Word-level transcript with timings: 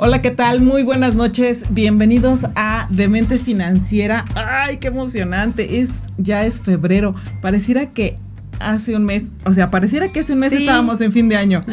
Hola, 0.00 0.22
¿qué 0.22 0.30
tal? 0.30 0.60
Muy 0.60 0.84
buenas 0.84 1.16
noches. 1.16 1.64
Bienvenidos 1.70 2.46
a 2.54 2.86
Demente 2.88 3.40
Financiera. 3.40 4.24
¡Ay, 4.36 4.76
qué 4.76 4.86
emocionante! 4.86 5.80
Es 5.80 5.90
ya 6.18 6.46
es 6.46 6.62
febrero. 6.62 7.16
Pareciera 7.42 7.90
que 7.90 8.16
hace 8.60 8.94
un 8.94 9.04
mes, 9.04 9.32
o 9.44 9.52
sea, 9.52 9.72
pareciera 9.72 10.12
que 10.12 10.20
hace 10.20 10.34
un 10.34 10.38
mes 10.38 10.52
estábamos 10.52 11.00
en 11.00 11.10
fin 11.10 11.28
de 11.28 11.36
año. 11.36 11.62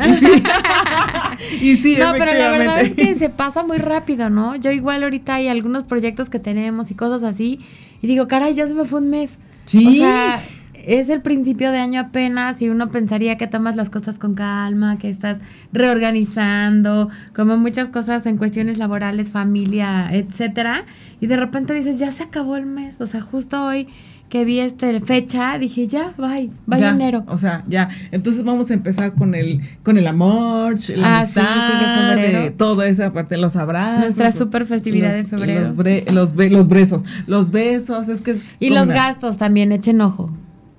Y 1.61 1.75
sí, 1.75 1.97
no, 1.99 2.13
pero 2.13 2.33
la 2.33 2.49
verdad 2.49 2.81
es 2.81 2.93
que 2.95 3.13
se 3.15 3.29
pasa 3.29 3.61
muy 3.61 3.77
rápido, 3.77 4.29
¿no? 4.29 4.55
Yo 4.55 4.71
igual 4.71 5.03
ahorita 5.03 5.35
hay 5.35 5.49
algunos 5.49 5.83
proyectos 5.83 6.29
que 6.29 6.39
tenemos 6.39 6.89
y 6.91 6.95
cosas 6.95 7.23
así 7.23 7.59
y 8.01 8.07
digo, 8.07 8.27
caray, 8.27 8.55
ya 8.55 8.67
se 8.67 8.73
me 8.73 8.85
fue 8.85 9.01
un 9.01 9.09
mes. 9.09 9.37
Sí. 9.65 9.85
O 9.85 9.91
sea, 9.91 10.41
es 10.87 11.09
el 11.09 11.21
principio 11.21 11.71
de 11.71 11.79
año 11.79 11.99
apenas 12.01 12.61
y 12.61 12.69
uno 12.69 12.89
pensaría 12.89 13.37
que 13.37 13.47
tomas 13.47 13.75
las 13.75 13.89
cosas 13.89 14.17
con 14.17 14.35
calma, 14.35 14.97
que 14.97 15.09
estás 15.09 15.39
reorganizando, 15.71 17.09
como 17.35 17.57
muchas 17.57 17.89
cosas 17.89 18.25
en 18.25 18.37
cuestiones 18.37 18.77
laborales, 18.77 19.29
familia, 19.29 20.09
etcétera, 20.11 20.85
y 21.19 21.27
de 21.27 21.37
repente 21.37 21.73
dices, 21.73 21.99
ya 21.99 22.11
se 22.11 22.23
acabó 22.23 22.55
el 22.55 22.65
mes, 22.65 23.01
o 23.01 23.07
sea, 23.07 23.21
justo 23.21 23.63
hoy 23.63 23.87
que 24.29 24.43
vi 24.43 24.59
este 24.59 24.99
fecha, 25.01 25.57
dije, 25.59 25.87
ya, 25.87 26.13
bye, 26.17 26.49
bye 26.65 26.85
enero. 26.85 27.23
O 27.27 27.37
sea, 27.37 27.63
ya. 27.67 27.89
Entonces 28.11 28.43
vamos 28.43 28.71
a 28.71 28.73
empezar 28.73 29.13
con 29.13 29.35
el 29.35 29.61
con 29.83 29.97
el 29.97 30.07
amor, 30.07 30.75
la 30.95 31.07
ah, 31.07 31.17
amistad, 31.19 32.15
de 32.15 32.51
toda 32.51 32.87
esa 32.87 33.13
parte, 33.13 33.37
los 33.37 33.55
abrazos. 33.55 33.99
Nuestra 33.99 34.31
super 34.31 34.65
festividad 34.65 35.13
de 35.13 35.25
febrero. 35.25 35.73
Los, 35.75 35.75
los, 36.11 36.35
los, 36.35 36.67
besos, 36.67 37.03
los 37.27 37.51
besos, 37.51 38.09
es 38.09 38.21
que 38.21 38.31
es 38.31 38.43
Y 38.59 38.71
los 38.71 38.87
gastos 38.87 39.37
también, 39.37 39.71
echen 39.71 40.01
ojo. 40.01 40.31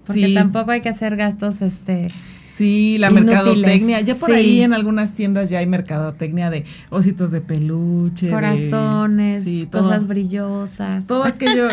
Porque 0.07 0.33
tampoco 0.35 0.71
hay 0.71 0.81
que 0.81 0.89
hacer 0.89 1.17
gastos 1.17 1.63
este 1.63 2.09
Sí, 2.49 2.97
la 2.99 3.11
mercadotecnia. 3.11 4.01
Ya 4.01 4.15
por 4.15 4.33
ahí 4.33 4.63
en 4.63 4.73
algunas 4.73 5.13
tiendas 5.13 5.51
ya 5.51 5.59
hay 5.59 5.67
mercadotecnia 5.67 6.51
de 6.51 6.65
ositos 6.91 7.31
de 7.31 7.41
peluche. 7.41 8.31
Corazones, 8.31 9.47
cosas 9.71 10.07
brillosas. 10.07 11.07
Todo 11.07 11.25
aquello, 11.25 11.69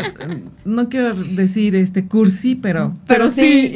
no 0.65 0.89
quiero 0.89 1.13
decir 1.13 1.75
este 1.75 2.07
cursi, 2.07 2.55
pero, 2.55 2.93
pero, 3.07 3.29
sí. 3.29 3.75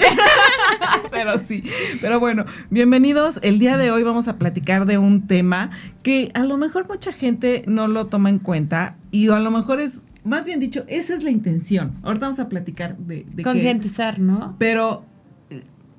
pero 1.12 1.38
sí. 1.38 1.64
Pero 2.02 2.20
bueno, 2.20 2.46
bienvenidos. 2.70 3.40
El 3.42 3.60
día 3.60 3.78
de 3.78 3.92
hoy 3.92 4.04
vamos 4.04 4.28
a 4.28 4.38
platicar 4.38 4.86
de 4.86 4.98
un 4.98 5.28
tema 5.28 5.70
que 6.04 6.32
a 6.34 6.44
lo 6.44 6.58
mejor 6.58 6.88
mucha 6.90 7.14
gente 7.14 7.64
no 7.68 7.88
lo 7.88 8.08
toma 8.08 8.30
en 8.30 8.40
cuenta 8.40 8.98
y 9.12 9.30
a 9.30 9.40
lo 9.40 9.52
mejor 9.52 9.80
es 9.80 10.04
más 10.28 10.46
bien 10.46 10.60
dicho, 10.60 10.84
esa 10.88 11.14
es 11.16 11.24
la 11.24 11.32
intención. 11.32 11.96
Ahorita 12.04 12.26
vamos 12.28 12.40
a 12.40 12.50
platicar 12.50 12.98
de... 12.98 13.26
de 13.34 13.44
Concientizar, 13.44 14.20
¿no? 14.20 14.56
Pero 14.60 15.04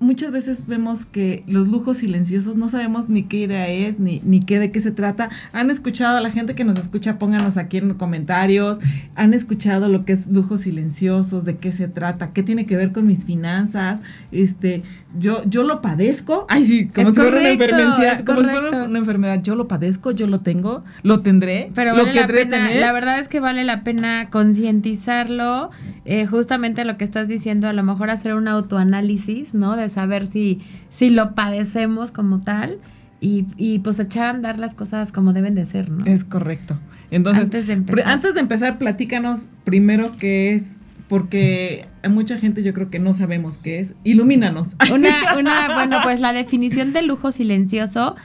muchas 0.01 0.31
veces 0.31 0.67
vemos 0.67 1.05
que 1.05 1.43
los 1.47 1.69
lujos 1.69 1.99
silenciosos 1.99 2.57
no 2.57 2.69
sabemos 2.69 3.09
ni 3.09 3.25
qué 3.25 3.39
idea 3.39 3.69
es, 3.69 3.99
ni, 3.99 4.21
ni 4.25 4.41
qué 4.41 4.59
de 4.59 4.71
qué 4.71 4.81
se 4.81 4.93
trata. 4.93 5.29
Han 5.53 5.71
escuchado 5.71 6.17
a 6.17 6.21
la 6.21 6.31
gente 6.31 6.55
que 6.55 6.65
nos 6.65 6.79
escucha, 6.79 7.19
pónganos 7.19 7.57
aquí 7.57 7.79
en 7.79 7.95
comentarios. 7.95 8.81
Han 9.17 9.35
escuchado 9.35 9.89
lo 9.89 10.05
que 10.05 10.13
es 10.13 10.29
lujos 10.29 10.63
silenciosos, 10.63 11.45
de 11.45 11.57
qué 11.57 11.73
se 11.73 11.89
trata, 11.89 12.33
qué 12.33 12.43
tiene 12.43 12.65
que 12.65 12.77
ver 12.77 12.93
con 12.93 13.07
mis 13.07 13.25
finanzas. 13.25 14.01
Este, 14.31 14.83
yo, 15.19 15.43
yo 15.47 15.63
lo 15.63 15.81
padezco. 15.81 16.47
Ay, 16.49 16.65
sí, 16.65 16.89
como 16.89 17.11
si 17.11 17.15
fuera 17.17 17.39
una 17.39 17.51
enfermedad. 17.51 18.25
Como 18.25 18.45
si 18.45 18.51
fuera 18.51 18.85
una 18.85 18.99
enfermedad. 18.99 19.43
Yo 19.43 19.55
lo 19.55 19.67
padezco, 19.67 20.11
yo 20.11 20.27
lo 20.27 20.41
tengo, 20.41 20.85
lo 21.03 21.21
tendré. 21.21 21.71
Pero 21.75 21.97
lo 21.97 22.05
la, 22.07 22.27
pena, 22.27 22.71
la 22.71 22.93
verdad 22.93 23.19
es 23.19 23.29
que 23.29 23.41
vale 23.41 23.65
la 23.65 23.83
pena 23.83 24.29
concientizarlo. 24.31 25.71
Eh, 26.11 26.25
justamente 26.25 26.87
lo 26.87 26.97
que 26.97 27.05
estás 27.05 27.29
diciendo, 27.29 27.69
a 27.69 27.75
lo 27.75 27.83
mejor 27.83 28.09
hacer 28.09 28.33
un 28.33 28.49
autoanálisis, 28.49 29.53
¿no? 29.53 29.77
De 29.77 29.91
saber 29.91 30.27
si, 30.27 30.63
si 30.89 31.11
lo 31.11 31.35
padecemos 31.35 32.13
como 32.13 32.41
tal 32.41 32.79
y, 33.21 33.45
y 33.59 33.81
pues 33.81 33.99
echar 33.99 34.25
a 34.25 34.31
andar 34.31 34.59
las 34.59 34.75
cosas 34.75 35.13
como 35.13 35.35
deben 35.35 35.55
de 35.55 35.67
ser, 35.67 35.91
¿no? 35.91 36.07
Es 36.07 36.25
correcto. 36.25 36.79
Entonces, 37.11 37.45
antes 37.45 37.67
de 37.67 37.75
empezar, 37.75 38.09
antes 38.09 38.33
de 38.33 38.41
empezar 38.41 38.79
platícanos 38.79 39.49
primero 39.65 40.11
qué 40.19 40.55
es 40.55 40.77
porque 41.09 41.87
mucha 42.09 42.39
gente 42.39 42.63
yo 42.63 42.73
creo 42.73 42.89
que 42.89 42.99
no 42.99 43.13
sabemos 43.13 43.59
qué 43.59 43.79
es. 43.79 43.93
Ilumínanos. 44.03 44.77
Una, 44.91 45.11
una 45.39 45.75
bueno, 45.75 45.99
pues 46.03 46.21
la 46.21 46.33
definición 46.33 46.95
de 46.95 47.03
lujo 47.03 47.33
silencioso 47.33 48.17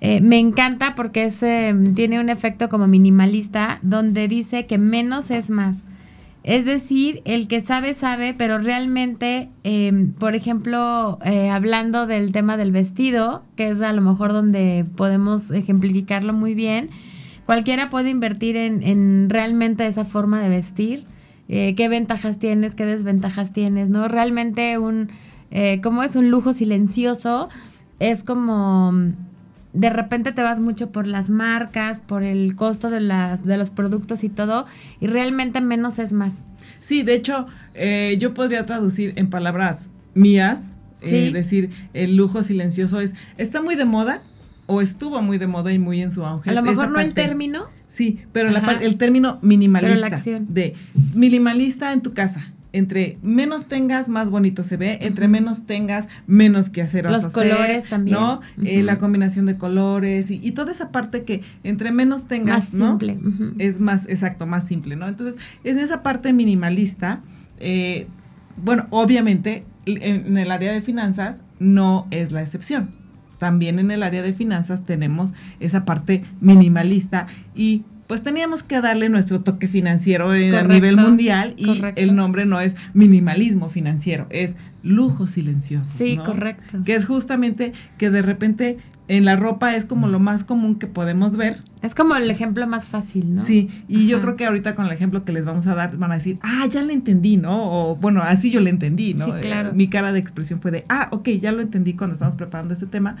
eh, 0.00 0.22
me 0.22 0.38
encanta 0.38 0.94
porque 0.94 1.24
es, 1.24 1.42
em, 1.42 1.94
tiene 1.94 2.20
un 2.20 2.30
efecto 2.30 2.70
como 2.70 2.86
minimalista, 2.86 3.80
donde 3.82 4.28
dice 4.28 4.64
que 4.64 4.78
menos 4.78 5.30
es 5.30 5.50
más. 5.50 5.76
Es 6.44 6.64
decir, 6.64 7.22
el 7.24 7.46
que 7.46 7.60
sabe, 7.60 7.94
sabe, 7.94 8.34
pero 8.34 8.58
realmente, 8.58 9.48
em, 9.62 10.12
por 10.12 10.34
ejemplo, 10.34 11.18
eh, 11.24 11.50
hablando 11.50 12.06
del 12.06 12.32
tema 12.32 12.56
del 12.56 12.72
vestido, 12.72 13.44
que 13.54 13.68
es 13.68 13.80
a 13.80 13.92
lo 13.92 14.02
mejor 14.02 14.32
donde 14.32 14.84
podemos 14.96 15.50
ejemplificarlo 15.52 16.32
muy 16.32 16.54
bien, 16.54 16.90
cualquiera 17.46 17.90
puede 17.90 18.10
invertir 18.10 18.56
en, 18.56 18.82
en 18.82 19.30
realmente 19.30 19.86
esa 19.86 20.04
forma 20.04 20.40
de 20.42 20.48
vestir, 20.48 21.04
eh, 21.48 21.74
qué 21.76 21.88
ventajas 21.88 22.38
tienes, 22.38 22.74
qué 22.74 22.86
desventajas 22.86 23.52
tienes, 23.52 23.88
¿no? 23.88 24.08
Realmente 24.08 24.78
un, 24.78 25.10
eh, 25.52 25.80
como 25.80 26.02
es 26.02 26.16
un 26.16 26.30
lujo 26.30 26.52
silencioso, 26.54 27.50
es 28.00 28.24
como 28.24 28.92
de 29.72 29.90
repente 29.90 30.32
te 30.32 30.42
vas 30.42 30.60
mucho 30.60 30.90
por 30.90 31.06
las 31.06 31.30
marcas, 31.30 32.00
por 32.00 32.22
el 32.22 32.54
costo 32.56 32.90
de, 32.90 33.00
las, 33.00 33.44
de 33.44 33.56
los 33.56 33.70
productos 33.70 34.24
y 34.24 34.28
todo, 34.28 34.66
y 35.00 35.06
realmente 35.06 35.60
menos 35.60 35.98
es 35.98 36.12
más. 36.12 36.34
Sí, 36.80 37.02
de 37.02 37.14
hecho, 37.14 37.46
eh, 37.74 38.16
yo 38.18 38.34
podría 38.34 38.64
traducir 38.64 39.12
en 39.16 39.30
palabras 39.30 39.90
mías, 40.14 40.72
eh, 41.00 41.30
decir, 41.32 41.70
el 41.94 42.16
lujo 42.16 42.42
silencioso 42.42 43.00
es, 43.00 43.14
está 43.36 43.62
muy 43.62 43.74
de 43.74 43.84
moda 43.84 44.22
o 44.66 44.80
estuvo 44.80 45.20
muy 45.22 45.38
de 45.38 45.46
moda 45.46 45.72
y 45.72 45.78
muy 45.78 46.02
en 46.02 46.12
su 46.12 46.24
auge. 46.24 46.50
A 46.50 46.54
lo 46.54 46.62
mejor 46.62 46.90
no 46.90 47.00
el 47.00 47.14
término. 47.14 47.68
Sí, 47.86 48.20
pero 48.32 48.50
la, 48.50 48.60
el 48.80 48.96
término 48.96 49.38
minimalista. 49.42 50.20
De 50.48 50.74
minimalista 51.14 51.92
en 51.92 52.02
tu 52.02 52.14
casa 52.14 52.52
entre 52.72 53.18
menos 53.22 53.66
tengas, 53.66 54.08
más 54.08 54.30
bonito 54.30 54.64
se 54.64 54.76
ve, 54.76 54.98
entre 55.02 55.28
menos 55.28 55.66
tengas, 55.66 56.08
menos 56.26 56.70
que 56.70 56.82
hacer 56.82 57.04
Los 57.10 57.32
colores 57.32 57.84
también. 57.88 58.16
¿no? 58.18 58.40
Eh, 58.64 58.82
la 58.82 58.98
combinación 58.98 59.46
de 59.46 59.56
colores 59.56 60.30
y, 60.30 60.52
toda 60.52 60.72
esa 60.72 60.90
parte 60.90 61.24
que 61.24 61.42
entre 61.64 61.92
menos 61.92 62.26
tengas, 62.26 62.72
más 62.72 62.88
simple. 62.88 63.18
Es 63.58 63.80
más, 63.80 64.08
exacto, 64.08 64.46
más 64.46 64.66
simple, 64.66 64.96
¿no? 64.96 65.08
Entonces, 65.08 65.40
en 65.64 65.78
esa 65.78 66.02
parte 66.02 66.32
minimalista, 66.32 67.22
eh, 67.58 68.06
bueno, 68.56 68.86
obviamente 68.90 69.64
en, 69.86 70.36
el 70.36 70.50
área 70.50 70.72
de 70.72 70.80
finanzas 70.80 71.42
no 71.58 72.06
es 72.10 72.32
la 72.32 72.42
excepción. 72.42 72.90
También 73.38 73.78
en 73.78 73.90
el 73.90 74.02
área 74.02 74.22
de 74.22 74.32
finanzas 74.32 74.84
tenemos 74.86 75.34
esa 75.58 75.84
parte 75.84 76.24
minimalista 76.40 77.26
y 77.54 77.84
pues 78.12 78.22
teníamos 78.22 78.62
que 78.62 78.78
darle 78.82 79.08
nuestro 79.08 79.40
toque 79.40 79.68
financiero 79.68 80.28
a 80.32 80.64
nivel 80.64 80.98
mundial 80.98 81.54
y 81.56 81.80
el 81.96 82.14
nombre 82.14 82.44
no 82.44 82.60
es 82.60 82.76
minimalismo 82.92 83.70
financiero, 83.70 84.26
es 84.28 84.54
lujo 84.82 85.26
silencioso. 85.26 85.90
Sí, 85.96 86.18
correcto. 86.18 86.82
Que 86.84 86.94
es 86.94 87.06
justamente 87.06 87.72
que 87.96 88.10
de 88.10 88.20
repente 88.20 88.76
en 89.08 89.24
la 89.24 89.36
ropa 89.36 89.74
es 89.74 89.84
como 89.84 90.08
lo 90.08 90.20
más 90.20 90.44
común 90.44 90.78
que 90.78 90.86
podemos 90.86 91.36
ver. 91.36 91.58
Es 91.82 91.94
como 91.94 92.14
el 92.14 92.30
ejemplo 92.30 92.66
más 92.66 92.88
fácil, 92.88 93.34
¿no? 93.34 93.42
Sí, 93.42 93.68
y 93.88 94.06
yo 94.06 94.20
creo 94.20 94.36
que 94.36 94.46
ahorita 94.46 94.74
con 94.74 94.86
el 94.86 94.92
ejemplo 94.92 95.24
que 95.24 95.32
les 95.32 95.44
vamos 95.44 95.66
a 95.66 95.74
dar 95.74 95.96
van 95.96 96.12
a 96.12 96.14
decir, 96.14 96.38
ah, 96.42 96.66
ya 96.70 96.82
lo 96.82 96.92
entendí, 96.92 97.36
¿no? 97.36 97.62
O 97.62 97.96
bueno, 97.96 98.22
así 98.22 98.50
yo 98.50 98.60
lo 98.60 98.68
entendí, 98.68 99.14
¿no? 99.14 99.24
Sí, 99.24 99.32
claro. 99.40 99.70
Eh, 99.70 99.72
mi 99.74 99.88
cara 99.88 100.12
de 100.12 100.18
expresión 100.18 100.60
fue 100.60 100.70
de, 100.70 100.84
ah, 100.88 101.08
ok, 101.12 101.28
ya 101.30 101.50
lo 101.50 101.62
entendí 101.62 101.94
cuando 101.94 102.14
estamos 102.14 102.36
preparando 102.36 102.74
este 102.74 102.86
tema. 102.86 103.16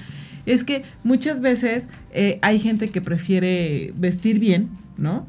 Es 0.46 0.64
que 0.64 0.84
muchas 1.04 1.40
veces 1.40 1.88
eh, 2.12 2.38
hay 2.42 2.58
gente 2.58 2.88
que 2.88 3.00
prefiere 3.00 3.92
vestir 3.96 4.38
bien, 4.38 4.70
¿no? 4.96 5.26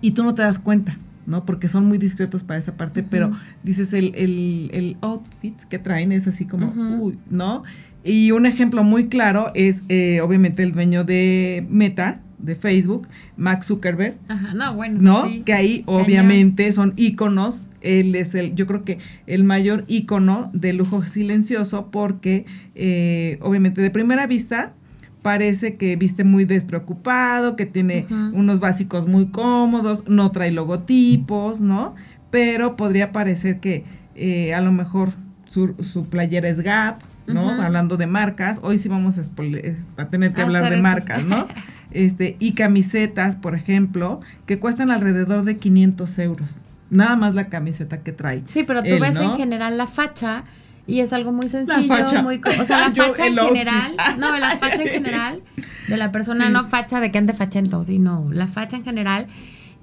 Y 0.00 0.12
tú 0.12 0.24
no 0.24 0.34
te 0.34 0.42
das 0.42 0.58
cuenta, 0.58 0.98
¿no? 1.26 1.44
Porque 1.44 1.68
son 1.68 1.86
muy 1.86 1.98
discretos 1.98 2.44
para 2.44 2.58
esa 2.58 2.76
parte, 2.76 3.02
pero 3.02 3.32
dices 3.62 3.92
el, 3.92 4.14
el, 4.14 4.70
el 4.72 4.96
outfit 5.00 5.60
que 5.64 5.78
traen 5.78 6.12
es 6.12 6.26
así 6.26 6.44
como, 6.44 6.72
uy, 7.00 7.18
¿no? 7.30 7.62
Y 8.04 8.32
un 8.32 8.46
ejemplo 8.46 8.82
muy 8.82 9.06
claro 9.06 9.52
es 9.54 9.84
eh, 9.88 10.20
obviamente 10.20 10.62
el 10.62 10.72
dueño 10.72 11.04
de 11.04 11.64
Meta, 11.70 12.20
de 12.38 12.56
Facebook, 12.56 13.08
Max 13.36 13.66
Zuckerberg. 13.66 14.18
Ajá, 14.28 14.54
no, 14.54 14.74
bueno. 14.74 14.98
¿No? 15.00 15.44
que 15.44 15.52
ahí 15.52 15.84
obviamente 15.86 16.72
son 16.72 16.94
íconos. 16.96 17.66
Él 17.80 18.14
es 18.14 18.34
el, 18.34 18.54
yo 18.54 18.66
creo 18.66 18.84
que 18.84 18.98
el 19.26 19.44
mayor 19.44 19.84
ícono 19.88 20.50
de 20.52 20.72
lujo 20.72 21.02
silencioso 21.02 21.90
porque 21.90 22.44
eh, 22.74 23.38
obviamente 23.40 23.80
de 23.80 23.90
primera 23.90 24.26
vista 24.26 24.74
parece 25.22 25.76
que 25.76 25.96
viste 25.96 26.24
muy 26.24 26.44
despreocupado, 26.44 27.56
que 27.56 27.64
tiene 27.64 28.06
unos 28.10 28.60
básicos 28.60 29.06
muy 29.06 29.26
cómodos, 29.26 30.04
no 30.08 30.30
trae 30.32 30.50
logotipos, 30.50 31.60
¿no? 31.60 31.94
Pero 32.30 32.76
podría 32.76 33.12
parecer 33.12 33.60
que 33.60 33.84
eh, 34.14 34.52
a 34.52 34.60
lo 34.60 34.72
mejor 34.72 35.12
su, 35.46 35.74
su, 35.80 36.06
playera 36.06 36.48
es 36.48 36.60
Gap, 36.60 36.98
¿no? 37.26 37.48
Hablando 37.62 37.96
de 37.96 38.06
marcas, 38.06 38.60
hoy 38.62 38.78
sí 38.78 38.88
vamos 38.88 39.16
a, 39.18 39.22
a 40.02 40.08
tener 40.08 40.34
que 40.34 40.42
hablar 40.42 40.70
de 40.70 40.80
marcas, 40.80 41.24
¿no? 41.24 41.46
este, 41.92 42.36
y 42.40 42.52
camisetas, 42.52 43.36
por 43.36 43.54
ejemplo, 43.54 44.20
que 44.46 44.58
cuestan 44.58 44.90
alrededor 44.90 45.44
de 45.44 45.56
500 45.58 46.18
euros. 46.18 46.60
Nada 46.90 47.16
más 47.16 47.34
la 47.34 47.48
camiseta 47.48 48.02
que 48.02 48.12
trae. 48.12 48.42
Sí, 48.48 48.64
pero 48.64 48.82
tú 48.82 48.98
ves 48.98 49.16
en 49.16 49.36
general 49.36 49.78
la 49.78 49.86
facha 49.86 50.44
y 50.86 51.00
es 51.00 51.12
algo 51.12 51.32
muy 51.32 51.48
sencillo, 51.48 52.22
muy, 52.22 52.40
o 52.60 52.64
sea, 52.64 52.80
la 52.88 52.92
facha 52.92 53.26
en 53.26 53.36
general, 53.36 53.94
no, 54.18 54.36
la 54.38 54.56
facha 54.58 54.82
en 54.82 54.88
general 54.88 55.42
de 55.88 55.96
la 55.96 56.10
persona 56.10 56.48
no 56.48 56.64
facha 56.64 57.00
de 57.00 57.10
que 57.10 57.18
ande 57.18 57.32
fachento, 57.32 57.84
sino 57.84 58.28
la 58.32 58.46
facha 58.46 58.76
en 58.76 58.84
general. 58.84 59.26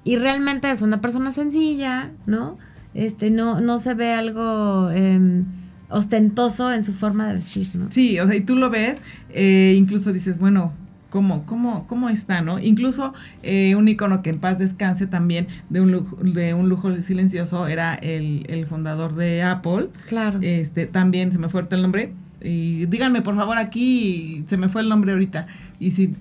Y 0.02 0.16
realmente 0.16 0.70
es 0.70 0.80
una 0.82 1.00
persona 1.00 1.30
sencilla, 1.32 2.10
¿no? 2.26 2.58
Este, 2.94 3.30
no, 3.30 3.60
no 3.60 3.78
se 3.78 3.94
ve 3.94 4.12
algo 4.12 4.90
eh, 4.90 5.44
ostentoso 5.90 6.72
en 6.72 6.84
su 6.84 6.92
forma 6.92 7.28
de 7.28 7.34
vestir, 7.34 7.68
¿no? 7.74 7.90
Sí, 7.90 8.18
o 8.18 8.26
sea, 8.26 8.34
y 8.34 8.40
tú 8.40 8.56
lo 8.56 8.70
ves, 8.70 9.00
eh, 9.30 9.74
incluso 9.76 10.12
dices, 10.12 10.38
bueno, 10.38 10.72
cómo, 11.10 11.44
cómo, 11.44 11.86
cómo 11.86 12.08
está, 12.08 12.40
¿no? 12.40 12.58
Incluso 12.58 13.12
eh, 13.42 13.74
un 13.76 13.88
icono 13.88 14.22
que 14.22 14.30
en 14.30 14.38
paz 14.38 14.58
descanse 14.58 15.06
también 15.06 15.48
de 15.68 15.80
un 15.80 15.92
lujo, 15.92 16.16
de 16.22 16.54
un 16.54 16.68
lujo 16.68 16.96
silencioso 17.02 17.66
era 17.66 17.94
el, 17.96 18.46
el 18.48 18.66
fundador 18.66 19.14
de 19.14 19.42
Apple. 19.42 19.88
Claro. 20.06 20.38
Este, 20.40 20.86
también 20.86 21.32
se 21.32 21.38
me 21.38 21.48
fue 21.48 21.66
el 21.70 21.82
nombre. 21.82 22.12
Y 22.42 22.86
díganme, 22.86 23.20
por 23.20 23.36
favor, 23.36 23.58
aquí 23.58 24.44
se 24.46 24.56
me 24.56 24.70
fue 24.70 24.80
el 24.80 24.88
nombre 24.88 25.12
ahorita. 25.12 25.46
Y 25.78 25.90
si, 25.90 26.14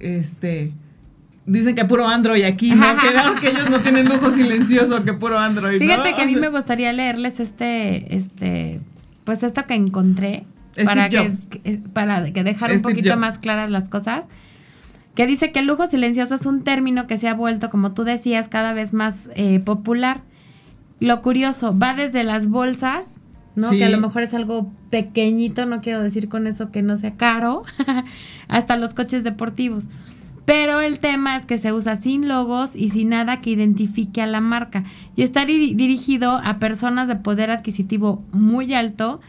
este, 0.00 0.72
dicen 1.46 1.74
que 1.74 1.84
puro 1.84 2.08
Android 2.08 2.42
aquí, 2.44 2.74
¿no? 2.74 2.86
que, 2.96 3.40
que, 3.40 3.48
ellos 3.50 3.70
no 3.70 3.80
tienen 3.80 4.08
lujo 4.08 4.30
silencioso, 4.30 5.04
que 5.04 5.12
puro 5.12 5.38
Android. 5.38 5.78
Fíjate 5.78 6.14
que 6.14 6.22
a 6.22 6.26
mí 6.26 6.34
me 6.34 6.48
gustaría 6.48 6.92
leerles 6.92 7.38
este, 7.38 8.16
este, 8.16 8.80
pues 9.24 9.42
esto 9.42 9.66
que 9.66 9.74
encontré 9.74 10.44
para 10.84 11.08
que, 11.08 11.30
para 11.92 12.32
que 12.32 12.44
dejar 12.44 12.72
un 12.72 12.82
poquito 12.82 13.16
más 13.16 13.38
claras 13.38 13.70
las 13.70 13.88
cosas, 13.88 14.26
que 15.14 15.26
dice 15.26 15.52
que 15.52 15.60
el 15.60 15.66
lujo 15.66 15.86
silencioso 15.86 16.34
es 16.34 16.46
un 16.46 16.62
término 16.62 17.06
que 17.06 17.18
se 17.18 17.28
ha 17.28 17.34
vuelto, 17.34 17.70
como 17.70 17.92
tú 17.92 18.04
decías, 18.04 18.48
cada 18.48 18.72
vez 18.72 18.92
más 18.92 19.28
eh, 19.34 19.60
popular. 19.60 20.22
Lo 21.00 21.20
curioso, 21.22 21.76
va 21.76 21.94
desde 21.94 22.24
las 22.24 22.48
bolsas, 22.48 23.06
¿no? 23.56 23.70
Que 23.70 23.84
a 23.84 23.90
lo 23.90 23.98
mejor 23.98 24.22
es 24.22 24.34
algo 24.34 24.70
pequeñito, 24.90 25.66
no 25.66 25.80
quiero 25.80 26.02
decir 26.02 26.28
con 26.28 26.46
eso 26.46 26.70
que 26.70 26.82
no 26.82 26.96
sea 26.96 27.16
caro, 27.16 27.64
hasta 28.48 28.76
los 28.76 28.94
coches 28.94 29.24
deportivos. 29.24 29.88
Pero 30.44 30.80
el 30.80 30.98
tema 30.98 31.36
es 31.36 31.46
que 31.46 31.58
se 31.58 31.72
usa 31.72 32.00
sin 32.00 32.26
logos 32.26 32.74
y 32.74 32.90
sin 32.90 33.10
nada 33.10 33.40
que 33.40 33.50
identifique 33.50 34.22
a 34.22 34.26
la 34.26 34.40
marca. 34.40 34.84
Y 35.14 35.22
está 35.22 35.44
dirigido 35.44 36.40
a 36.42 36.58
personas 36.58 37.08
de 37.08 37.16
poder 37.16 37.50
adquisitivo 37.50 38.24
muy 38.32 38.74
alto 38.74 39.20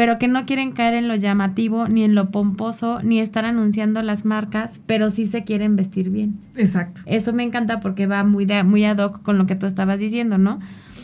pero 0.00 0.18
que 0.18 0.28
no 0.28 0.46
quieren 0.46 0.72
caer 0.72 0.94
en 0.94 1.08
lo 1.08 1.14
llamativo, 1.14 1.86
ni 1.86 2.04
en 2.04 2.14
lo 2.14 2.30
pomposo, 2.30 3.00
ni 3.02 3.20
estar 3.20 3.44
anunciando 3.44 4.00
las 4.00 4.24
marcas, 4.24 4.80
pero 4.86 5.10
sí 5.10 5.26
se 5.26 5.44
quieren 5.44 5.76
vestir 5.76 6.08
bien. 6.08 6.38
Exacto. 6.56 7.02
Eso 7.04 7.34
me 7.34 7.42
encanta 7.42 7.80
porque 7.80 8.06
va 8.06 8.24
muy, 8.24 8.46
de, 8.46 8.62
muy 8.62 8.82
ad 8.86 8.96
hoc 8.96 9.20
con 9.20 9.36
lo 9.36 9.44
que 9.44 9.56
tú 9.56 9.66
estabas 9.66 10.00
diciendo, 10.00 10.38
¿no? 10.38 10.58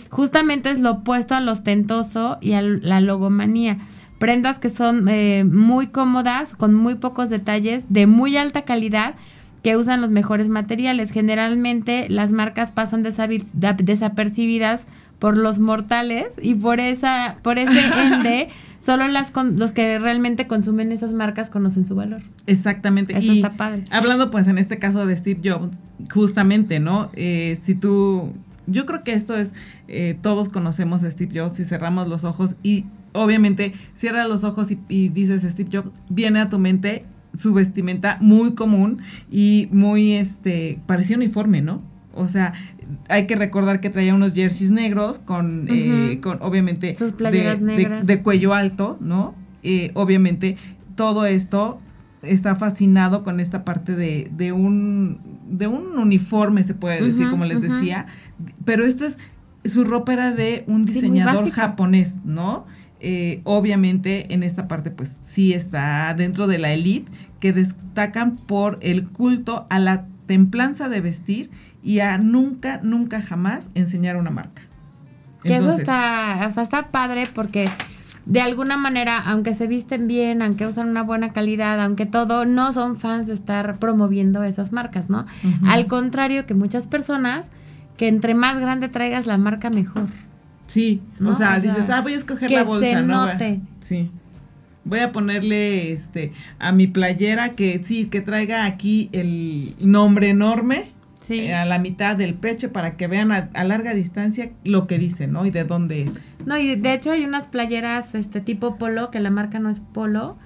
Justamente 0.09 0.71
es 0.71 0.81
lo 0.81 0.93
opuesto 0.93 1.35
al 1.35 1.47
ostentoso 1.47 2.39
y 2.41 2.55
a 2.55 2.63
la 2.63 3.03
logomanía. 3.03 3.77
Prendas 4.19 4.59
que 4.59 4.71
son 4.71 5.07
eh, 5.11 5.45
muy 5.45 5.89
cómodas, 5.89 6.57
con 6.57 6.73
muy 6.73 6.95
pocos 6.95 7.29
detalles, 7.29 7.85
de 7.91 8.07
muy 8.07 8.39
alta 8.39 8.63
calidad, 8.63 9.15
que 9.63 9.77
usan 9.77 10.01
los 10.01 10.11
mejores 10.11 10.49
materiales. 10.49 11.11
Generalmente 11.11 12.07
las 12.09 12.33
marcas 12.33 12.73
pasan 12.73 13.03
desapercibidas 13.03 14.87
por 15.19 15.37
los 15.37 15.59
mortales 15.59 16.29
y 16.41 16.55
por 16.55 16.81
esa 16.81 17.37
por 17.43 17.59
ese 17.59 17.81
ende 18.03 18.49
solo 18.87 19.09
las 19.09 19.33
los 19.35 19.73
que 19.73 19.99
realmente 19.99 20.47
consumen 20.47 20.93
esas 20.93 21.13
marcas 21.13 21.51
conocen 21.51 21.85
su 21.85 21.97
valor. 21.97 22.23
Exactamente. 22.47 23.19
Eso 23.19 23.33
está 23.33 23.57
padre. 23.57 23.85
Hablando 23.91 24.31
pues 24.31 24.47
en 24.47 24.59
este 24.59 24.79
caso 24.79 25.05
de 25.07 25.17
Steve 25.17 25.41
Jobs, 25.45 25.77
justamente, 26.11 26.79
¿no? 26.79 27.11
Eh, 27.15 27.59
si 27.63 27.75
tú, 27.75 28.33
yo 28.69 28.87
creo 28.87 29.03
que 29.03 29.13
esto 29.13 29.37
es, 29.37 29.53
eh, 29.89 30.17
todos 30.23 30.49
conocemos 30.49 31.03
a 31.03 31.11
Steve 31.11 31.39
Jobs, 31.39 31.57
si 31.57 31.65
cerramos 31.65 32.07
los 32.07 32.23
ojos 32.23 32.55
y 32.63 32.85
obviamente 33.13 33.73
cierras 33.95 34.29
los 34.29 34.45
ojos 34.45 34.71
y, 34.71 34.79
y 34.89 35.09
dices 35.09 35.43
Steve 35.43 35.69
Jobs, 35.73 35.91
viene 36.09 36.39
a 36.39 36.49
tu 36.49 36.61
mente 36.61 37.05
su 37.35 37.53
vestimenta 37.53 38.19
muy 38.21 38.55
común 38.55 39.03
y 39.31 39.69
muy, 39.73 40.13
este, 40.13 40.81
parecía 40.87 41.17
uniforme, 41.17 41.61
¿no? 41.61 41.83
O 42.15 42.29
sea, 42.29 42.55
hay 43.09 43.27
que 43.27 43.37
recordar 43.37 43.81
que 43.81 43.91
traía 43.91 44.15
unos 44.15 44.35
jerseys 44.35 44.71
negros 44.71 45.19
con, 45.19 45.69
eh, 45.71 46.21
con 46.23 46.39
obviamente, 46.43 46.97
de, 46.97 48.23
cuello 48.23 48.55
alto, 48.55 48.99
¿no? 49.01 49.35
Eh, 49.63 49.91
obviamente, 49.95 50.57
todo 50.95 51.27
esto 51.27 51.81
está 52.23 52.57
fascinado 52.57 53.25
con 53.25 53.41
esta 53.41 53.65
parte 53.65 53.95
de, 53.95 54.31
de, 54.37 54.53
un, 54.53 55.21
de 55.49 55.67
un 55.67 55.99
uniforme, 55.99 56.65
se 56.65 56.75
puede 56.75 57.05
decir, 57.05 57.29
como 57.31 57.45
les 57.45 57.61
decía. 57.61 58.07
Pero 58.65 58.85
esto 58.85 59.05
es, 59.05 59.19
su 59.65 59.85
ropa 59.85 60.13
era 60.13 60.33
de 60.33 60.65
un 60.67 60.85
diseñador 60.85 61.51
japonés, 61.51 62.21
¿no? 62.25 62.67
Eh, 63.01 63.41
obviamente 63.45 64.33
en 64.33 64.43
esta 64.43 64.69
parte 64.69 64.91
pues 64.91 65.13
sí 65.21 65.53
está 65.53 66.15
dentro 66.15 66.47
de 66.47 66.57
la 66.57 66.73
elite 66.73 67.13
que 67.41 67.53
destacan 67.53 68.37
por 68.37 68.79
el 68.81 69.07
culto 69.07 69.67
a 69.69 69.79
la 69.79 70.07
templanza 70.25 70.89
de 70.89 71.03
vestir 71.03 71.51
y 71.87 72.01
a 72.01 72.19
nunca, 72.19 72.81
nunca 72.83 73.23
jamás 73.23 73.71
enseñar 73.77 74.17
una 74.17 74.31
marca. 74.31 74.63
Que 75.45 75.55
eso 75.55 75.71
está, 75.71 76.45
o 76.49 76.51
sea, 76.51 76.65
está 76.65 76.89
padre 76.89 77.29
porque 77.33 77.71
de 78.25 78.41
alguna 78.41 78.77
manera, 78.77 79.23
aunque 79.25 79.55
se 79.55 79.69
visten 79.69 80.09
bien, 80.09 80.43
aunque 80.43 80.67
usan 80.67 80.89
una 80.89 81.05
buena 81.05 81.33
calidad, 81.33 81.81
aunque 81.81 82.05
todo, 82.05 82.45
no 82.45 82.73
son 82.73 82.99
fans 82.99 83.29
de 83.29 83.35
estar 83.35 83.79
promoviendo 83.79 84.43
esas 84.43 84.73
marcas, 84.73 85.09
¿no? 85.09 85.27
Al 85.65 85.87
contrario 85.87 86.45
que 86.45 86.55
muchas 86.55 86.89
personas, 86.89 87.51
que 87.97 88.09
entre 88.09 88.35
más 88.35 88.61
grande 88.61 88.89
traigas 88.89 89.29
la 89.29 89.39
marca, 89.39 89.71
mejor. 89.71 90.09
Sí, 90.67 91.01
o, 91.25 91.35
sea, 91.35 91.61
dices, 91.61 91.89
ah, 91.89 92.01
voy 92.01 92.15
a 92.15 92.17
escoger 92.17 92.51
la 92.51 92.65
bolsa, 92.65 92.85
se 92.85 93.03
Note. 93.03 93.61
Sí. 93.79 94.11
Voy 94.85 94.99
a 94.99 95.13
ponerle 95.13 95.93
este 95.93 96.33
a 96.59 96.73
mi 96.73 96.89
playera 96.89 97.51
que 97.51 97.81
sí, 97.85 98.07
que 98.07 98.23
traiga 98.23 98.65
aquí 98.65 99.09
el 99.13 99.77
nombre 99.79 100.31
enorme 100.31 100.96
eh, 101.29 101.55
a 101.55 101.65
la 101.65 101.79
mitad 101.79 102.17
del 102.17 102.35
pecho 102.35 102.73
para 102.73 102.97
que 102.97 103.07
vean 103.07 103.33
a, 103.33 103.65
larga 103.65 103.95
distancia 103.95 104.51
lo 104.65 104.87
que 104.87 104.99
dice, 104.99 105.27
¿no? 105.27 105.47
Y 105.47 105.51
de 105.51 105.65
dónde 105.65 106.03
es. 106.03 106.21
No, 106.45 106.59
y 106.59 106.77
de 106.77 106.95
hecho 106.95 107.11
hay 107.11 107.25
unas 107.25 107.47
playeras 107.47 108.15
este 108.15 108.41
tipo 108.41 108.77
polo, 108.77 109.11
que 109.11 109.21
la 109.21 109.31
marca 109.31 109.59
no 109.59 109.69
es 109.69 109.81
polo, 109.81 110.37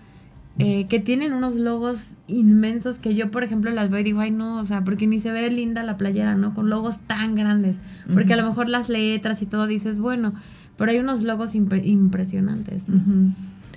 eh, 0.59 0.87
que 0.88 1.00
tienen 1.00 1.33
unos 1.33 1.54
logos 1.54 2.07
inmensos 2.26 2.99
que 2.99 3.14
yo, 3.14 3.31
por 3.31 3.45
ejemplo, 3.45 3.71
las 3.71 3.90
veo 3.90 4.00
y 4.00 4.04
digo, 4.04 4.21
ay, 4.21 4.31
no, 4.31 4.59
o 4.59 4.64
sea, 4.64 4.85
porque 4.85 5.07
ni 5.07 5.19
se 5.19 5.33
ve 5.33 5.50
linda 5.50 5.83
la 5.83 5.97
playera, 5.97 6.35
¿no? 6.35 6.54
Con 6.54 6.71
logos 6.71 6.99
tan 7.07 7.35
grandes. 7.35 7.76
Porque 8.12 8.35
a 8.35 8.37
lo 8.37 8.47
mejor 8.47 8.69
las 8.69 8.88
letras 8.88 9.43
y 9.43 9.47
todo 9.47 9.66
dices, 9.66 9.99
bueno, 9.99 10.35
pero 10.76 10.90
hay 10.90 10.99
unos 10.99 11.23
logos 11.23 11.54
impresionantes. 11.54 12.83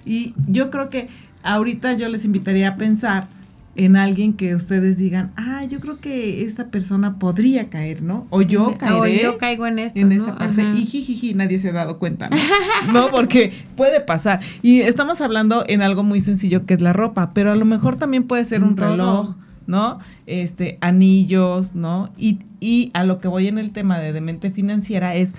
Y 0.05 0.33
yo 0.47 0.71
creo 0.71 0.89
que 0.89 1.09
ahorita 1.43 1.93
yo 1.93 2.09
les 2.09 2.25
invitaría 2.25 2.69
a 2.69 2.75
pensar 2.75 3.27
en 3.75 3.95
alguien 3.95 4.33
que 4.33 4.53
ustedes 4.53 4.97
digan, 4.97 5.31
ah, 5.35 5.63
yo 5.65 5.79
creo 5.79 5.97
que 5.97 6.43
esta 6.43 6.67
persona 6.67 7.17
podría 7.17 7.69
caer, 7.69 8.03
¿no? 8.03 8.27
O 8.29 8.41
yo 8.43 8.75
caeré. 8.77 8.97
O 8.97 9.31
yo 9.31 9.37
caigo 9.37 9.65
en 9.65 9.79
esto. 9.79 9.99
En 9.99 10.11
esta 10.11 10.37
parte. 10.37 10.61
Y 10.73 10.85
jijiji, 10.85 11.33
nadie 11.33 11.57
se 11.57 11.69
ha 11.69 11.73
dado 11.73 11.97
cuenta, 11.97 12.29
¿no? 12.93 13.09
Porque 13.09 13.51
puede 13.75 13.99
pasar. 13.99 14.41
Y 14.61 14.81
estamos 14.81 15.21
hablando 15.21 15.63
en 15.67 15.81
algo 15.81 16.03
muy 16.03 16.21
sencillo 16.21 16.65
que 16.65 16.75
es 16.75 16.81
la 16.81 16.93
ropa, 16.93 17.33
pero 17.33 17.51
a 17.51 17.55
lo 17.55 17.65
mejor 17.65 17.95
también 17.95 18.23
puede 18.23 18.45
ser 18.45 18.63
un 18.63 18.77
reloj, 18.77 19.35
¿no? 19.65 19.99
Este, 20.27 20.77
anillos, 20.81 21.73
¿no? 21.73 22.13
Y, 22.15 22.39
y 22.59 22.91
a 22.93 23.03
lo 23.03 23.19
que 23.19 23.27
voy 23.27 23.47
en 23.47 23.57
el 23.57 23.71
tema 23.71 23.97
de 23.97 24.13
demente 24.13 24.51
financiera 24.51 25.15
es 25.15 25.33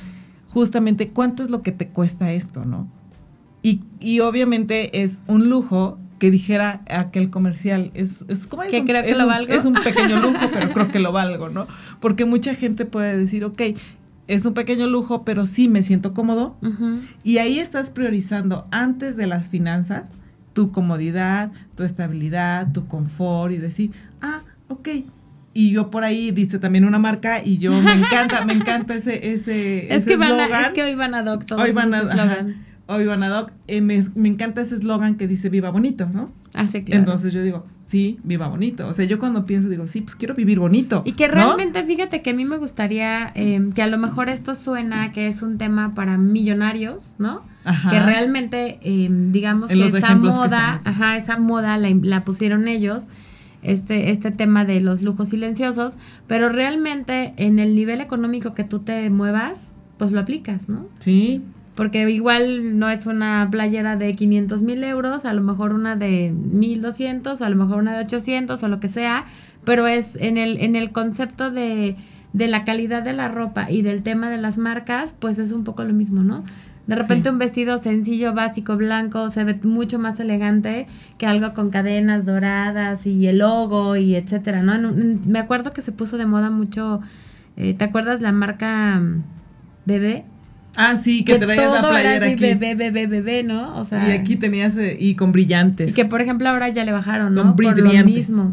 justamente 0.48 1.08
cuánto 1.08 1.44
es 1.44 1.50
lo 1.50 1.62
que 1.62 1.70
te 1.70 1.86
cuesta 1.86 2.32
esto, 2.32 2.64
¿no? 2.64 2.88
Y, 3.62 3.80
y 4.00 4.20
obviamente 4.20 5.02
es 5.02 5.20
un 5.26 5.48
lujo 5.48 5.98
que 6.18 6.30
dijera 6.30 6.82
aquel 6.88 7.30
comercial. 7.30 7.90
Es, 7.94 8.24
es 8.28 8.46
como 8.46 8.62
es, 8.62 8.72
un, 8.72 8.86
creo 8.86 9.04
que 9.04 9.14
lo 9.14 9.26
valgo. 9.26 9.52
es 9.52 9.64
un 9.64 9.74
pequeño 9.74 10.20
lujo, 10.20 10.50
pero 10.52 10.72
creo 10.72 10.90
que 10.90 10.98
lo 10.98 11.12
valgo, 11.12 11.48
¿no? 11.48 11.66
Porque 12.00 12.24
mucha 12.24 12.54
gente 12.54 12.84
puede 12.84 13.16
decir, 13.16 13.44
ok, 13.44 13.62
es 14.26 14.44
un 14.44 14.54
pequeño 14.54 14.86
lujo, 14.86 15.24
pero 15.24 15.46
sí 15.46 15.68
me 15.68 15.82
siento 15.82 16.14
cómodo. 16.14 16.56
Y 17.22 17.38
ahí 17.38 17.58
estás 17.58 17.90
priorizando 17.90 18.66
antes 18.70 19.16
de 19.16 19.26
las 19.26 19.48
finanzas 19.48 20.10
tu 20.54 20.70
comodidad, 20.70 21.50
tu 21.76 21.82
estabilidad, 21.82 22.72
tu 22.72 22.86
confort 22.86 23.52
y 23.52 23.58
decir, 23.58 23.90
ah, 24.22 24.42
ok. 24.68 24.88
Y 25.52 25.70
yo 25.70 25.90
por 25.90 26.04
ahí 26.04 26.30
dice 26.30 26.58
también 26.58 26.84
una 26.84 26.98
marca 26.98 27.42
y 27.44 27.58
yo 27.58 27.72
me 27.80 27.92
encanta, 27.92 28.44
me 28.44 28.54
encanta 28.54 28.94
ese 28.94 29.32
ese 29.32 29.94
es 29.94 30.04
que 30.04 30.16
van 30.16 30.32
a, 30.32 30.66
es 30.66 30.72
que 30.72 30.82
hoy 30.82 30.94
van 30.94 31.14
a 31.14 31.22
doctor. 31.22 31.60
Hoy 31.60 31.72
van 31.72 31.92
a, 31.94 32.00
o 32.86 32.98
vivan 32.98 33.22
ad 33.22 33.42
hoc. 33.42 33.52
Eh, 33.66 33.80
me, 33.80 34.02
me, 34.14 34.28
encanta 34.28 34.60
ese 34.60 34.74
eslogan 34.74 35.16
que 35.16 35.26
dice 35.26 35.48
viva 35.48 35.70
bonito, 35.70 36.08
¿no? 36.12 36.30
Ah, 36.52 36.68
sí, 36.68 36.82
claro. 36.82 37.00
Entonces 37.00 37.32
yo 37.32 37.42
digo, 37.42 37.66
sí, 37.86 38.18
viva 38.24 38.48
bonito. 38.48 38.86
O 38.88 38.92
sea, 38.92 39.04
yo 39.04 39.18
cuando 39.18 39.46
pienso 39.46 39.68
digo, 39.68 39.86
sí, 39.86 40.00
pues 40.00 40.16
quiero 40.16 40.34
vivir 40.34 40.58
bonito. 40.58 41.02
Y 41.04 41.12
que 41.12 41.28
realmente, 41.28 41.84
fíjate 41.84 42.22
que 42.22 42.30
a 42.30 42.34
mí 42.34 42.44
me 42.44 42.58
gustaría 42.58 43.30
em, 43.34 43.72
que 43.72 43.82
a 43.82 43.86
lo 43.86 43.98
mejor 43.98 44.28
esto 44.28 44.54
suena 44.54 45.12
que 45.12 45.28
es 45.28 45.42
un 45.42 45.58
tema 45.58 45.94
para 45.94 46.18
millonarios, 46.18 47.16
¿no? 47.18 47.42
Ajá. 47.64 47.90
Que 47.90 48.00
realmente, 48.00 48.78
em, 48.82 49.32
digamos 49.32 49.70
que 49.70 49.86
esa 49.86 50.14
moda, 50.16 50.78
ajá, 50.84 51.16
esa 51.16 51.38
moda 51.38 51.78
la, 51.78 51.90
la 52.02 52.24
pusieron 52.24 52.68
ellos 52.68 53.04
este, 53.64 54.10
este 54.10 54.30
tema 54.30 54.64
de 54.64 54.80
los 54.80 55.02
lujos 55.02 55.30
silenciosos, 55.30 55.96
pero 56.26 56.50
realmente 56.50 57.34
en 57.38 57.58
el 57.58 57.74
nivel 57.74 58.00
económico 58.00 58.54
que 58.54 58.62
tú 58.62 58.80
te 58.80 59.10
muevas, 59.10 59.72
pues 59.96 60.12
lo 60.12 60.20
aplicas, 60.20 60.68
¿no? 60.68 60.86
Sí. 60.98 61.42
Porque 61.74 62.08
igual 62.10 62.78
no 62.78 62.88
es 62.88 63.06
una 63.06 63.48
playera 63.50 63.96
de 63.96 64.14
500 64.14 64.62
mil 64.62 64.84
euros, 64.84 65.24
a 65.24 65.32
lo 65.32 65.42
mejor 65.42 65.72
una 65.72 65.96
de 65.96 66.32
1200, 66.32 67.40
o 67.40 67.44
a 67.44 67.48
lo 67.50 67.56
mejor 67.56 67.78
una 67.78 67.94
de 67.94 68.04
800 68.04 68.62
o 68.62 68.68
lo 68.68 68.78
que 68.78 68.88
sea, 68.88 69.24
pero 69.64 69.86
es 69.86 70.16
en 70.16 70.38
el, 70.38 70.58
en 70.60 70.76
el 70.76 70.92
concepto 70.92 71.50
de, 71.50 71.96
de 72.32 72.48
la 72.48 72.64
calidad 72.64 73.02
de 73.02 73.12
la 73.12 73.28
ropa 73.28 73.70
y 73.70 73.82
del 73.82 74.02
tema 74.02 74.30
de 74.30 74.38
las 74.38 74.58
marcas, 74.58 75.14
pues 75.18 75.38
es 75.38 75.52
un 75.52 75.64
poco 75.64 75.84
lo 75.84 75.94
mismo, 75.94 76.22
¿no? 76.22 76.44
De 76.86 76.96
repente 76.96 77.30
un 77.30 77.38
vestido 77.38 77.78
sencillo, 77.78 78.34
básico, 78.34 78.76
blanco, 78.76 79.30
se 79.30 79.42
ve 79.44 79.58
mucho 79.62 79.98
más 79.98 80.20
elegante 80.20 80.86
que 81.16 81.26
algo 81.26 81.54
con 81.54 81.70
cadenas 81.70 82.26
doradas 82.26 83.06
y 83.06 83.26
el 83.26 83.38
logo 83.38 83.96
y 83.96 84.16
etcétera, 84.16 84.62
¿no? 84.62 84.92
me 85.26 85.38
acuerdo 85.38 85.72
que 85.72 85.80
se 85.80 85.92
puso 85.92 86.18
de 86.18 86.26
moda 86.26 86.50
mucho, 86.50 87.00
eh, 87.56 87.72
¿te 87.72 87.84
acuerdas 87.84 88.20
la 88.20 88.32
marca 88.32 89.00
mm, 89.00 89.22
Bebé? 89.86 90.26
Ah, 90.76 90.96
sí, 90.96 91.24
que, 91.24 91.38
traías 91.38 91.72
la 91.72 91.88
playera 91.88 92.26
aquí. 92.26 92.42
Bebé, 92.42 92.74
bebé, 92.74 93.06
bebé, 93.06 93.42
¿no? 93.42 93.76
O 93.76 93.84
sea, 93.84 94.08
y 94.08 94.12
aquí 94.12 94.36
tenías, 94.36 94.76
eh, 94.76 94.96
y 94.98 95.14
con 95.14 95.32
brillantes. 95.32 95.90
Y 95.90 95.94
que, 95.94 96.04
por 96.04 96.20
ejemplo, 96.20 96.48
ahora 96.48 96.68
ya 96.68 96.84
le 96.84 96.92
bajaron, 96.92 97.34
¿no? 97.34 97.42
Con 97.42 97.56
brillantes. 97.56 97.84
Por 97.84 97.94
lo 97.94 98.04
mismo. 98.04 98.52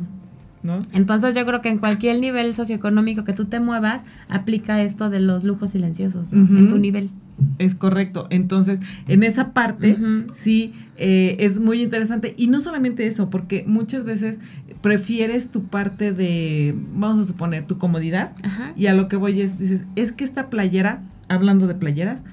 ¿No? 0.63 0.83
Entonces 0.93 1.33
yo 1.33 1.43
creo 1.47 1.61
que 1.61 1.69
en 1.69 1.79
cualquier 1.79 2.19
nivel 2.19 2.53
socioeconómico 2.53 3.23
que 3.23 3.33
tú 3.33 3.45
te 3.45 3.59
muevas, 3.59 4.03
aplica 4.29 4.83
esto 4.83 5.09
de 5.09 5.19
los 5.19 5.43
lujos 5.43 5.71
silenciosos, 5.71 6.31
¿no? 6.31 6.57
En 6.57 6.69
tu 6.69 6.77
nivel. 6.77 7.09
Es 7.57 7.75
correcto. 7.75 8.27
Entonces, 8.29 8.79
en 9.07 9.23
esa 9.23 9.53
parte, 9.53 9.97
sí, 10.33 10.73
eh, 10.97 11.37
es 11.39 11.59
muy 11.59 11.81
interesante. 11.81 12.33
Y 12.37 12.47
no 12.47 12.59
solamente 12.59 13.07
eso, 13.07 13.29
porque 13.29 13.63
muchas 13.67 14.03
veces 14.03 14.39
prefieres 14.81 15.49
tu 15.49 15.63
parte 15.63 16.13
de, 16.13 16.75
vamos 16.93 17.19
a 17.19 17.25
suponer, 17.25 17.65
tu 17.65 17.77
comodidad. 17.77 18.33
Y 18.75 18.87
a 18.87 18.93
lo 18.93 19.07
que 19.07 19.15
voy 19.15 19.41
es, 19.41 19.57
dices, 19.57 19.85
es 19.95 20.11
que 20.11 20.23
esta 20.23 20.49
playera, 20.49 21.01
hablando 21.31 21.67
de 21.67 21.75
playeras, 21.75 22.23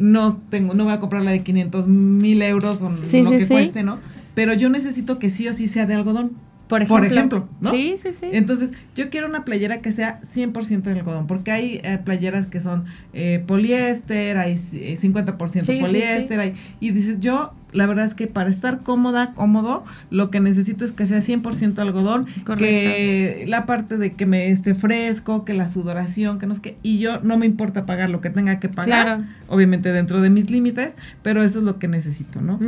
no 0.00 0.36
tengo, 0.36 0.74
no 0.74 0.84
voy 0.84 0.92
a 0.92 1.00
comprar 1.00 1.22
la 1.22 1.30
de 1.32 1.42
500 1.42 1.88
mil 1.88 2.42
euros 2.42 2.82
o 2.82 2.90
lo 2.90 3.30
que 3.30 3.46
cueste, 3.46 3.82
¿no? 3.82 3.98
Pero 4.34 4.54
yo 4.54 4.68
necesito 4.68 5.18
que 5.18 5.30
sí 5.30 5.48
o 5.48 5.52
sí 5.52 5.66
sea 5.66 5.86
de 5.86 5.94
algodón. 5.94 6.32
Por 6.68 6.82
ejemplo, 6.82 7.48
¿no? 7.60 7.72
Sí, 7.72 7.96
sí, 8.00 8.10
sí. 8.12 8.26
Entonces, 8.30 8.72
yo 8.94 9.10
quiero 9.10 9.26
una 9.26 9.44
playera 9.44 9.82
que 9.82 9.90
sea 9.90 10.20
100% 10.22 10.82
de 10.82 10.92
algodón, 10.92 11.26
porque 11.26 11.50
hay 11.50 11.80
eh, 11.82 11.98
playeras 12.04 12.46
que 12.46 12.60
son 12.60 12.84
eh, 13.12 13.42
poliéster, 13.44 14.38
hay 14.38 14.54
50% 14.54 15.68
eh, 15.68 15.80
poliéster, 15.80 16.38
hay, 16.38 16.54
y 16.78 16.92
dices, 16.92 17.18
yo 17.18 17.52
la 17.72 17.86
verdad 17.86 18.04
es 18.04 18.14
que 18.14 18.26
para 18.26 18.50
estar 18.50 18.80
cómoda, 18.82 19.32
cómodo, 19.34 19.84
lo 20.10 20.30
que 20.30 20.40
necesito 20.40 20.84
es 20.84 20.92
que 20.92 21.06
sea 21.06 21.18
100% 21.18 21.78
algodón, 21.78 22.26
que 22.56 23.44
la 23.48 23.66
parte 23.66 23.96
de 23.96 24.12
que 24.12 24.26
me 24.26 24.50
esté 24.50 24.74
fresco, 24.74 25.44
que 25.44 25.54
la 25.54 25.68
sudoración, 25.68 26.38
que 26.38 26.46
no 26.46 26.54
es 26.54 26.60
que, 26.60 26.76
y 26.82 26.98
yo 26.98 27.20
no 27.20 27.38
me 27.38 27.46
importa 27.46 27.86
pagar 27.86 28.10
lo 28.10 28.20
que 28.20 28.30
tenga 28.30 28.60
que 28.60 28.68
pagar, 28.68 29.28
obviamente 29.48 29.92
dentro 29.92 30.20
de 30.20 30.30
mis 30.30 30.50
límites, 30.50 30.94
pero 31.22 31.42
eso 31.42 31.58
es 31.58 31.64
lo 31.64 31.78
que 31.78 31.88
necesito, 31.88 32.40
¿no? 32.40 32.58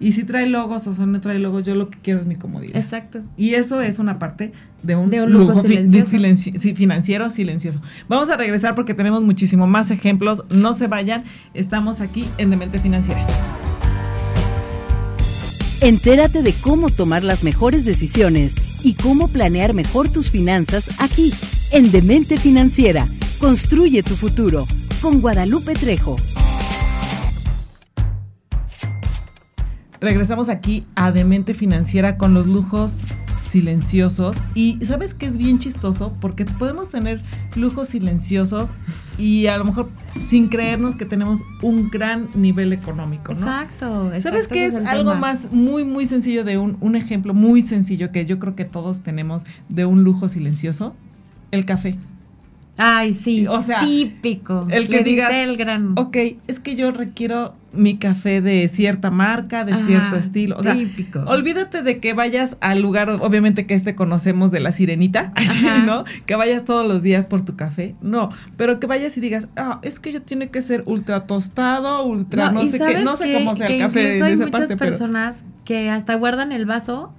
Y 0.00 0.12
si 0.12 0.24
trae 0.24 0.48
logos 0.48 0.86
o 0.86 1.06
no 1.06 1.20
trae 1.20 1.38
logos, 1.38 1.64
yo 1.64 1.74
lo 1.74 1.90
que 1.90 1.98
quiero 1.98 2.20
es 2.20 2.26
mi 2.26 2.36
comodidad. 2.36 2.76
Exacto. 2.76 3.20
Y 3.36 3.54
eso 3.54 3.80
es 3.80 3.98
una 3.98 4.18
parte 4.18 4.52
de 4.82 4.96
un, 4.96 5.10
lujo, 5.32 5.62
financiero 5.62 7.30
silencioso. 7.30 7.80
Vamos 8.08 8.30
a 8.30 8.36
regresar 8.36 8.74
porque 8.74 8.94
tenemos 8.94 9.22
muchísimo 9.22 9.66
más 9.66 9.90
ejemplos. 9.90 10.44
No 10.50 10.74
se 10.74 10.86
vayan, 10.86 11.24
estamos 11.54 12.00
aquí 12.00 12.26
en 12.38 12.50
Demente 12.50 12.78
Financiera. 12.78 13.26
Entérate 15.80 16.42
de 16.42 16.52
cómo 16.54 16.90
tomar 16.90 17.22
las 17.22 17.44
mejores 17.44 17.84
decisiones 17.84 18.84
y 18.84 18.94
cómo 18.94 19.28
planear 19.28 19.74
mejor 19.74 20.08
tus 20.08 20.28
finanzas 20.28 20.90
aquí, 20.98 21.32
en 21.70 21.92
Demente 21.92 22.36
Financiera. 22.36 23.06
Construye 23.38 24.02
tu 24.02 24.16
futuro 24.16 24.66
con 25.00 25.20
Guadalupe 25.20 25.74
Trejo. 25.74 26.16
Regresamos 30.00 30.48
aquí 30.48 30.84
a 30.96 31.12
Demente 31.12 31.54
Financiera 31.54 32.18
con 32.18 32.34
los 32.34 32.48
lujos 32.48 32.96
silenciosos. 33.48 34.40
Y 34.54 34.78
sabes 34.84 35.14
que 35.14 35.26
es 35.26 35.38
bien 35.38 35.58
chistoso 35.58 36.14
porque 36.20 36.44
podemos 36.44 36.90
tener 36.90 37.20
lujos 37.56 37.88
silenciosos 37.88 38.74
y 39.18 39.46
a 39.46 39.56
lo 39.56 39.64
mejor 39.64 39.88
sin 40.20 40.48
creernos 40.48 40.94
que 40.94 41.04
tenemos 41.04 41.42
un 41.62 41.90
gran 41.90 42.28
nivel 42.34 42.72
económico, 42.72 43.34
¿no? 43.34 43.40
Exacto. 43.40 44.10
¿Sabes 44.20 44.48
qué 44.48 44.66
es, 44.66 44.74
algo 44.74 45.14
más 45.14 45.50
muy, 45.50 45.84
muy 45.84 46.06
sencillo 46.06 46.44
de 46.44 46.58
un, 46.58 46.76
un 46.80 46.96
ejemplo 46.96 47.34
muy 47.34 47.62
sencillo 47.62 48.12
que 48.12 48.26
yo 48.26 48.38
creo 48.38 48.54
que 48.54 48.64
todos 48.64 49.00
tenemos 49.00 49.44
de 49.68 49.86
un 49.86 50.04
lujo 50.04 50.28
silencioso? 50.28 50.94
El 51.50 51.64
café. 51.64 51.98
Ay, 52.78 53.12
sí. 53.12 53.46
O 53.48 53.60
sea, 53.60 53.80
típico. 53.80 54.66
El 54.70 54.88
que 54.88 55.02
digas, 55.02 55.34
el 55.34 55.56
gran... 55.56 55.98
ok, 55.98 56.16
es 56.46 56.60
que 56.60 56.76
yo 56.76 56.92
requiero 56.92 57.54
mi 57.72 57.98
café 57.98 58.40
de 58.40 58.66
cierta 58.68 59.10
marca, 59.10 59.64
de 59.64 59.74
cierto 59.84 60.16
estilo. 60.16 60.56
O 60.58 60.62
sea, 60.62 60.74
típico. 60.74 61.20
olvídate 61.20 61.82
de 61.82 61.98
que 61.98 62.14
vayas 62.14 62.56
al 62.60 62.80
lugar, 62.80 63.10
obviamente 63.10 63.66
que 63.66 63.74
este 63.74 63.94
conocemos 63.94 64.50
de 64.50 64.60
la 64.60 64.72
sirenita, 64.72 65.32
¿no? 65.86 66.04
Que 66.26 66.34
vayas 66.34 66.64
todos 66.64 66.86
los 66.86 67.02
días 67.02 67.26
por 67.26 67.42
tu 67.42 67.56
café. 67.56 67.94
No, 68.00 68.30
pero 68.56 68.80
que 68.80 68.86
vayas 68.86 69.16
y 69.16 69.20
digas, 69.20 69.48
ah, 69.56 69.80
es 69.82 70.00
que 70.00 70.12
yo 70.12 70.22
tiene 70.22 70.48
que 70.50 70.62
ser 70.62 70.82
ultra 70.86 71.26
tostado, 71.26 72.04
ultra 72.04 72.52
no, 72.52 72.66
sé 72.66 72.78
qué, 72.78 73.02
no 73.04 73.16
sé 73.16 73.32
cómo 73.32 73.54
sea 73.56 73.68
el 73.68 73.78
café 73.78 74.00
en 74.00 74.14
esa 74.16 74.26
hay 74.26 74.36
muchas 74.36 74.74
personas 74.74 75.36
que 75.64 75.90
hasta 75.90 76.14
guardan 76.14 76.52
el 76.52 76.64
vaso 76.64 77.12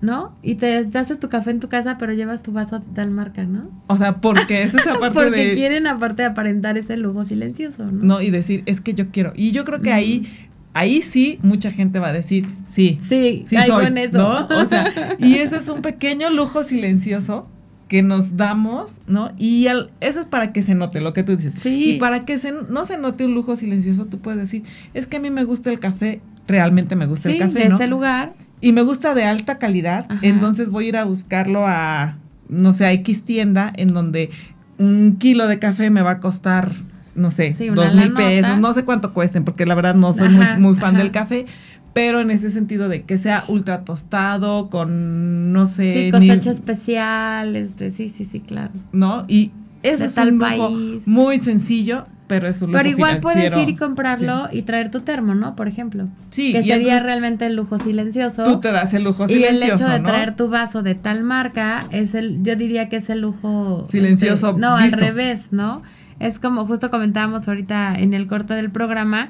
¿no? 0.00 0.34
Y 0.42 0.54
te, 0.54 0.88
haces 0.94 1.18
tu 1.18 1.28
café 1.28 1.50
en 1.50 1.60
tu 1.60 1.68
casa, 1.68 1.98
pero 1.98 2.12
llevas 2.12 2.42
tu 2.42 2.52
vaso 2.52 2.78
de 2.78 2.86
tal 2.94 3.10
marca, 3.10 3.44
¿no? 3.44 3.70
O 3.86 3.96
sea, 3.96 4.20
porque 4.20 4.62
es 4.62 4.74
esa 4.74 4.94
parte 5.00 5.14
porque 5.14 5.52
quieren 5.52 5.86
aparte 5.86 6.24
aparentar 6.24 6.78
ese 6.78 6.96
lujo 6.96 7.24
silencioso, 7.24 7.84
¿no? 7.84 8.02
No, 8.02 8.20
y 8.22 8.30
decir, 8.30 8.62
es 8.66 8.80
que 8.80 8.94
yo 8.94 9.10
quiero. 9.10 9.32
Y 9.36 9.52
yo 9.52 9.64
creo 9.64 9.80
que 9.80 9.92
ahí 9.92 10.26
ahí 10.72 11.02
sí 11.02 11.38
mucha 11.42 11.70
gente 11.70 11.98
va 11.98 12.08
a 12.08 12.12
decir, 12.12 12.46
sí, 12.66 12.98
sí, 13.06 13.42
sí 13.44 13.56
soy, 13.66 13.86
eso. 13.98 14.18
¿no? 14.18 14.46
O 14.56 14.66
sea, 14.66 14.90
y 15.18 15.34
ese 15.34 15.56
es 15.56 15.68
un 15.68 15.82
pequeño 15.82 16.30
lujo 16.30 16.64
silencioso 16.64 17.48
que 17.88 18.02
nos 18.02 18.36
damos, 18.36 19.00
¿no? 19.08 19.32
Y 19.36 19.66
eso 19.66 20.20
es 20.20 20.26
para 20.26 20.52
que 20.52 20.62
se 20.62 20.76
note 20.76 21.00
lo 21.00 21.12
que 21.12 21.24
tú 21.24 21.36
dices. 21.36 21.54
Sí. 21.60 21.90
Y 21.90 21.98
para 21.98 22.24
que 22.24 22.38
se, 22.38 22.52
no 22.52 22.84
se 22.84 22.96
note 22.98 23.24
un 23.24 23.34
lujo 23.34 23.56
silencioso, 23.56 24.06
tú 24.06 24.20
puedes 24.20 24.40
decir, 24.40 24.62
es 24.94 25.08
que 25.08 25.16
a 25.16 25.20
mí 25.20 25.30
me 25.30 25.42
gusta 25.42 25.70
el 25.70 25.80
café, 25.80 26.20
realmente 26.46 26.94
me 26.94 27.06
gusta 27.06 27.30
el 27.30 27.38
café, 27.38 27.68
de 27.68 27.74
ese 27.74 27.88
lugar 27.88 28.32
y 28.60 28.72
me 28.72 28.82
gusta 28.82 29.14
de 29.14 29.24
alta 29.24 29.58
calidad, 29.58 30.06
entonces 30.22 30.70
voy 30.70 30.86
a 30.86 30.88
ir 30.88 30.96
a 30.96 31.04
buscarlo 31.04 31.66
a, 31.66 32.16
no 32.48 32.72
sé, 32.72 32.84
a 32.84 32.92
X 32.92 33.24
tienda 33.24 33.72
en 33.76 33.94
donde 33.94 34.30
un 34.78 35.16
kilo 35.18 35.46
de 35.46 35.58
café 35.58 35.90
me 35.90 36.02
va 36.02 36.12
a 36.12 36.20
costar, 36.20 36.72
no 37.14 37.30
sé, 37.30 37.56
dos 37.74 37.94
mil 37.94 38.14
pesos, 38.14 38.58
no 38.58 38.72
sé 38.72 38.84
cuánto 38.84 39.12
cuesten, 39.12 39.44
porque 39.44 39.66
la 39.66 39.74
verdad 39.74 39.94
no 39.94 40.12
soy 40.12 40.28
muy, 40.28 40.46
muy, 40.58 40.74
fan 40.74 40.96
del 40.96 41.10
café, 41.10 41.46
pero 41.92 42.20
en 42.20 42.30
ese 42.30 42.50
sentido 42.50 42.88
de 42.88 43.02
que 43.02 43.18
sea 43.18 43.44
ultra 43.48 43.84
tostado, 43.84 44.70
con, 44.70 45.52
no 45.52 45.66
sé... 45.66 45.92
Sí, 45.92 46.10
cosecha 46.10 46.50
especial, 46.50 47.56
este, 47.56 47.90
sí, 47.90 48.08
sí, 48.08 48.24
sí, 48.24 48.40
claro. 48.40 48.72
¿No? 48.92 49.24
Y 49.26 49.52
ese 49.82 50.06
es 50.06 50.16
un 50.16 50.38
lujo 50.38 50.70
muy 51.06 51.40
sencillo, 51.40 52.04
pero 52.30 52.46
es 52.46 52.62
un 52.62 52.68
lujo 52.68 52.78
Pero 52.78 52.88
igual 52.88 53.18
puedes 53.18 53.56
ir 53.56 53.68
y 53.68 53.74
comprarlo 53.74 54.48
y 54.52 54.62
traer 54.62 54.92
tu 54.92 55.00
termo, 55.00 55.34
¿no? 55.34 55.56
Por 55.56 55.66
ejemplo. 55.66 56.06
Sí. 56.30 56.52
Que 56.52 56.62
sería 56.62 57.00
realmente 57.00 57.44
el 57.44 57.56
lujo 57.56 57.76
silencioso. 57.76 58.44
Tú 58.44 58.60
te 58.60 58.70
das 58.70 58.94
el 58.94 59.02
lujo 59.02 59.26
silencioso, 59.26 59.64
Y 59.64 59.66
el 59.66 59.72
hecho 59.74 59.88
de 59.88 59.98
traer 59.98 60.36
tu 60.36 60.48
vaso 60.48 60.84
de 60.84 60.94
tal 60.94 61.24
marca 61.24 61.80
es 61.90 62.14
el, 62.14 62.44
yo 62.44 62.54
diría 62.54 62.88
que 62.88 62.98
es 62.98 63.10
el 63.10 63.22
lujo... 63.22 63.84
Silencioso. 63.84 64.50
Este, 64.50 64.60
no, 64.60 64.76
al 64.76 64.92
revés, 64.92 65.46
¿no? 65.50 65.82
Es 66.20 66.38
como 66.38 66.66
justo 66.66 66.88
comentábamos 66.88 67.48
ahorita 67.48 67.96
en 67.98 68.14
el 68.14 68.28
corte 68.28 68.54
del 68.54 68.70
programa, 68.70 69.28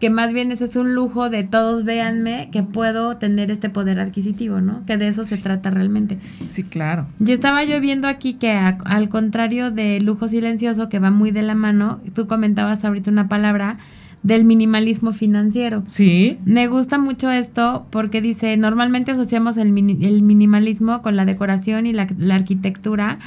que 0.00 0.10
más 0.10 0.32
bien 0.32 0.50
ese 0.50 0.64
es 0.64 0.76
un 0.76 0.94
lujo 0.94 1.28
de 1.28 1.44
todos 1.44 1.84
véanme 1.84 2.48
que 2.50 2.62
puedo 2.62 3.18
tener 3.18 3.50
este 3.50 3.68
poder 3.68 4.00
adquisitivo, 4.00 4.60
¿no? 4.60 4.84
Que 4.86 4.96
de 4.96 5.08
eso 5.08 5.24
se 5.24 5.36
trata 5.36 5.70
realmente. 5.70 6.18
Sí, 6.46 6.64
claro. 6.64 7.06
Y 7.24 7.32
estaba 7.32 7.62
yo 7.64 7.80
viendo 7.80 8.08
aquí 8.08 8.34
que 8.34 8.50
al 8.50 9.08
contrario 9.10 9.70
del 9.70 10.04
lujo 10.04 10.26
silencioso 10.26 10.88
que 10.88 10.98
va 10.98 11.10
muy 11.10 11.30
de 11.30 11.42
la 11.42 11.54
mano, 11.54 12.00
tú 12.14 12.26
comentabas 12.26 12.84
ahorita 12.84 13.10
una 13.10 13.28
palabra 13.28 13.78
del 14.22 14.44
minimalismo 14.44 15.12
financiero. 15.12 15.82
Sí. 15.86 16.38
Me 16.44 16.66
gusta 16.66 16.98
mucho 16.98 17.30
esto 17.30 17.86
porque 17.90 18.20
dice, 18.20 18.56
normalmente 18.56 19.12
asociamos 19.12 19.56
el, 19.58 19.68
el 20.02 20.22
minimalismo 20.22 21.02
con 21.02 21.16
la 21.16 21.24
decoración 21.24 21.86
y 21.86 21.92
la, 21.92 22.06
la 22.18 22.34
arquitectura, 22.34 23.18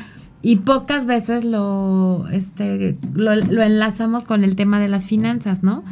y 0.45 0.57
pocas 0.57 1.05
veces 1.05 1.45
lo, 1.45 2.27
este, 2.29 2.97
lo, 3.13 3.31
enlazamos 3.31 4.25
con 4.25 4.43
el 4.43 4.57
tema 4.57 4.81
de 4.81 4.89
las 4.89 5.05
finanzas, 5.05 5.63
¿no? 5.63 5.85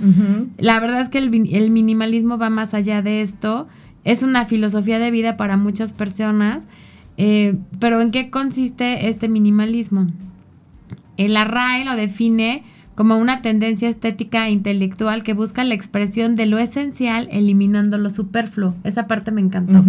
La 0.58 0.78
verdad 0.82 1.00
es 1.00 1.08
que 1.08 1.20
el, 1.20 1.34
el, 1.56 1.72
minimalismo 1.72 2.38
va 2.38 2.50
más 2.50 2.74
allá 2.74 3.02
de 3.02 3.22
esto, 3.22 3.70
es 4.04 4.24
una 4.24 4.44
filosofía 4.44 5.00
de 5.00 5.10
vida 5.10 5.38
para 5.38 5.56
muchas 5.56 5.94
personas, 5.94 6.66
eh, 7.16 7.58
pero 7.80 8.02
¿en 8.02 8.12
qué 8.12 8.30
consiste 8.30 9.08
este 9.08 9.30
minimalismo? 9.30 10.08
El 11.16 11.38
array 11.38 11.86
lo 11.86 11.96
define 11.96 12.66
como 12.94 13.16
una 13.16 13.42
tendencia 13.42 13.88
estética 13.88 14.48
e 14.48 14.52
intelectual 14.52 15.24
que 15.24 15.34
busca 15.34 15.64
la 15.64 15.76
expresión 15.76 16.36
de 16.36 16.46
lo 16.46 16.60
esencial 16.60 17.30
eliminando 17.32 17.98
lo 17.98 18.10
superfluo. 18.10 18.76
Esa 18.84 19.08
parte 19.08 19.32
me 19.32 19.40
encantó, 19.40 19.82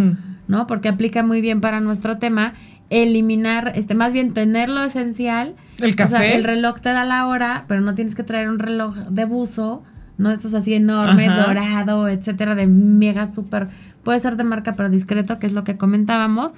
¿no? 0.47 0.69
Porque 0.69 0.89
aplica 0.89 1.25
muy 1.25 1.41
bien 1.41 1.61
para 1.61 1.81
nuestro 1.81 2.19
tema 2.19 2.53
eliminar, 2.93 3.73
este, 3.75 3.95
más 3.95 4.13
bien 4.13 4.35
tener 4.35 4.69
lo 4.69 4.83
esencial. 4.85 5.55
El 5.81 5.97
café. 5.97 6.15
O 6.15 6.19
sea, 6.19 6.35
el 6.35 6.45
reloj 6.45 6.81
te 6.81 6.91
da 6.91 7.05
la 7.05 7.27
hora, 7.27 7.65
pero 7.67 7.81
no 7.81 7.95
tienes 7.95 8.15
que 8.15 8.23
traer 8.23 8.49
un 8.49 8.59
reloj 8.59 8.95
de 9.09 9.25
buzo, 9.25 9.83
no 10.19 10.31
estos 10.31 10.53
así 10.55 10.75
enormes, 10.75 11.35
dorado, 11.35 12.09
etcétera, 12.09 12.55
de 12.55 12.67
mega 12.67 13.27
súper, 13.27 13.69
puede 14.03 14.21
ser 14.21 14.37
de 14.37 14.45
marca 14.45 14.75
pero 14.75 14.91
discreto, 14.91 15.39
que 15.39 15.47
es 15.47 15.53
lo 15.53 15.65
que 15.65 15.77
comentábamos. 15.77 16.53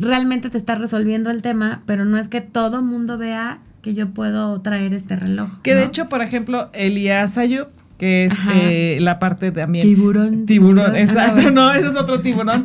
Realmente 0.00 0.50
te 0.50 0.58
está 0.58 0.74
resolviendo 0.74 1.30
el 1.30 1.42
tema, 1.42 1.82
pero 1.86 2.04
no 2.04 2.18
es 2.18 2.28
que 2.28 2.40
todo 2.40 2.82
mundo 2.82 3.18
vea 3.18 3.60
que 3.82 3.94
yo 3.94 4.10
puedo 4.10 4.60
traer 4.62 4.94
este 4.94 5.14
reloj. 5.14 5.48
Que 5.62 5.74
de 5.74 5.84
hecho, 5.84 6.08
por 6.08 6.22
ejemplo, 6.22 6.70
Elías 6.72 7.38
Ayub 7.38 7.68
que 7.98 8.26
es 8.26 8.34
eh, 8.54 8.98
la 9.00 9.18
parte 9.18 9.52
también... 9.52 9.86
Tiburón. 9.86 10.46
Tiburón, 10.46 10.92
ah, 10.94 11.00
exacto, 11.00 11.50
no, 11.50 11.72
ese 11.72 11.88
es 11.88 11.96
otro 11.96 12.20
tiburón 12.20 12.64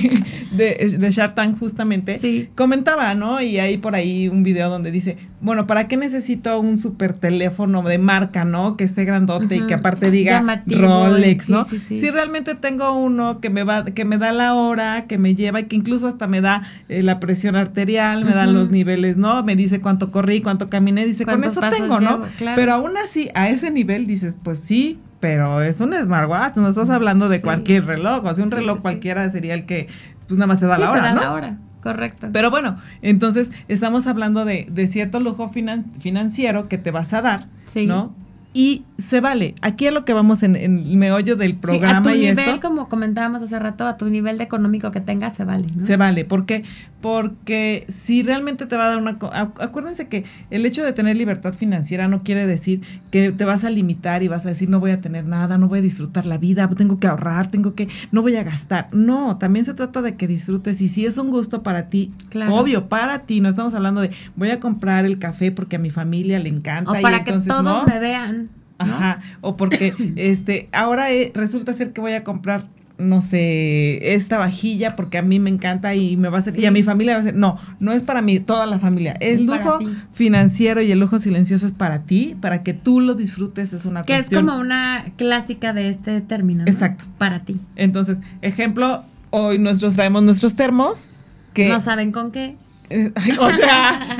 de, 0.52 0.96
de 0.98 1.10
Shark 1.10 1.34
Tank 1.34 1.58
justamente. 1.58 2.18
Sí. 2.18 2.48
Comentaba, 2.54 3.14
¿no? 3.14 3.40
Y 3.40 3.58
hay 3.58 3.76
por 3.76 3.94
ahí 3.94 4.28
un 4.28 4.42
video 4.42 4.70
donde 4.70 4.90
dice, 4.90 5.18
bueno, 5.42 5.66
¿para 5.66 5.88
qué 5.88 5.96
necesito 5.96 6.58
un 6.60 6.78
super 6.78 7.18
teléfono 7.18 7.82
de 7.82 7.98
marca, 7.98 8.44
¿no? 8.44 8.76
Que 8.76 8.84
esté 8.84 9.04
grandote 9.04 9.56
y 9.56 9.66
que 9.66 9.74
aparte 9.74 10.10
diga 10.12 10.62
Rolex, 10.66 11.48
¿no? 11.48 11.66
si 11.66 12.10
realmente 12.10 12.54
tengo 12.54 12.94
uno 12.94 13.40
que 13.40 13.50
me 13.50 13.64
va, 13.64 13.84
que 13.84 14.04
me 14.04 14.18
da 14.18 14.32
la 14.32 14.54
hora, 14.54 15.06
que 15.06 15.18
me 15.18 15.34
lleva 15.34 15.60
y 15.60 15.64
que 15.64 15.74
incluso 15.74 16.06
hasta 16.06 16.28
me 16.28 16.40
da 16.40 16.62
eh, 16.88 17.02
la 17.02 17.18
presión 17.18 17.56
arterial, 17.56 18.24
me 18.24 18.32
dan 18.32 18.54
los 18.54 18.70
niveles, 18.70 19.16
¿no? 19.16 19.42
Me 19.42 19.56
dice 19.56 19.80
cuánto 19.80 20.12
corrí, 20.12 20.40
cuánto 20.40 20.70
caminé, 20.70 21.04
dice, 21.04 21.26
con 21.26 21.42
eso 21.42 21.60
tengo, 21.60 22.00
¿no? 22.00 22.22
Pero 22.38 22.72
aún 22.72 22.96
así, 22.96 23.28
a 23.34 23.48
ese 23.48 23.72
nivel 23.72 24.06
dices, 24.06 24.38
pues 24.42 24.60
sí, 24.60 25.00
pero 25.18 25.60
es 25.60 25.80
un 25.80 25.92
smartwatch, 25.92 26.56
no 26.56 26.68
estás 26.68 26.88
hablando 26.88 27.28
de 27.28 27.40
cualquier 27.40 27.86
reloj, 27.86 28.24
o 28.24 28.34
sea, 28.34 28.44
un 28.44 28.50
reloj 28.52 28.80
cualquiera 28.80 29.28
sería 29.28 29.54
el 29.54 29.66
que 29.66 29.88
pues 30.28 30.38
nada 30.38 30.46
más 30.46 30.60
te 30.60 30.66
da 30.66 30.78
la 30.78 30.90
hora, 30.90 31.02
te 31.02 31.08
da 31.08 31.14
la 31.14 31.32
hora. 31.32 31.58
Correcto. 31.82 32.28
Pero 32.32 32.50
bueno, 32.50 32.78
entonces 33.02 33.50
estamos 33.68 34.06
hablando 34.06 34.44
de, 34.44 34.66
de 34.70 34.86
cierto 34.86 35.18
lujo 35.18 35.50
financiero 35.50 36.68
que 36.68 36.78
te 36.78 36.90
vas 36.90 37.12
a 37.12 37.22
dar, 37.22 37.48
¿no? 37.74 38.14
Y 38.54 38.84
se 38.98 39.20
vale. 39.20 39.54
Aquí 39.62 39.86
es 39.86 39.92
lo 39.92 40.04
que 40.04 40.12
vamos 40.12 40.42
en, 40.42 40.56
el 40.56 40.96
meollo 40.96 41.36
del 41.36 41.54
programa 41.54 42.12
sí, 42.12 42.26
a 42.26 42.34
tu 42.34 42.40
nivel, 42.40 42.60
como 42.60 42.88
comentábamos 42.88 43.42
hace 43.42 43.58
rato, 43.58 43.86
a 43.86 43.96
tu 43.96 44.10
nivel 44.10 44.38
de 44.38 44.44
económico 44.44 44.90
que 44.90 45.00
tengas, 45.00 45.34
se 45.34 45.44
vale. 45.44 45.68
Se 45.80 45.96
vale. 45.96 46.24
¿Por 46.24 46.44
qué? 46.44 46.64
Porque 47.00 47.84
si 47.88 48.22
realmente 48.22 48.66
te 48.66 48.76
va 48.76 48.84
a 48.84 48.88
dar 48.90 48.98
una... 48.98 49.18
Acuérdense 49.60 50.08
que 50.08 50.24
el 50.50 50.66
hecho 50.66 50.84
de 50.84 50.92
tener 50.92 51.16
libertad 51.16 51.54
financiera 51.54 52.08
no 52.08 52.22
quiere 52.22 52.46
decir 52.46 52.82
que 53.10 53.32
te 53.32 53.44
vas 53.44 53.64
a 53.64 53.70
limitar 53.70 54.22
y 54.22 54.28
vas 54.28 54.46
a 54.46 54.50
decir 54.50 54.68
no 54.68 54.78
voy 54.78 54.92
a 54.92 55.00
tener 55.00 55.24
nada, 55.24 55.58
no 55.58 55.68
voy 55.68 55.80
a 55.80 55.82
disfrutar 55.82 56.26
la 56.26 56.38
vida, 56.38 56.68
tengo 56.68 57.00
que 57.00 57.06
ahorrar, 57.06 57.50
tengo 57.50 57.74
que... 57.74 57.88
no 58.12 58.22
voy 58.22 58.36
a 58.36 58.44
gastar. 58.44 58.88
No, 58.92 59.38
también 59.38 59.64
se 59.64 59.74
trata 59.74 60.02
de 60.02 60.16
que 60.16 60.28
disfrutes 60.28 60.80
y 60.80 60.88
si 60.88 61.06
es 61.06 61.16
un 61.18 61.30
gusto 61.30 61.62
para 61.62 61.88
ti, 61.88 62.12
obvio, 62.50 62.88
para 62.88 63.20
ti, 63.20 63.40
no 63.40 63.48
estamos 63.48 63.74
hablando 63.74 64.00
de 64.02 64.10
voy 64.36 64.50
a 64.50 64.60
comprar 64.60 65.06
el 65.06 65.18
café 65.18 65.50
porque 65.50 65.76
a 65.76 65.78
mi 65.78 65.90
familia 65.90 66.38
le 66.38 66.50
encanta. 66.50 66.92
O 66.92 67.00
para 67.00 67.24
que 67.24 67.32
todos 67.32 67.86
me 67.86 67.98
vean. 67.98 68.41
Ajá, 68.78 69.20
o 69.40 69.56
porque 69.56 69.94
este 70.16 70.68
ahora 70.72 71.12
eh, 71.12 71.32
resulta 71.34 71.72
ser 71.72 71.92
que 71.92 72.00
voy 72.00 72.12
a 72.12 72.24
comprar 72.24 72.66
no 73.02 73.20
sé, 73.20 74.14
esta 74.14 74.38
vajilla 74.38 74.96
porque 74.96 75.18
a 75.18 75.22
mí 75.22 75.40
me 75.40 75.50
encanta 75.50 75.94
y 75.94 76.16
me 76.16 76.28
va 76.28 76.36
a 76.36 76.40
hacer, 76.40 76.58
y 76.58 76.66
a 76.66 76.70
mi 76.70 76.82
familia 76.82 77.14
va 77.14 77.20
a 77.20 77.24
ser, 77.24 77.34
no, 77.34 77.58
no 77.80 77.92
es 77.92 78.02
para 78.02 78.22
mí, 78.22 78.40
toda 78.40 78.66
la 78.66 78.78
familia. 78.78 79.14
El 79.20 79.44
lujo 79.44 79.78
financiero 80.12 80.80
y 80.82 80.90
el 80.92 81.00
lujo 81.00 81.18
silencioso 81.18 81.66
es 81.66 81.72
para 81.72 82.02
ti, 82.02 82.36
para 82.40 82.62
que 82.62 82.74
tú 82.74 83.00
lo 83.00 83.14
disfrutes, 83.14 83.72
es 83.72 83.84
una 83.84 84.02
que 84.02 84.14
cuestión. 84.14 84.46
Que 84.46 84.46
es 84.46 84.52
como 84.52 84.60
una 84.60 85.04
clásica 85.16 85.72
de 85.72 85.90
este 85.90 86.20
término. 86.20 86.64
Exacto. 86.66 87.04
Para 87.18 87.40
ti. 87.40 87.58
Entonces, 87.76 88.20
ejemplo, 88.40 89.02
hoy 89.30 89.58
nosotros 89.58 89.94
traemos 89.94 90.22
nuestros 90.22 90.54
termos. 90.54 91.08
Que, 91.54 91.68
no 91.68 91.80
saben 91.80 92.12
con 92.12 92.30
qué. 92.30 92.56
o 93.38 93.50
sea, 93.50 94.18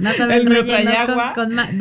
no 0.00 0.10
el 0.10 0.48
mío 0.48 0.64
trae 0.64 0.86
agua. 0.88 1.34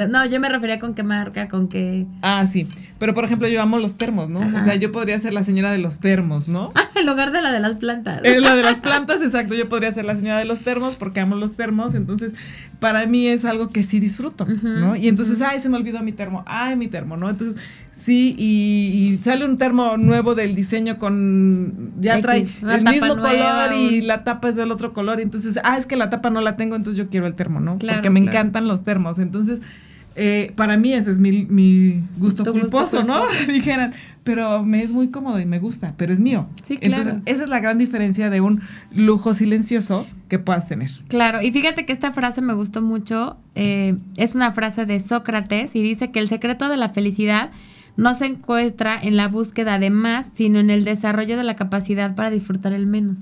no, 0.09 0.25
yo 0.25 0.39
me 0.39 0.49
refería 0.49 0.79
con 0.79 0.93
qué 0.93 1.03
marca, 1.03 1.47
con 1.47 1.67
qué. 1.67 2.05
Ah, 2.21 2.45
sí. 2.47 2.67
Pero 2.99 3.13
por 3.13 3.25
ejemplo, 3.25 3.47
yo 3.47 3.61
amo 3.61 3.77
los 3.77 3.97
termos, 3.97 4.29
¿no? 4.29 4.39
O 4.39 4.61
sea, 4.61 4.75
yo 4.75 4.91
podría 4.91 5.19
ser 5.19 5.31
la 5.31 5.43
señora 5.43 5.71
de 5.71 5.77
los 5.77 5.99
termos, 5.99 6.47
¿no? 6.47 6.71
en 6.95 7.05
lugar 7.05 7.31
de 7.31 7.41
la 7.41 7.51
de 7.51 7.59
las 7.59 7.75
plantas. 7.75 8.21
La 8.23 8.55
de 8.55 8.63
las 8.63 8.79
plantas, 8.79 9.21
exacto. 9.21 9.53
Yo 9.53 9.69
podría 9.69 9.91
ser 9.91 10.05
la 10.05 10.15
señora 10.15 10.39
de 10.39 10.45
los 10.45 10.61
termos 10.61 10.97
porque 10.97 11.19
amo 11.19 11.35
los 11.35 11.55
termos. 11.55 11.93
Entonces, 11.93 12.33
para 12.79 13.05
mí 13.05 13.27
es 13.27 13.45
algo 13.45 13.69
que 13.69 13.83
sí 13.83 13.99
disfruto, 13.99 14.45
¿no? 14.45 14.95
Y 14.95 15.07
entonces, 15.07 15.41
ay, 15.41 15.59
se 15.59 15.69
me 15.69 15.77
olvidó 15.77 16.01
mi 16.01 16.11
termo. 16.11 16.43
Ay, 16.47 16.75
mi 16.75 16.87
termo, 16.87 17.17
¿no? 17.17 17.29
Entonces, 17.29 17.61
Sí, 17.97 18.35
y, 18.37 19.19
sale 19.23 19.43
un 19.43 19.57
termo 19.57 19.97
nuevo 19.97 20.35
del 20.35 20.55
diseño 20.55 20.99
con, 20.99 21.93
ya 21.99 22.21
trae 22.21 22.47
el 22.61 22.83
mismo 22.83 23.15
color 23.15 23.73
y 23.73 24.01
la 24.01 24.23
tapa 24.23 24.49
es 24.49 24.55
del 24.55 24.71
otro 24.71 24.93
color, 24.93 25.19
y 25.19 25.23
entonces, 25.23 25.59
ah, 25.63 25.77
es 25.77 25.87
que 25.87 25.95
la 25.95 26.09
tapa 26.09 26.29
no 26.29 26.39
la 26.41 26.55
tengo, 26.55 26.75
entonces 26.75 26.97
yo 26.97 27.09
quiero 27.09 27.25
el 27.25 27.35
termo, 27.35 27.59
¿no? 27.59 27.77
Porque 27.79 28.09
me 28.09 28.19
encantan 28.19 28.67
los 28.67 28.83
termos, 28.83 29.17
entonces, 29.17 29.61
eh, 30.15 30.53
para 30.55 30.77
mí 30.77 30.93
ese 30.93 31.11
es 31.11 31.17
mi, 31.17 32.03
gusto 32.17 32.45
culposo, 32.45 33.03
¿no? 33.03 33.23
Dijeran, 33.47 33.93
pero 34.23 34.63
me 34.63 34.83
es 34.83 34.91
muy 34.91 35.09
cómodo 35.09 35.39
y 35.39 35.45
me 35.45 35.59
gusta, 35.59 35.95
pero 35.97 36.13
es 36.13 36.19
mío. 36.19 36.47
Sí, 36.63 36.77
claro. 36.77 37.01
Entonces, 37.01 37.21
esa 37.25 37.43
es 37.43 37.49
la 37.49 37.59
gran 37.59 37.77
diferencia 37.77 38.29
de 38.29 38.41
un 38.41 38.61
lujo 38.93 39.33
silencioso 39.33 40.05
que 40.29 40.37
puedas 40.37 40.67
tener. 40.67 40.91
Claro, 41.07 41.41
y 41.41 41.51
fíjate 41.51 41.85
que 41.85 41.93
esta 41.93 42.11
frase 42.11 42.41
me 42.41 42.53
gustó 42.53 42.81
mucho, 42.81 43.37
eh, 43.55 43.97
es 44.17 44.35
una 44.35 44.51
frase 44.51 44.85
de 44.85 44.99
Sócrates 44.99 45.75
y 45.75 45.81
dice 45.81 46.11
que 46.11 46.19
el 46.19 46.29
secreto 46.29 46.69
de 46.69 46.77
la 46.77 46.89
felicidad 46.89 47.49
no 47.97 48.13
se 48.13 48.27
encuentra 48.27 48.99
en 49.01 49.17
la 49.17 49.27
búsqueda 49.27 49.79
de 49.79 49.89
más, 49.89 50.27
sino 50.35 50.59
en 50.59 50.69
el 50.69 50.85
desarrollo 50.85 51.35
de 51.35 51.43
la 51.43 51.55
capacidad 51.55 52.15
para 52.15 52.29
disfrutar 52.29 52.73
el 52.73 52.85
menos. 52.85 53.19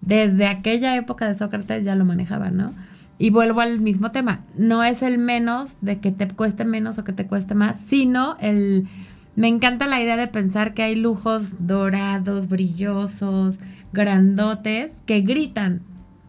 Desde 0.00 0.46
aquella 0.46 0.96
época 0.96 1.28
de 1.28 1.36
Sócrates 1.36 1.84
ya 1.84 1.94
lo 1.94 2.04
manejaba, 2.04 2.50
¿no? 2.50 2.74
Y 3.18 3.30
vuelvo 3.30 3.60
al 3.60 3.80
mismo 3.80 4.10
tema, 4.10 4.40
no 4.56 4.82
es 4.82 5.02
el 5.02 5.18
menos 5.18 5.76
de 5.80 6.00
que 6.00 6.10
te 6.10 6.26
cueste 6.28 6.64
menos 6.64 6.98
o 6.98 7.04
que 7.04 7.12
te 7.12 7.26
cueste 7.26 7.54
más, 7.54 7.78
sino 7.80 8.36
el... 8.40 8.88
Me 9.36 9.46
encanta 9.46 9.86
la 9.86 10.02
idea 10.02 10.16
de 10.16 10.26
pensar 10.26 10.74
que 10.74 10.82
hay 10.82 10.96
lujos 10.96 11.66
dorados, 11.66 12.48
brillosos, 12.48 13.58
grandotes, 13.92 15.02
que 15.06 15.20
gritan 15.20 15.82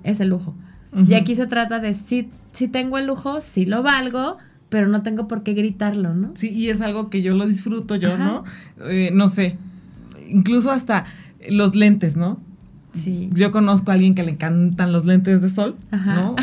ese 0.04 0.26
lujo. 0.26 0.56
Y 1.08 1.14
aquí 1.16 1.36
se 1.36 1.48
trata 1.48 1.80
de 1.80 1.94
si, 1.94 2.30
si 2.52 2.68
tengo 2.68 2.98
el 2.98 3.08
lujo, 3.08 3.42
si 3.42 3.66
lo 3.66 3.82
valgo, 3.82 4.38
pero 4.72 4.88
no 4.88 5.04
tengo 5.04 5.28
por 5.28 5.44
qué 5.44 5.54
gritarlo, 5.54 6.16
¿no? 6.16 6.32
Sí, 6.34 6.50
y 6.50 6.70
es 6.70 6.80
algo 6.80 7.10
que 7.10 7.22
yo 7.22 7.36
lo 7.36 7.46
disfruto, 7.46 7.98
yo, 7.98 8.18
¿no? 8.18 8.46
Eh, 8.90 9.12
no 9.14 9.28
sé, 9.28 9.58
incluso 10.30 10.72
hasta 10.72 11.04
los 11.50 11.76
lentes, 11.76 12.16
¿no? 12.16 12.40
Sí. 12.94 13.30
Yo 13.34 13.52
conozco 13.52 13.92
a 13.92 13.96
alguien 13.96 14.16
que 14.16 14.24
le 14.24 14.32
encantan 14.32 14.94
los 14.94 15.06
lentes 15.06 15.42
de 15.42 15.50
sol, 15.50 15.76
¿no? 15.92 16.38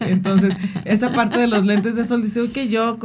entonces, 0.00 0.52
esa 0.84 1.12
parte 1.12 1.38
de 1.38 1.46
los 1.46 1.64
lentes 1.64 1.94
de 1.94 2.04
sol 2.04 2.22
dice, 2.22 2.40
ok, 2.40 2.58
yo 2.68 2.98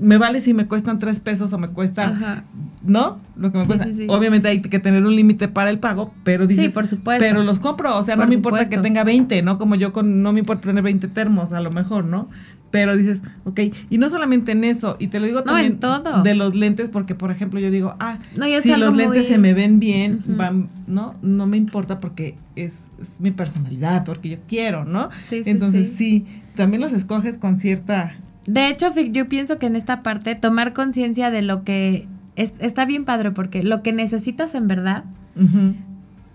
me 0.00 0.18
vale 0.18 0.40
si 0.40 0.54
me 0.54 0.66
cuestan 0.66 1.00
tres 1.00 1.18
pesos 1.18 1.52
o 1.52 1.58
me 1.58 1.68
cuestan, 1.68 2.44
¿no? 2.84 3.18
Lo 3.36 3.50
que 3.50 3.58
me 3.58 3.66
cuesta. 3.66 3.88
Obviamente 4.06 4.46
hay 4.46 4.62
que 4.62 4.78
tener 4.78 5.04
un 5.04 5.16
límite 5.16 5.48
para 5.48 5.70
el 5.70 5.80
pago, 5.80 6.14
pero 6.22 6.46
dices, 6.46 6.66
sí, 6.66 6.74
por 6.74 6.86
supuesto. 6.86 7.24
pero 7.24 7.42
los 7.42 7.58
compro, 7.58 7.98
o 7.98 8.02
sea, 8.04 8.14
no 8.14 8.26
me 8.28 8.34
importa 8.34 8.68
que 8.68 8.78
tenga 8.78 9.02
20, 9.02 9.42
¿no? 9.42 9.58
Como 9.58 9.74
yo 9.74 9.92
con, 9.92 10.22
no 10.22 10.32
me 10.32 10.38
importa 10.38 10.68
tener 10.68 10.84
20 10.84 11.08
termos, 11.08 11.52
a 11.52 11.60
lo 11.60 11.72
mejor, 11.72 12.04
¿no? 12.04 12.28
Pero 12.72 12.96
dices, 12.96 13.22
ok, 13.44 13.60
y 13.90 13.98
no 13.98 14.08
solamente 14.08 14.52
en 14.52 14.64
eso, 14.64 14.96
y 14.98 15.08
te 15.08 15.20
lo 15.20 15.26
digo 15.26 15.44
también 15.44 15.78
de 16.24 16.34
los 16.34 16.56
lentes, 16.56 16.90
porque 16.90 17.14
por 17.14 17.30
ejemplo 17.30 17.60
yo 17.60 17.70
digo, 17.70 17.94
ah, 18.00 18.18
si 18.62 18.74
los 18.74 18.96
lentes 18.96 19.28
se 19.28 19.38
me 19.38 19.54
ven 19.54 19.78
bien, 19.78 20.24
van, 20.26 20.68
¿no? 20.88 21.14
No 21.22 21.46
me 21.46 21.58
importa 21.58 21.98
porque 21.98 22.34
es, 22.56 22.90
mi 23.20 23.30
personalidad, 23.30 24.04
porque 24.04 24.30
yo 24.30 24.38
quiero, 24.48 24.84
¿no? 24.84 25.10
Sí, 25.28 25.44
sí, 25.44 25.50
Entonces 25.50 25.92
sí. 25.92 26.24
también 26.54 26.80
los 26.80 26.92
escoges 26.92 27.38
con 27.38 27.58
cierta... 27.58 28.16
De 28.46 28.68
hecho, 28.68 28.92
yo 28.94 29.28
pienso 29.28 29.58
que 29.58 29.66
en 29.66 29.76
esta 29.76 30.02
parte 30.02 30.34
tomar 30.34 30.72
conciencia 30.72 31.30
de 31.30 31.42
lo 31.42 31.62
que 31.62 32.08
es, 32.36 32.52
está 32.58 32.86
bien 32.86 33.04
padre, 33.04 33.30
porque 33.30 33.62
lo 33.62 33.82
que 33.82 33.92
necesitas 33.92 34.54
en 34.54 34.66
verdad 34.66 35.04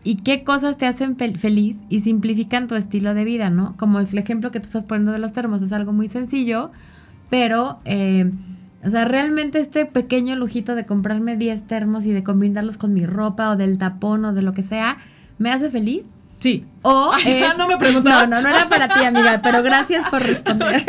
y 0.04 0.18
qué 0.18 0.44
cosas 0.44 0.78
te 0.78 0.86
hacen 0.86 1.18
feliz 1.18 1.78
y 1.90 2.00
simplifican 2.00 2.68
tu 2.68 2.76
estilo 2.76 3.14
de 3.14 3.24
vida, 3.24 3.50
¿no? 3.50 3.76
Como 3.78 4.00
el 4.00 4.18
ejemplo 4.18 4.52
que 4.52 4.60
tú 4.60 4.68
estás 4.68 4.86
poniendo 4.86 5.12
de 5.12 5.20
los 5.20 5.34
termos, 5.34 5.62
es 5.62 5.74
algo 5.74 5.92
muy 5.94 6.08
sencillo, 6.08 6.72
pero, 7.30 7.80
eh, 7.86 8.32
o 8.84 8.90
sea, 8.90 9.06
realmente 9.06 9.60
este 9.60 9.86
pequeño 9.86 10.36
lujito 10.36 10.76
de 10.76 10.86
comprarme 10.86 11.36
10 11.36 11.64
termos 11.68 12.06
y 12.06 12.14
de 12.14 12.24
combinarlos 12.24 12.78
con 12.78 12.94
mi 12.94 13.06
ropa 13.06 13.52
o 13.52 13.58
del 13.58 13.78
tapón 13.78 14.24
o 14.26 14.34
de 14.34 14.42
lo 14.42 14.54
que 14.54 14.64
sea, 14.64 14.98
me 15.40 15.52
hace 15.52 15.70
feliz. 15.70 16.06
Sí. 16.40 16.66
O 16.84 17.12
no 17.58 17.68
me 17.68 17.78
preguntabas. 17.78 18.30
No, 18.30 18.38
no, 18.38 18.44
no 18.44 18.50
era 18.50 18.70
para 18.70 18.88
ti, 18.88 19.04
amiga, 19.04 19.42
pero 19.42 19.64
gracias 19.64 20.08
por 20.10 20.22
responder. 20.26 20.82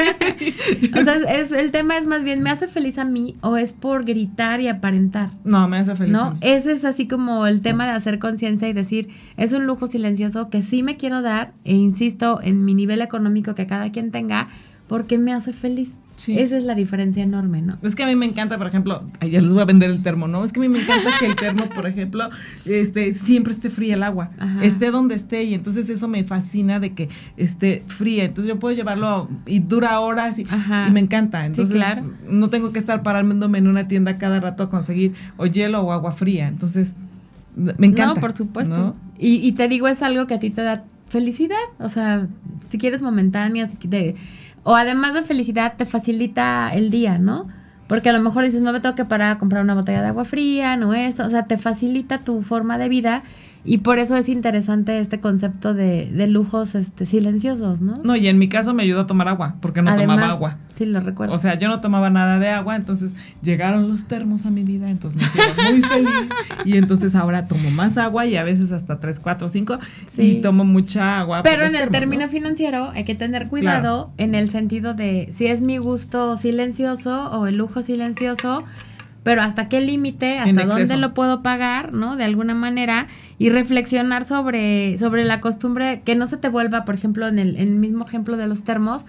O 0.97 1.01
sea, 1.03 1.15
es, 1.15 1.51
el 1.51 1.73
tema 1.73 1.97
es 1.97 2.07
más 2.07 2.23
bien, 2.23 2.43
¿me 2.43 2.51
hace 2.51 2.69
feliz 2.69 2.99
a 2.99 3.05
mí 3.05 3.35
o 3.41 3.57
es 3.57 3.73
por 3.73 4.05
gritar 4.05 4.61
y 4.61 4.69
aparentar? 4.69 5.31
No, 5.45 5.67
me 5.67 5.79
hace 5.79 5.97
feliz. 5.97 6.13
No, 6.13 6.37
ese 6.41 6.73
es 6.73 6.85
así 6.85 7.09
como 7.09 7.47
el 7.47 7.63
tema 7.63 7.87
de 7.87 7.93
hacer 7.93 8.19
conciencia 8.19 8.69
y 8.69 8.73
decir, 8.73 9.09
es 9.37 9.53
un 9.53 9.67
lujo 9.67 9.87
silencioso 9.87 10.51
que 10.51 10.63
sí 10.63 10.83
me 10.83 10.97
quiero 10.97 11.23
dar 11.23 11.53
e 11.65 11.75
insisto 11.75 12.41
en 12.43 12.65
mi 12.65 12.75
nivel 12.75 13.01
económico 13.01 13.55
que 13.55 13.67
cada 13.67 13.91
quien 13.91 14.11
tenga 14.11 14.49
porque 14.87 15.19
me 15.19 15.33
hace 15.33 15.53
feliz. 15.53 15.91
Esa 16.26 16.57
es 16.57 16.64
la 16.64 16.74
diferencia 16.74 17.22
enorme, 17.22 17.62
¿no? 17.62 17.78
Es 17.83 17.94
que 17.94 18.02
a 18.02 18.07
mí 18.07 18.16
me 18.16 18.26
encanta, 18.26 18.59
por 18.59 18.66
ejemplo, 18.66 19.04
ya 19.20 19.40
les 19.40 19.52
voy 19.52 19.62
a 19.62 19.64
vender 19.64 19.90
el 19.90 20.02
termo, 20.02 20.26
¿no? 20.26 20.44
Es 20.44 20.52
que 20.52 20.61
a 20.61 20.62
mí 20.62 20.68
me 20.68 20.83
encanta 20.83 21.11
que 21.18 21.26
el 21.26 21.37
termo, 21.37 21.68
por 21.70 21.87
ejemplo, 21.87 22.28
este, 22.66 23.14
siempre 23.14 23.52
esté 23.52 23.70
fría 23.70 23.94
el 23.94 24.02
agua, 24.02 24.31
esté 24.62 24.90
donde 24.90 25.14
esté, 25.14 25.44
y 25.44 25.54
entonces 25.54 25.88
eso 25.88 26.09
me 26.09 26.24
fascina 26.24 26.81
de 26.81 26.92
que 26.92 27.09
esté 27.37 27.85
fría. 27.87 28.24
Entonces 28.24 28.48
yo 28.52 28.59
puedo 28.59 28.74
llevarlo 28.74 29.28
y 29.46 29.61
dura 29.61 30.00
horas 30.00 30.38
y, 30.38 30.46
me 30.92 31.00
encanta. 31.00 31.46
Entonces 31.46 31.81
no 32.28 32.50
tengo 32.50 32.72
que 32.72 32.78
estar 32.78 33.02
parándome 33.02 33.59
en 33.59 33.68
una 33.68 33.88
tienda 33.88 34.18
cada 34.18 34.40
rato 34.40 34.64
a 34.64 34.70
conseguir 34.70 35.14
o 35.37 35.46
hielo 35.46 35.81
o 35.83 35.92
agua 35.92 36.12
fría. 36.12 36.48
Entonces, 36.48 36.94
me 37.57 37.87
encanta. 37.87 38.14
No, 38.14 38.20
por 38.20 38.37
supuesto. 38.37 38.96
Y, 39.18 39.37
y 39.46 39.52
te 39.52 39.68
digo, 39.68 39.88
es 39.88 40.02
algo 40.02 40.26
que 40.26 40.35
a 40.35 40.38
ti 40.38 40.50
te 40.50 40.62
da 40.62 40.85
felicidad. 41.09 41.57
O 41.78 41.88
sea, 41.88 42.28
si 42.68 42.78
quieres 42.78 43.02
momentánea, 43.02 43.68
si 43.68 43.76
quieres 43.76 44.14
o 44.68 44.76
además 44.76 45.14
de 45.14 45.22
felicidad, 45.22 45.76
te 45.78 45.87
facilita 45.87 46.68
el 46.74 46.90
día, 46.90 47.16
¿no? 47.16 47.48
Porque 47.87 48.11
a 48.11 48.12
lo 48.12 48.20
mejor 48.20 48.44
dices, 48.44 48.61
no 48.61 48.70
me 48.70 48.81
tengo 48.81 48.94
que 48.94 49.07
parar 49.07 49.33
a 49.33 49.38
comprar 49.38 49.62
una 49.62 49.72
botella 49.72 50.02
de 50.02 50.09
agua 50.09 50.26
fría, 50.26 50.76
no 50.76 50.92
esto, 50.92 51.24
o 51.24 51.31
sea, 51.31 51.46
te 51.46 51.57
facilita 51.57 52.18
tu 52.18 52.42
forma 52.42 52.76
de 52.76 52.90
vida 52.90 53.22
y 53.64 53.79
por 53.79 53.99
eso 53.99 54.16
es 54.16 54.29
interesante 54.29 54.99
este 54.99 55.21
concepto 55.21 55.75
de, 55.75 56.11
de, 56.11 56.27
lujos 56.27 56.75
este, 56.75 57.07
silenciosos, 57.07 57.81
¿no? 57.81 57.97
No, 58.05 58.16
y 58.16 58.29
en 58.29 58.38
mi 58.38 58.49
caso 58.49 58.73
me 58.73 58.83
ayudó 58.83 59.03
a 59.03 59.07
tomar 59.07 59.29
agua, 59.29 59.57
porque 59.61 59.83
no 59.83 59.94
tomaba 59.94 60.29
agua. 60.29 60.59
Sí, 60.75 60.87
lo 60.87 61.01
recuerdo. 61.01 61.35
O 61.35 61.38
sea, 61.38 61.59
yo 61.59 61.68
no 61.68 61.81
tomaba 61.81 62.09
nada 62.09 62.38
de 62.38 62.49
agua, 62.49 62.77
entonces 62.77 63.16
llegaron 63.42 63.88
los 63.88 64.07
termos 64.07 64.47
a 64.47 64.51
mi 64.51 64.62
vida, 64.62 64.88
entonces 64.88 65.21
me 65.21 65.27
hicieron 65.27 65.81
muy 65.81 65.83
feliz. 65.83 66.29
Y 66.64 66.77
entonces 66.77 67.14
ahora 67.16 67.49
tomo 67.49 67.71
más 67.71 67.99
agua 67.99 68.27
y 68.27 68.37
a 68.37 68.44
veces 68.44 68.71
hasta 68.71 69.01
3, 69.01 69.18
4, 69.18 69.49
5 69.49 69.79
y 70.18 70.37
tomo 70.37 70.64
mucha 70.64 71.18
agua. 71.18 71.42
Pero 71.42 71.64
en 71.64 71.75
el 71.75 71.88
término 71.90 72.29
financiero 72.29 72.90
hay 72.90 73.05
que 73.05 73.16
tener 73.16 73.49
cuidado 73.49 74.12
en 74.18 74.35
el 74.35 74.51
sentido 74.51 74.94
de 74.94 75.33
si 75.37 75.47
es 75.47 75.62
mi 75.62 75.79
gusto 75.79 76.37
silencioso 76.37 77.31
o 77.33 77.47
el 77.47 77.57
lujo 77.57 77.83
silencioso 77.83 78.64
pero 79.29 79.42
hasta 79.42 79.68
qué 79.68 79.83
límite, 79.83 80.38
hasta 80.38 80.64
dónde 80.64 80.97
lo 80.97 81.12
puedo 81.12 81.42
pagar, 81.42 81.92
¿no? 81.92 82.16
De 82.16 82.25
alguna 82.25 82.55
manera 82.55 83.09
y 83.38 83.51
reflexionar 83.51 84.27
sobre, 84.27 84.98
sobre 84.98 85.24
la 85.24 85.40
costumbre, 85.40 86.03
que 86.05 86.16
no 86.16 86.27
se 86.27 86.37
te 86.37 86.48
vuelva, 86.48 86.85
por 86.85 86.94
ejemplo, 86.94 87.29
en 87.29 87.38
el, 87.38 87.57
en 87.57 87.68
el 87.68 87.79
mismo 87.79 88.05
ejemplo 88.05 88.37
de 88.37 88.48
los 88.48 88.64
termos, 88.64 89.07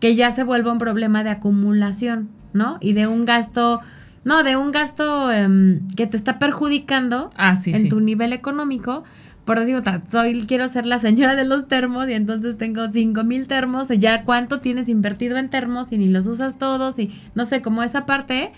que 0.00 0.14
ya 0.14 0.32
se 0.34 0.44
vuelva 0.44 0.72
un 0.72 0.78
problema 0.78 1.24
de 1.24 1.30
acumulación, 1.30 2.28
¿no? 2.52 2.78
Y 2.80 2.92
de 2.92 3.08
un 3.08 3.24
gasto, 3.24 3.80
no, 4.22 4.44
de 4.44 4.56
un 4.56 4.70
gasto 4.70 5.32
em, 5.32 5.88
que 5.96 6.06
te 6.06 6.16
está 6.16 6.38
perjudicando 6.38 7.30
ah, 7.36 7.54
en 7.66 7.88
tu 7.88 8.00
nivel 8.00 8.32
económico. 8.32 9.02
Por 9.44 9.58
decir, 9.58 9.82
soy, 10.10 10.46
quiero 10.46 10.68
ser 10.68 10.86
la 10.86 10.98
señora 11.00 11.34
de 11.34 11.44
los 11.44 11.68
termos 11.68 12.08
y 12.08 12.14
entonces 12.14 12.56
tengo 12.56 12.90
cinco 12.90 13.24
mil 13.24 13.46
termos, 13.46 13.90
y 13.90 13.98
ya 13.98 14.24
cuánto 14.24 14.60
tienes 14.60 14.88
invertido 14.88 15.36
en 15.36 15.50
termos 15.50 15.92
y 15.92 15.98
ni 15.98 16.08
los 16.08 16.26
usas 16.26 16.58
todos 16.58 16.98
y 16.98 17.10
no 17.34 17.44
sé, 17.44 17.60
como 17.60 17.82
esa 17.82 18.06
parte 18.06 18.52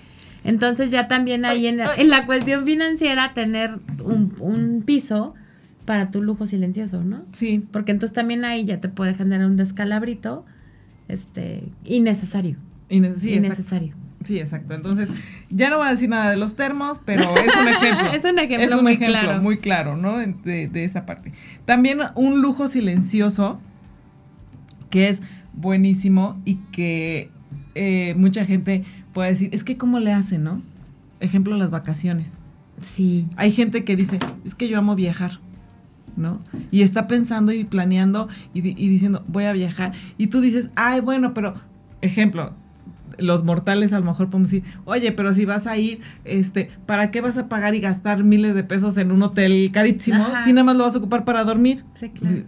entonces 0.47 0.91
ya 0.91 1.09
también 1.09 1.45
ahí 1.45 1.67
en 1.67 1.77
la, 1.77 2.27
cuestión 2.27 2.65
financiera 2.65 3.35
tener 3.35 3.79
un, 4.05 4.83
piso 4.87 5.35
para 5.85 6.11
tu 6.11 6.23
lujo 6.23 6.47
silencioso, 6.47 7.03
¿no? 7.03 7.25
Sí. 7.33 7.67
Porque 7.73 7.93
entonces 7.93 8.15
también 8.15 8.45
ahí 8.45 8.65
ya 8.65 8.81
te 8.81 8.89
puede 8.89 9.15
generar 9.15 9.47
un 9.47 9.57
descalabrito 9.57 10.45
este, 11.09 11.65
innecesario. 11.85 12.57
sí, 12.89 13.35
innecesario. 13.35 13.95
Sí, 14.25 14.41
exacto. 14.41 14.75
Entonces, 14.75 15.09
ya 15.51 15.71
no 15.71 15.79
voy 15.79 15.87
a 15.87 15.91
decir 15.91 16.09
nada 16.09 16.31
de 16.31 16.37
los 16.37 16.57
termos, 16.57 17.01
pero 17.05 17.23
es 17.37 17.55
un 17.55 17.69
ejemplo. 17.69 18.07
es 18.13 18.25
un 18.25 18.39
ejemplo, 18.39 18.67
es 18.67 18.73
un 18.73 18.83
muy, 18.83 18.93
ejemplo 18.95 19.21
claro. 19.21 19.43
muy 19.43 19.59
claro, 19.59 19.97
¿no? 19.97 20.19
De, 20.19 20.69
de 20.69 20.85
esta 20.85 21.07
parte. 21.07 21.33
También 21.65 22.01
un 22.15 22.41
lujo 22.41 22.67
silencioso 22.67 23.61
que 24.91 25.09
es 25.09 25.23
buenísimo 25.53 26.41
y 26.45 26.57
que 26.73 27.31
eh, 27.79 28.15
mucha 28.17 28.45
gente 28.47 28.85
puede 29.17 29.31
decir, 29.31 29.49
es 29.53 29.65
que 29.65 29.79
cómo 29.79 29.99
le 29.99 30.13
hacen, 30.13 30.45
¿no? 30.45 30.61
Ejemplo, 31.21 31.57
las 31.57 31.71
vacaciones. 31.71 32.37
Sí. 32.83 33.27
Hay 33.37 33.51
gente 33.51 33.83
que 33.83 33.97
dice, 33.97 34.19
es 34.45 34.55
que 34.55 34.69
yo 34.69 34.77
amo 34.77 34.95
viajar, 34.95 35.41
¿no? 36.19 36.43
Y 36.71 36.83
está 36.83 37.07
pensando 37.07 37.51
y 37.51 37.65
planeando 37.65 38.29
y, 38.53 38.61
diciendo, 38.61 39.25
voy 39.27 39.45
a 39.45 39.55
viajar. 39.55 39.95
Y 40.19 40.27
tú 40.27 40.43
dices, 40.43 40.69
ay, 40.77 41.01
bueno, 41.01 41.33
pero, 41.33 41.55
ejemplo, 42.03 42.53
los 43.17 43.43
mortales 43.43 43.95
a 43.95 44.01
lo 44.01 44.05
mejor 44.05 44.29
podemos 44.29 44.51
decir, 44.51 44.71
oye, 44.85 45.11
pero 45.13 45.33
si 45.33 45.47
vas 45.47 45.67
a 45.67 45.79
ir, 45.79 46.01
este, 46.27 46.69
¿para 46.85 47.11
qué 47.11 47.23
vas 47.23 47.39
a 47.39 47.49
pagar 47.49 47.75
y 47.75 47.81
gastar 47.81 48.23
miles 48.23 48.55
de 48.55 48.65
pesos 48.65 48.99
en 48.99 49.13
un 49.13 49.23
hotel 49.23 49.71
carísimo 49.73 50.27
si 50.45 50.53
nada 50.53 50.65
más 50.65 50.77
lo 50.77 50.85
vas 50.85 50.95
a 50.95 50.99
ocupar 50.99 51.25
para 51.25 51.43
dormir? 51.43 51.87
Sí, 51.95 52.11
claro. 52.11 52.43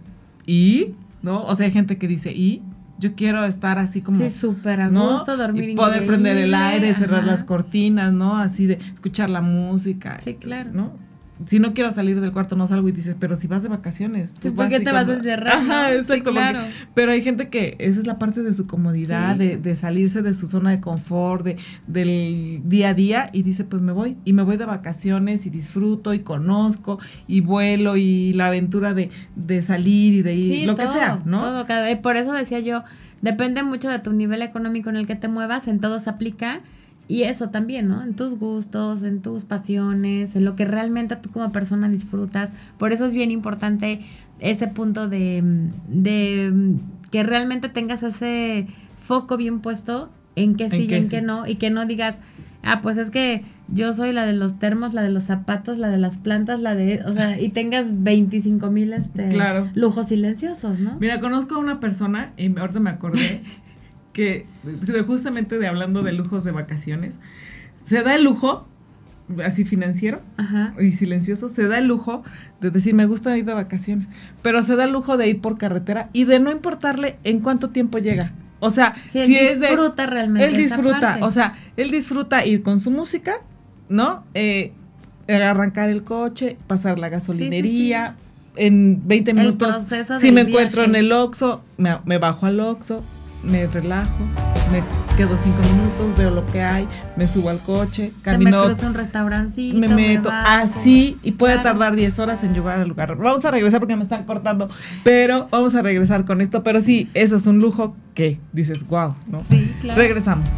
Y, 0.45 0.93
¿no? 1.23 1.41
O 1.45 1.55
sea, 1.55 1.65
hay 1.65 1.71
gente 1.71 1.97
que 1.97 2.07
dice, 2.07 2.31
¿y? 2.31 2.61
Yo 2.99 3.15
quiero 3.15 3.43
estar 3.45 3.79
así 3.79 4.01
como... 4.01 4.19
Sí, 4.19 4.29
súper 4.29 4.81
a 4.81 4.89
gusto, 4.89 5.37
dormir 5.37 5.69
y 5.69 5.75
Poder 5.75 6.05
prender 6.05 6.37
el 6.37 6.53
aire, 6.53 6.93
cerrar 6.93 7.23
las 7.23 7.43
cortinas, 7.43 8.13
¿no? 8.13 8.37
Así 8.37 8.67
de 8.67 8.79
escuchar 8.93 9.29
la 9.29 9.41
música. 9.41 10.19
Sí, 10.23 10.35
claro. 10.35 10.71
¿No? 10.73 11.08
Si 11.45 11.59
no 11.59 11.73
quiero 11.73 11.91
salir 11.91 12.19
del 12.19 12.31
cuarto, 12.31 12.55
no 12.55 12.67
salgo 12.67 12.89
y 12.89 12.91
dices, 12.91 13.15
pero 13.19 13.35
si 13.35 13.47
vas 13.47 13.63
de 13.63 13.69
vacaciones. 13.69 14.33
Tú 14.33 14.53
¿Por 14.53 14.67
qué 14.67 14.79
te 14.79 14.91
vas 14.91 15.07
a 15.07 15.13
encerrar? 15.13 15.57
Ajá, 15.57 15.93
exacto. 15.93 16.31
claro. 16.31 16.59
pero 16.93 17.11
hay 17.11 17.21
gente 17.21 17.49
que 17.49 17.75
esa 17.79 17.99
es 17.99 18.07
la 18.07 18.19
parte 18.19 18.43
de 18.43 18.53
su 18.53 18.67
comodidad, 18.67 19.35
de, 19.35 19.57
de, 19.57 19.75
salirse 19.75 20.21
de 20.21 20.33
su 20.33 20.49
zona 20.49 20.71
de 20.71 20.81
confort, 20.81 21.45
de, 21.45 21.57
del 21.87 22.61
día 22.65 22.89
a 22.89 22.93
día 22.93 23.29
y 23.31 23.43
dice, 23.43 23.63
pues 23.63 23.81
me 23.81 23.91
voy 23.91 24.17
y 24.25 24.33
me 24.33 24.43
voy 24.43 24.57
de 24.57 24.65
vacaciones 24.65 25.45
y 25.45 25.49
disfruto 25.49 26.13
y 26.13 26.19
conozco 26.19 26.99
y 27.27 27.41
vuelo 27.41 27.95
y 27.95 28.33
la 28.33 28.47
aventura 28.47 28.93
de, 28.93 29.09
de 29.35 29.61
salir 29.61 30.15
y 30.15 30.21
de 30.21 30.35
ir, 30.35 30.67
lo 30.67 30.75
que 30.75 30.87
sea, 30.87 31.21
¿no? 31.25 31.39
Todo, 31.39 31.65
cada, 31.65 32.01
por 32.01 32.17
eso 32.17 32.33
decía 32.33 32.59
yo, 32.59 32.83
depende 33.21 33.63
mucho 33.63 33.89
de 33.89 33.99
tu 33.99 34.11
nivel 34.11 34.41
económico 34.41 34.89
en 34.89 34.97
el 34.97 35.07
que 35.07 35.15
te 35.15 35.27
muevas, 35.29 35.67
en 35.67 35.79
todo 35.79 35.99
se 35.99 36.09
aplica 36.09 36.61
y 37.09 37.23
eso 37.23 37.49
también, 37.49 37.87
¿no? 37.87 38.03
En 38.03 38.13
tus 38.13 38.37
gustos, 38.37 39.01
en 39.01 39.23
tus 39.23 39.43
pasiones, 39.43 40.35
en 40.35 40.45
lo 40.45 40.55
que 40.55 40.63
realmente 40.63 41.15
tú 41.15 41.31
como 41.31 41.51
persona 41.51 41.89
disfrutas. 41.89 42.53
Por 42.77 42.93
eso 42.93 43.07
es 43.07 43.15
bien 43.15 43.31
importante 43.31 44.01
ese 44.39 44.67
punto 44.67 45.09
de, 45.09 45.43
de 45.87 46.53
que 47.09 47.23
realmente 47.23 47.67
tengas 47.67 48.03
ese 48.03 48.67
foco 48.99 49.37
bien 49.37 49.59
puesto 49.59 50.11
en 50.35 50.55
qué 50.55 50.69
sí 50.69 50.85
y 50.87 50.93
en 50.93 51.09
qué 51.09 51.23
no. 51.23 51.47
Y 51.47 51.55
que 51.55 51.71
no 51.71 51.87
digas, 51.87 52.19
ah, 52.61 52.81
pues 52.83 52.99
es 52.99 53.09
que 53.09 53.43
yo 53.69 53.91
soy 53.91 54.13
la 54.13 54.27
de 54.27 54.33
los 54.33 54.59
termos, 54.59 54.93
la 54.93 55.01
de 55.01 55.09
los 55.09 55.23
zapatos, 55.23 55.79
la 55.79 55.89
de 55.89 55.97
las 55.97 56.17
plantas, 56.17 56.61
la 56.61 56.75
de, 56.75 57.01
o 57.07 57.13
sea, 57.13 57.41
y 57.41 57.49
tengas 57.49 58.03
25 58.03 58.69
mil 58.69 58.93
este, 58.93 59.35
lujos 59.73 60.09
silenciosos, 60.09 60.79
¿no? 60.79 60.97
Mira, 60.99 61.19
conozco 61.19 61.55
a 61.55 61.57
una 61.57 61.79
persona, 61.79 62.33
y 62.37 62.55
ahorita 62.55 62.79
me 62.79 62.91
acordé, 62.91 63.41
que 64.13 64.45
justamente 65.05 65.57
de 65.59 65.67
hablando 65.67 66.01
de 66.01 66.13
lujos 66.13 66.43
de 66.43 66.51
vacaciones, 66.51 67.19
se 67.83 68.03
da 68.03 68.15
el 68.15 68.23
lujo, 68.23 68.67
así 69.43 69.65
financiero 69.65 70.19
y 70.79 70.91
silencioso, 70.91 71.49
se 71.49 71.67
da 71.67 71.77
el 71.77 71.87
lujo 71.87 72.23
de 72.61 72.71
decir, 72.71 72.93
me 72.93 73.05
gusta 73.05 73.37
ir 73.37 73.45
de 73.45 73.53
vacaciones, 73.53 74.09
pero 74.41 74.63
se 74.63 74.75
da 74.75 74.85
el 74.85 74.91
lujo 74.91 75.17
de 75.17 75.27
ir 75.27 75.41
por 75.41 75.57
carretera 75.57 76.09
y 76.13 76.25
de 76.25 76.39
no 76.39 76.51
importarle 76.51 77.17
en 77.23 77.39
cuánto 77.39 77.69
tiempo 77.69 77.97
llega. 77.97 78.33
O 78.59 78.69
sea, 78.69 78.93
si 79.09 79.37
es 79.37 79.59
de... 79.59 79.69
realmente. 80.07 80.47
Él 80.47 80.57
disfruta, 80.57 81.19
o 81.21 81.31
sea, 81.31 81.53
él 81.77 81.91
disfruta 81.91 82.45
ir 82.45 82.61
con 82.61 82.79
su 82.79 82.91
música, 82.91 83.35
¿no? 83.87 84.25
Eh, 84.33 84.73
arrancar 85.29 85.89
el 85.89 86.03
coche, 86.03 86.57
pasar 86.67 86.99
la 86.99 87.09
gasolinería, 87.09 88.17
en 88.55 89.07
20 89.07 89.33
minutos, 89.33 89.85
si 90.19 90.31
me 90.31 90.41
encuentro 90.41 90.83
en 90.83 90.95
el 90.95 91.11
Oxxo, 91.11 91.63
me, 91.77 91.97
me 92.03 92.17
bajo 92.17 92.45
al 92.45 92.59
Oxxo, 92.59 93.03
me 93.43 93.67
relajo, 93.67 94.17
me 94.71 94.83
quedo 95.15 95.37
cinco 95.37 95.61
minutos, 95.61 96.17
veo 96.17 96.29
lo 96.29 96.45
que 96.47 96.61
hay, 96.61 96.87
me 97.15 97.27
subo 97.27 97.49
al 97.49 97.59
coche, 97.59 98.11
camino. 98.21 98.67
me 98.67 98.87
un 98.87 98.93
restaurancito. 98.93 99.77
Me 99.77 99.87
meto 99.87 100.29
así 100.31 101.17
y 101.23 101.31
puede 101.31 101.57
tardar 101.59 101.95
10 101.95 102.19
horas 102.19 102.43
en 102.43 102.53
llegar 102.53 102.79
al 102.79 102.87
lugar. 102.87 103.15
Vamos 103.15 103.43
a 103.45 103.51
regresar 103.51 103.79
porque 103.79 103.95
me 103.95 104.03
están 104.03 104.25
cortando, 104.25 104.69
pero 105.03 105.47
vamos 105.51 105.75
a 105.75 105.81
regresar 105.81 106.25
con 106.25 106.41
esto. 106.41 106.63
Pero 106.63 106.81
sí, 106.81 107.09
eso 107.13 107.37
es 107.37 107.47
un 107.47 107.59
lujo 107.59 107.95
que 108.13 108.39
dices, 108.51 108.85
wow, 108.87 109.15
¿no? 109.27 109.43
Sí, 109.49 109.73
claro. 109.81 109.99
Regresamos. 109.99 110.51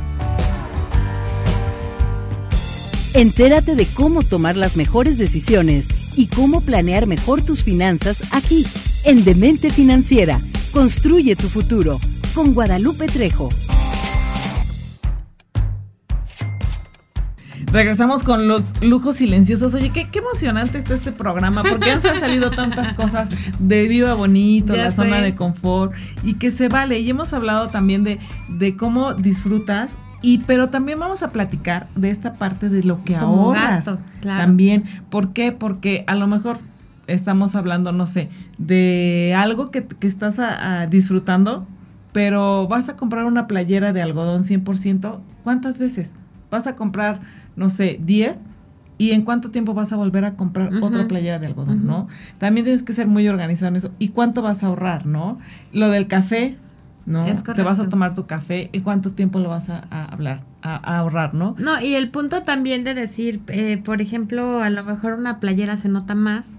Entérate 3.13 3.75
de 3.75 3.85
cómo 3.87 4.23
tomar 4.23 4.55
las 4.55 4.77
mejores 4.77 5.17
decisiones 5.17 5.87
y 6.17 6.27
cómo 6.27 6.61
planear 6.61 7.07
mejor 7.07 7.41
tus 7.41 7.63
finanzas 7.63 8.23
aquí, 8.31 8.65
en 9.03 9.23
Demente 9.25 9.69
Financiera. 9.69 10.39
Construye 10.71 11.35
tu 11.35 11.49
futuro 11.49 11.99
con 12.33 12.53
Guadalupe 12.53 13.07
Trejo. 13.07 13.49
Regresamos 17.67 18.23
con 18.23 18.47
los 18.47 18.81
lujos 18.83 19.15
silenciosos. 19.17 19.73
Oye, 19.73 19.91
qué, 19.91 20.09
qué 20.09 20.19
emocionante 20.19 20.77
está 20.77 20.93
este 20.93 21.11
programa, 21.11 21.63
porque 21.63 21.91
han 21.91 22.01
salido 22.01 22.51
tantas 22.51 22.93
cosas 22.93 23.29
de 23.59 23.87
Viva 23.87 24.13
Bonito, 24.13 24.75
la 24.75 24.91
zona 24.91 25.21
de 25.21 25.35
confort, 25.35 25.93
y 26.23 26.33
que 26.33 26.51
se 26.51 26.67
vale. 26.67 26.99
Y 26.99 27.09
hemos 27.09 27.31
hablado 27.33 27.69
también 27.69 28.03
de, 28.03 28.19
de 28.49 28.75
cómo 28.75 29.13
disfrutas 29.13 29.97
y 30.21 30.39
pero 30.39 30.69
también 30.69 30.99
vamos 30.99 31.23
a 31.23 31.31
platicar 31.31 31.87
de 31.95 32.11
esta 32.11 32.33
parte 32.33 32.69
de 32.69 32.83
lo 32.83 33.03
que 33.03 33.15
ahorras. 33.15 33.97
También, 34.21 34.83
¿por 35.09 35.33
qué? 35.33 35.51
Porque 35.51 36.03
a 36.07 36.15
lo 36.15 36.27
mejor 36.27 36.59
estamos 37.07 37.55
hablando, 37.55 37.91
no 37.91 38.05
sé, 38.05 38.29
de 38.57 39.33
algo 39.35 39.71
que, 39.71 39.87
estás 40.01 40.39
disfrutando, 40.89 41.67
pero 42.11 42.67
vas 42.67 42.89
a 42.89 42.95
comprar 42.95 43.25
una 43.25 43.47
playera 43.47 43.93
de 43.93 44.01
algodón 44.01 44.43
100%, 44.43 45.19
¿cuántas 45.43 45.79
veces? 45.79 46.15
Vas 46.49 46.67
a 46.67 46.75
comprar, 46.75 47.19
no 47.55 47.69
sé, 47.69 47.99
10 48.01 48.45
y 48.97 49.11
en 49.11 49.23
cuánto 49.23 49.49
tiempo 49.49 49.73
vas 49.73 49.93
a 49.93 49.95
volver 49.95 50.25
a 50.25 50.35
comprar 50.35 50.71
otra 50.81 51.07
playera 51.07 51.39
de 51.39 51.47
algodón, 51.47 51.87
¿no? 51.87 52.07
También 52.37 52.65
tienes 52.65 52.83
que 52.83 52.93
ser 52.93 53.07
muy 53.07 53.27
organizado 53.27 53.69
en 53.69 53.77
eso. 53.77 53.91
¿Y 53.97 54.09
cuánto 54.09 54.43
vas 54.43 54.63
a 54.63 54.67
ahorrar, 54.67 55.07
no? 55.07 55.39
Lo 55.73 55.89
del 55.89 56.07
café, 56.07 56.57
¿no? 57.07 57.25
Te 57.25 57.63
vas 57.63 57.79
a 57.79 57.89
tomar 57.89 58.13
tu 58.13 58.27
café 58.27 58.69
y 58.71 58.81
cuánto 58.81 59.13
tiempo 59.13 59.39
lo 59.39 59.49
vas 59.49 59.69
a, 59.69 59.79
hablar, 60.05 60.41
a, 60.61 60.99
ahorrar, 60.99 61.33
¿no? 61.33 61.55
No, 61.57 61.81
y 61.81 61.95
el 61.95 62.11
punto 62.11 62.43
también 62.43 62.83
de 62.83 62.93
decir, 62.93 63.41
eh, 63.47 63.81
por 63.83 64.01
ejemplo, 64.01 64.61
a 64.61 64.69
lo 64.69 64.83
mejor 64.83 65.13
una 65.13 65.39
playera 65.39 65.77
se 65.77 65.89
nota 65.89 66.13
más 66.13 66.57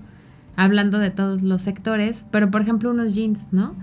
hablando 0.56 0.98
de 0.98 1.10
todos 1.10 1.42
los 1.42 1.62
sectores, 1.62 2.26
pero 2.30 2.50
por 2.50 2.60
ejemplo 2.60 2.90
unos 2.90 3.14
jeans, 3.14 3.48
¿no? 3.52 3.74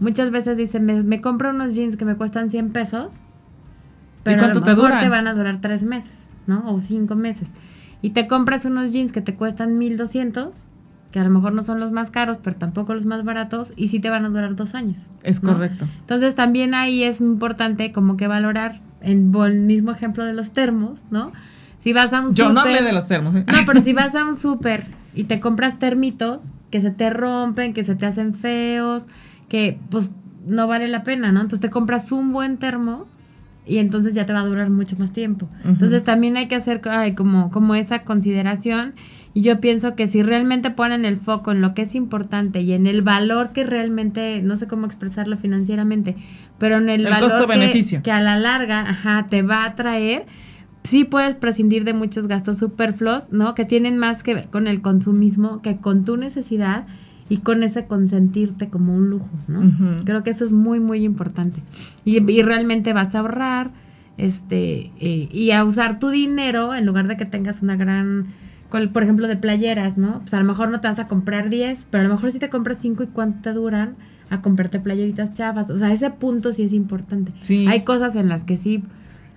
Muchas 0.00 0.30
veces 0.30 0.56
dicen, 0.56 0.84
me, 0.84 1.20
compro 1.20 1.50
unos 1.50 1.74
jeans 1.74 1.96
que 1.96 2.04
me 2.04 2.16
cuestan 2.16 2.50
100 2.50 2.70
pesos, 2.70 3.24
pero 4.22 4.44
a 4.44 4.48
lo 4.48 4.60
mejor 4.60 4.92
te, 5.00 5.08
van 5.08 5.28
a 5.28 5.34
durar 5.34 5.60
tres 5.60 5.82
meses, 5.82 6.26
¿no? 6.46 6.64
O 6.66 6.80
cinco 6.80 7.14
meses. 7.14 7.50
Y 8.02 8.10
te 8.10 8.26
compras 8.26 8.64
unos 8.64 8.92
jeans 8.92 9.12
que 9.12 9.20
te 9.20 9.34
cuestan 9.34 9.78
1200, 9.78 10.50
que 11.12 11.20
a 11.20 11.24
lo 11.24 11.30
mejor 11.30 11.54
no 11.54 11.62
son 11.62 11.78
los 11.78 11.92
más 11.92 12.10
caros, 12.10 12.38
pero 12.42 12.56
tampoco 12.56 12.92
los 12.92 13.04
más 13.04 13.24
baratos, 13.24 13.72
y 13.76 13.88
sí 13.88 14.00
te 14.00 14.10
van 14.10 14.24
a 14.24 14.28
durar 14.28 14.56
dos 14.56 14.74
años. 14.74 14.98
Es 15.22 15.38
correcto. 15.40 15.86
Entonces 16.00 16.34
también 16.34 16.74
ahí 16.74 17.04
es 17.04 17.20
importante 17.20 17.92
como 17.92 18.16
que 18.16 18.26
valorar, 18.26 18.80
en 19.00 19.32
el 19.32 19.60
mismo 19.60 19.92
ejemplo 19.92 20.24
de 20.24 20.32
los 20.32 20.50
termos, 20.50 20.98
¿no? 21.10 21.32
Si 21.78 21.92
vas 21.92 22.12
a 22.12 22.22
un 22.22 22.34
Yo 22.34 22.52
no 22.52 22.62
hablé 22.62 22.82
de 22.82 22.92
los 22.92 23.06
termos. 23.06 23.36
¿eh? 23.36 23.44
No, 23.46 23.58
pero 23.64 23.80
si 23.80 23.92
vas 23.94 24.16
a 24.16 24.24
un 24.24 24.36
súper 24.36 24.95
y 25.16 25.24
te 25.24 25.40
compras 25.40 25.78
termitos 25.78 26.52
que 26.70 26.80
se 26.80 26.90
te 26.90 27.10
rompen, 27.10 27.72
que 27.72 27.82
se 27.82 27.96
te 27.96 28.06
hacen 28.06 28.34
feos, 28.34 29.08
que 29.48 29.78
pues 29.90 30.12
no 30.46 30.68
vale 30.68 30.86
la 30.86 31.02
pena, 31.02 31.32
¿no? 31.32 31.40
Entonces 31.40 31.60
te 31.60 31.70
compras 31.70 32.12
un 32.12 32.32
buen 32.32 32.58
termo 32.58 33.06
y 33.66 33.78
entonces 33.78 34.14
ya 34.14 34.26
te 34.26 34.32
va 34.32 34.40
a 34.40 34.46
durar 34.46 34.70
mucho 34.70 34.96
más 34.96 35.12
tiempo. 35.12 35.48
Entonces 35.64 36.04
también 36.04 36.36
hay 36.36 36.46
que 36.46 36.54
hacer 36.54 36.80
como, 37.16 37.50
como 37.50 37.74
esa 37.74 38.02
consideración 38.04 38.94
y 39.34 39.42
yo 39.42 39.60
pienso 39.60 39.94
que 39.94 40.06
si 40.06 40.22
realmente 40.22 40.70
ponen 40.70 41.04
el 41.04 41.16
foco 41.16 41.52
en 41.52 41.60
lo 41.60 41.74
que 41.74 41.82
es 41.82 41.94
importante 41.94 42.60
y 42.60 42.72
en 42.72 42.86
el 42.86 43.02
valor 43.02 43.50
que 43.52 43.64
realmente, 43.64 44.40
no 44.42 44.56
sé 44.56 44.66
cómo 44.66 44.86
expresarlo 44.86 45.36
financieramente, 45.36 46.16
pero 46.58 46.78
en 46.78 46.88
el, 46.88 47.04
valor 47.04 47.48
que, 47.48 48.00
que, 48.02 48.12
a 48.12 48.20
la 48.20 48.38
larga 48.38 48.88
ajá, 48.88 49.26
te 49.28 49.42
va 49.42 49.64
a 49.64 49.74
traer, 49.74 50.26
sí 50.86 51.04
puedes 51.04 51.34
prescindir 51.34 51.84
de 51.84 51.92
muchos 51.92 52.28
gastos 52.28 52.58
superfluos, 52.58 53.32
¿no? 53.32 53.54
Que 53.54 53.64
tienen 53.64 53.98
más 53.98 54.22
que 54.22 54.34
ver 54.34 54.48
con 54.48 54.66
el 54.66 54.80
consumismo 54.80 55.60
que 55.60 55.76
con 55.76 56.04
tu 56.04 56.16
necesidad 56.16 56.86
y 57.28 57.38
con 57.38 57.62
ese 57.62 57.86
consentirte 57.86 58.68
como 58.68 58.94
un 58.94 59.10
lujo, 59.10 59.28
¿no? 59.48 60.04
Creo 60.04 60.22
que 60.22 60.30
eso 60.30 60.44
es 60.44 60.52
muy, 60.52 60.78
muy 60.78 61.04
importante. 61.04 61.60
Y, 62.04 62.20
realmente 62.42 62.92
vas 62.92 63.14
a 63.14 63.20
ahorrar, 63.20 63.72
este, 64.16 64.92
eh, 65.00 65.28
y 65.32 65.50
a 65.50 65.64
usar 65.64 65.98
tu 65.98 66.10
dinero 66.10 66.74
en 66.74 66.86
lugar 66.86 67.08
de 67.08 67.16
que 67.16 67.24
tengas 67.24 67.62
una 67.62 67.74
gran, 67.74 68.26
por 68.92 69.02
ejemplo, 69.02 69.26
de 69.26 69.36
playeras, 69.36 69.98
¿no? 69.98 70.20
Pues 70.20 70.34
a 70.34 70.40
lo 70.40 70.46
mejor 70.46 70.70
no 70.70 70.80
te 70.80 70.86
vas 70.86 71.00
a 71.00 71.08
comprar 71.08 71.50
10, 71.50 71.88
pero 71.90 72.04
a 72.04 72.06
lo 72.06 72.14
mejor 72.14 72.30
si 72.30 72.38
te 72.38 72.48
compras 72.48 72.78
5 72.80 73.02
y 73.02 73.06
cuánto 73.08 73.40
te 73.40 73.52
duran 73.52 73.96
a 74.30 74.40
comprarte 74.40 74.78
playeritas 74.78 75.32
chafas. 75.32 75.68
O 75.70 75.76
sea, 75.76 75.92
ese 75.92 76.10
punto 76.10 76.52
sí 76.52 76.62
es 76.62 76.72
importante. 76.72 77.32
Sí. 77.40 77.66
Hay 77.66 77.82
cosas 77.82 78.14
en 78.14 78.28
las 78.28 78.44
que 78.44 78.56
sí 78.56 78.84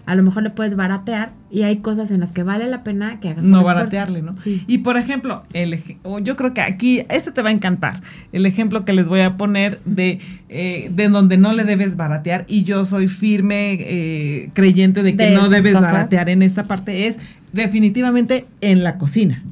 a 0.10 0.16
lo 0.16 0.24
mejor 0.24 0.42
le 0.42 0.50
puedes 0.50 0.76
baratear 0.76 1.34
y 1.52 1.62
hay 1.62 1.78
cosas 1.78 2.10
en 2.10 2.20
las 2.20 2.32
que 2.32 2.42
vale 2.42 2.66
la 2.66 2.84
pena 2.84 3.20
que 3.20 3.30
hagas. 3.30 3.46
No 3.46 3.62
baratearle, 3.62 4.24
¿no? 4.24 4.36
Sí. 4.36 4.64
Y 4.66 4.80
por 4.80 4.98
ejemplo, 4.98 5.44
el, 5.54 5.80
yo 6.24 6.36
creo 6.36 6.52
que 6.52 6.62
aquí, 6.62 7.04
este 7.10 7.32
te 7.32 7.44
va 7.44 7.50
a 7.50 7.52
encantar, 7.52 8.02
el 8.32 8.48
ejemplo 8.48 8.86
que 8.86 8.94
les 8.94 9.08
voy 9.08 9.20
a 9.20 9.38
poner 9.38 9.80
de, 9.86 10.20
eh, 10.50 10.90
de 10.92 11.10
donde 11.10 11.38
no 11.38 11.54
le 11.54 11.64
debes 11.64 11.96
baratear 11.96 12.46
y 12.48 12.64
yo 12.64 12.86
soy 12.86 13.06
firme 13.06 13.78
eh, 13.82 14.50
creyente 14.54 15.04
de 15.04 15.16
que 15.16 15.30
no 15.30 15.48
debes 15.48 15.74
baratear 15.74 16.30
en 16.30 16.42
esta 16.42 16.64
parte 16.64 17.06
es 17.06 17.20
definitivamente 17.54 18.48
en 18.62 18.84
la 18.84 18.98
cocina. 18.98 19.44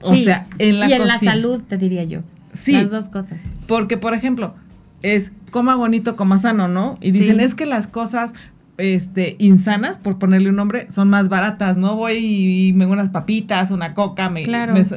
O 0.00 0.16
sea, 0.16 0.46
en 0.58 0.80
la 0.80 0.86
cocina. 0.86 0.98
Y 0.98 1.02
en 1.02 1.08
la 1.08 1.18
salud, 1.18 1.62
te 1.62 1.76
diría 1.76 2.04
yo. 2.04 2.20
Sí. 2.54 2.72
Las 2.72 2.90
dos 2.90 3.10
cosas. 3.10 3.38
Porque, 3.66 3.98
por 3.98 4.14
ejemplo, 4.14 4.54
es 5.02 5.32
coma 5.50 5.74
bonito, 5.74 6.16
coma 6.16 6.38
sano, 6.38 6.68
¿no? 6.68 6.94
Y 7.02 7.10
dicen, 7.10 7.38
es 7.38 7.54
que 7.54 7.66
las 7.66 7.86
cosas 7.86 8.32
este, 8.78 9.36
insanas, 9.38 9.98
por 9.98 10.18
ponerle 10.18 10.50
un 10.50 10.56
nombre, 10.56 10.90
son 10.90 11.08
más 11.08 11.28
baratas, 11.28 11.76
¿no? 11.76 11.96
Voy 11.96 12.16
y, 12.16 12.72
me 12.74 12.86
unas 12.86 13.10
papitas, 13.10 13.70
una 13.70 13.94
coca, 13.94 14.28
me, 14.28 14.44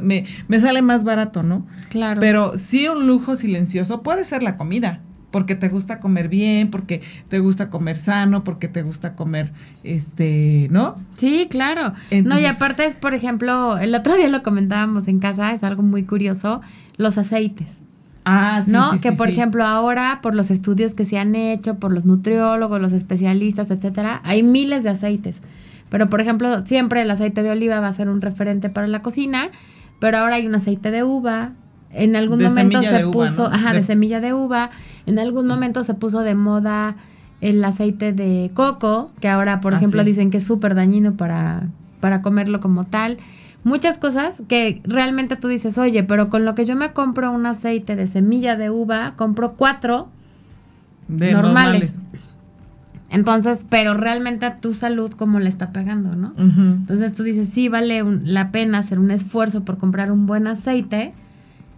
me, 0.02 0.24
me, 0.48 0.60
sale 0.60 0.82
más 0.82 1.04
barato, 1.04 1.42
¿no? 1.42 1.66
Claro. 1.88 2.20
Pero 2.20 2.58
sí 2.58 2.88
un 2.88 3.06
lujo 3.06 3.36
silencioso 3.36 4.02
puede 4.02 4.24
ser 4.24 4.42
la 4.42 4.56
comida, 4.56 5.00
porque 5.30 5.54
te 5.54 5.68
gusta 5.68 6.00
comer 6.00 6.28
bien, 6.28 6.70
porque 6.70 7.00
te 7.28 7.38
gusta 7.38 7.70
comer 7.70 7.96
sano, 7.96 8.44
porque 8.44 8.68
te 8.68 8.82
gusta 8.82 9.14
comer, 9.14 9.52
este, 9.84 10.68
¿no? 10.70 10.96
Sí, 11.16 11.46
claro. 11.48 11.92
no, 12.24 12.38
y 12.38 12.44
aparte 12.44 12.84
es, 12.84 12.94
por 12.94 13.14
ejemplo, 13.14 13.78
el 13.78 13.94
otro 13.94 14.16
día 14.16 14.28
lo 14.28 14.42
comentábamos 14.42 15.08
en 15.08 15.20
casa, 15.20 15.52
es 15.52 15.64
algo 15.64 15.82
muy 15.82 16.04
curioso, 16.04 16.60
los 16.96 17.16
aceites. 17.18 17.68
Ah, 18.24 18.62
sí, 18.64 18.72
¿no? 18.72 18.90
que 19.00 19.12
por 19.12 19.28
ejemplo 19.28 19.64
ahora, 19.64 20.20
por 20.22 20.34
los 20.34 20.50
estudios 20.50 20.94
que 20.94 21.04
se 21.04 21.18
han 21.18 21.34
hecho, 21.34 21.76
por 21.76 21.92
los 21.92 22.04
nutriólogos, 22.04 22.80
los 22.80 22.92
especialistas, 22.92 23.70
etcétera, 23.70 24.20
hay 24.24 24.42
miles 24.42 24.82
de 24.82 24.90
aceites. 24.90 25.40
Pero 25.88 26.08
por 26.08 26.20
ejemplo, 26.20 26.64
siempre 26.66 27.02
el 27.02 27.10
aceite 27.10 27.42
de 27.42 27.50
oliva 27.50 27.80
va 27.80 27.88
a 27.88 27.92
ser 27.92 28.08
un 28.08 28.20
referente 28.20 28.70
para 28.70 28.86
la 28.86 29.02
cocina, 29.02 29.48
pero 29.98 30.18
ahora 30.18 30.36
hay 30.36 30.46
un 30.46 30.54
aceite 30.54 30.90
de 30.90 31.02
uva. 31.02 31.52
En 31.92 32.14
algún 32.14 32.42
momento 32.42 32.80
se 32.82 33.06
puso, 33.08 33.46
ajá, 33.46 33.72
de, 33.72 33.82
semilla 33.82 34.20
de 34.20 34.32
uva. 34.32 34.70
En 35.06 35.18
algún 35.18 35.46
momento 35.46 35.82
se 35.82 35.94
puso 35.94 36.20
de 36.20 36.34
moda 36.34 36.96
el 37.40 37.64
aceite 37.64 38.12
de 38.12 38.50
coco, 38.54 39.10
que 39.20 39.28
ahora, 39.28 39.60
por 39.60 39.74
ah, 39.74 39.78
ejemplo, 39.78 40.04
dicen 40.04 40.30
que 40.30 40.36
es 40.36 40.44
súper 40.46 40.74
dañino 40.74 41.14
para, 41.14 41.68
para 42.00 42.22
comerlo 42.22 42.60
como 42.60 42.84
tal 42.84 43.18
muchas 43.64 43.98
cosas 43.98 44.42
que 44.48 44.80
realmente 44.84 45.36
tú 45.36 45.48
dices, 45.48 45.78
oye, 45.78 46.02
pero 46.02 46.28
con 46.28 46.44
lo 46.44 46.54
que 46.54 46.64
yo 46.64 46.76
me 46.76 46.92
compro 46.92 47.32
un 47.32 47.46
aceite 47.46 47.96
de 47.96 48.06
semilla 48.06 48.56
de 48.56 48.70
uva, 48.70 49.14
compro 49.16 49.52
cuatro 49.52 50.08
normales. 51.08 52.02
Entonces, 53.10 53.66
pero 53.68 53.94
realmente 53.94 54.46
a 54.46 54.58
tu 54.58 54.72
salud, 54.72 55.10
¿cómo 55.12 55.40
le 55.40 55.48
está 55.48 55.72
pegando, 55.72 56.14
no? 56.14 56.32
Entonces 56.36 57.14
tú 57.14 57.24
dices, 57.24 57.48
sí, 57.48 57.68
vale 57.68 58.04
la 58.24 58.52
pena 58.52 58.78
hacer 58.78 58.98
un 58.98 59.10
esfuerzo 59.10 59.64
por 59.64 59.78
comprar 59.78 60.12
un 60.12 60.26
buen 60.26 60.46
aceite 60.46 61.12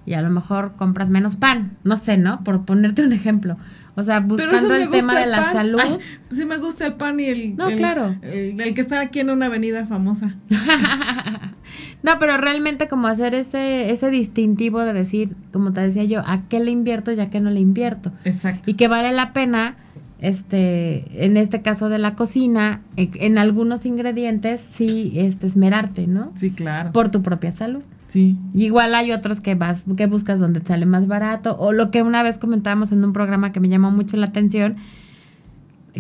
y 0.05 0.13
a 0.15 0.23
lo 0.23 0.31
mejor 0.31 0.73
compras 0.77 1.09
menos 1.09 1.37
pan, 1.37 1.73
no 1.85 1.97
sé, 1.97 2.19
¿no? 2.19 2.45
Por 2.45 2.65
ponerte 2.65 3.03
un 3.05 3.13
ejemplo. 3.13 3.57
O 3.95 4.03
sea, 4.03 4.21
buscando 4.21 4.75
el 4.75 4.89
tema 4.89 5.19
de 5.19 5.27
la 5.27 5.53
salud. 5.53 5.79
Pues 5.79 6.41
sí 6.41 6.47
me 6.47 6.57
gusta 6.57 6.87
el 6.87 6.95
pan 6.95 7.21
y 7.21 7.27
el... 7.27 7.57
No, 7.57 7.69
claro. 7.77 8.17
El, 8.23 8.59
el, 8.61 8.75
que 8.75 8.81
está 8.81 9.01
aquí 9.01 9.21
en 9.21 9.29
una 9.29 9.47
avenida 9.47 9.85
famosa. 9.85 10.35
no, 12.03 12.13
pero 12.19 12.39
realmente 12.39 12.89
como 12.89 13.07
hacer 13.07 13.35
ese, 13.35 13.91
ese 13.91 14.09
distintivo 14.09 14.81
de 14.81 14.95
decir, 14.95 15.37
como 15.53 15.75
te 15.75 15.83
decía 15.83 16.05
yo, 16.05 16.23
¿a 16.25 16.43
qué 16.49 16.61
le 16.61 16.71
invierto 16.71 17.13
y 17.13 17.21
a 17.21 17.29
qué 17.29 17.41
no 17.41 17.51
le 17.51 17.61
invierto? 17.61 18.13
Exacto. 18.25 18.71
Y 18.71 18.75
que 18.75 18.89
vale 18.89 19.13
la 19.13 19.35
pena, 19.35 19.77
este, 20.23 21.25
en 21.25 21.37
este 21.37 21.63
caso 21.63 21.89
de 21.89 21.99
la 21.99 22.15
cocina, 22.15 22.81
en 22.97 23.39
algunos 23.39 23.85
ingredientes, 23.85 24.61
sí, 24.61 25.13
este, 25.17 25.49
esmerarte, 25.49 26.07
¿no? 26.07 26.31
Sí, 26.35 26.53
claro. 26.53 26.93
Por 26.93 27.09
tu 27.09 27.23
propia 27.23 27.51
salud. 27.51 27.83
Sí. 28.07 28.37
igual 28.53 28.95
hay 28.95 29.11
otros 29.11 29.41
que 29.41 29.55
vas, 29.55 29.87
que 29.97 30.05
buscas 30.05 30.39
donde 30.39 30.61
sale 30.61 30.85
más 30.85 31.07
barato, 31.07 31.57
o 31.59 31.73
lo 31.73 31.91
que 31.91 32.03
una 32.03 32.23
vez 32.23 32.39
comentábamos 32.39 32.93
en 32.93 33.03
un 33.05 33.15
programa 33.15 33.53
que 33.53 33.59
me 33.59 33.69
llamó 33.69 33.91
mucho 33.91 34.17
la 34.19 34.27
atención, 34.27 34.77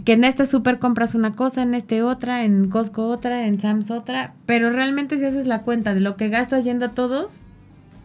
que 0.05 0.13
en 0.13 0.23
este 0.23 0.47
súper 0.47 0.79
compras 0.79 1.15
una 1.15 1.35
cosa, 1.35 1.63
en 1.63 1.75
este 1.75 2.03
otra, 2.03 2.45
en 2.45 2.69
Costco 2.69 3.09
otra, 3.09 3.47
en 3.47 3.59
Sam's 3.61 3.91
otra, 3.91 4.35
pero 4.47 4.71
realmente 4.71 5.19
si 5.19 5.25
haces 5.25 5.47
la 5.47 5.63
cuenta 5.63 5.95
de 5.95 6.01
lo 6.01 6.17
que 6.17 6.29
gastas 6.29 6.65
yendo 6.65 6.85
a 6.87 6.91
todos, 6.91 7.41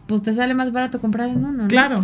pues 0.07 0.21
te 0.21 0.33
sale 0.33 0.53
más 0.53 0.71
barato 0.71 0.99
comprar 0.99 1.29
en 1.29 1.45
uno. 1.45 1.63
¿no? 1.63 1.67
Claro. 1.67 2.03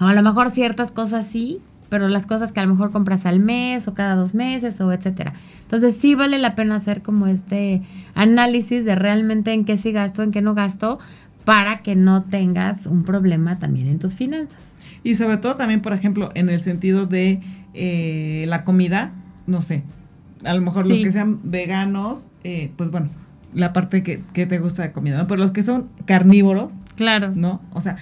O 0.00 0.04
a 0.06 0.14
lo 0.14 0.22
mejor 0.22 0.50
ciertas 0.50 0.90
cosas 0.90 1.26
sí, 1.26 1.60
pero 1.92 2.08
las 2.08 2.24
cosas 2.24 2.52
que 2.52 2.60
a 2.60 2.62
lo 2.62 2.70
mejor 2.70 2.90
compras 2.90 3.26
al 3.26 3.38
mes 3.38 3.86
o 3.86 3.92
cada 3.92 4.16
dos 4.16 4.32
meses 4.32 4.80
o 4.80 4.90
etcétera. 4.94 5.34
Entonces 5.60 5.94
sí 5.94 6.14
vale 6.14 6.38
la 6.38 6.54
pena 6.54 6.76
hacer 6.76 7.02
como 7.02 7.26
este 7.26 7.82
análisis 8.14 8.86
de 8.86 8.94
realmente 8.94 9.52
en 9.52 9.66
qué 9.66 9.76
sí 9.76 9.92
gasto, 9.92 10.22
en 10.22 10.30
qué 10.30 10.40
no 10.40 10.54
gasto, 10.54 10.98
para 11.44 11.82
que 11.82 11.94
no 11.94 12.22
tengas 12.24 12.86
un 12.86 13.04
problema 13.04 13.58
también 13.58 13.88
en 13.88 13.98
tus 13.98 14.14
finanzas. 14.14 14.58
Y 15.04 15.16
sobre 15.16 15.36
todo 15.36 15.56
también, 15.56 15.80
por 15.80 15.92
ejemplo, 15.92 16.30
en 16.34 16.48
el 16.48 16.60
sentido 16.60 17.04
de 17.04 17.42
eh, 17.74 18.46
la 18.48 18.64
comida, 18.64 19.12
no 19.46 19.60
sé, 19.60 19.82
a 20.46 20.54
lo 20.54 20.62
mejor 20.62 20.88
los 20.88 20.96
que 20.96 21.12
sean 21.12 21.40
veganos, 21.42 22.28
eh, 22.42 22.72
pues 22.76 22.90
bueno, 22.90 23.10
la 23.52 23.74
parte 23.74 24.02
que, 24.02 24.22
que 24.32 24.46
te 24.46 24.58
gusta 24.60 24.80
de 24.80 24.92
comida, 24.92 25.18
¿no? 25.18 25.26
Pero 25.26 25.42
los 25.42 25.50
que 25.50 25.62
son 25.62 25.88
carnívoros, 26.06 26.72
claro. 26.96 27.32
¿no? 27.34 27.60
O 27.74 27.82
sea, 27.82 27.98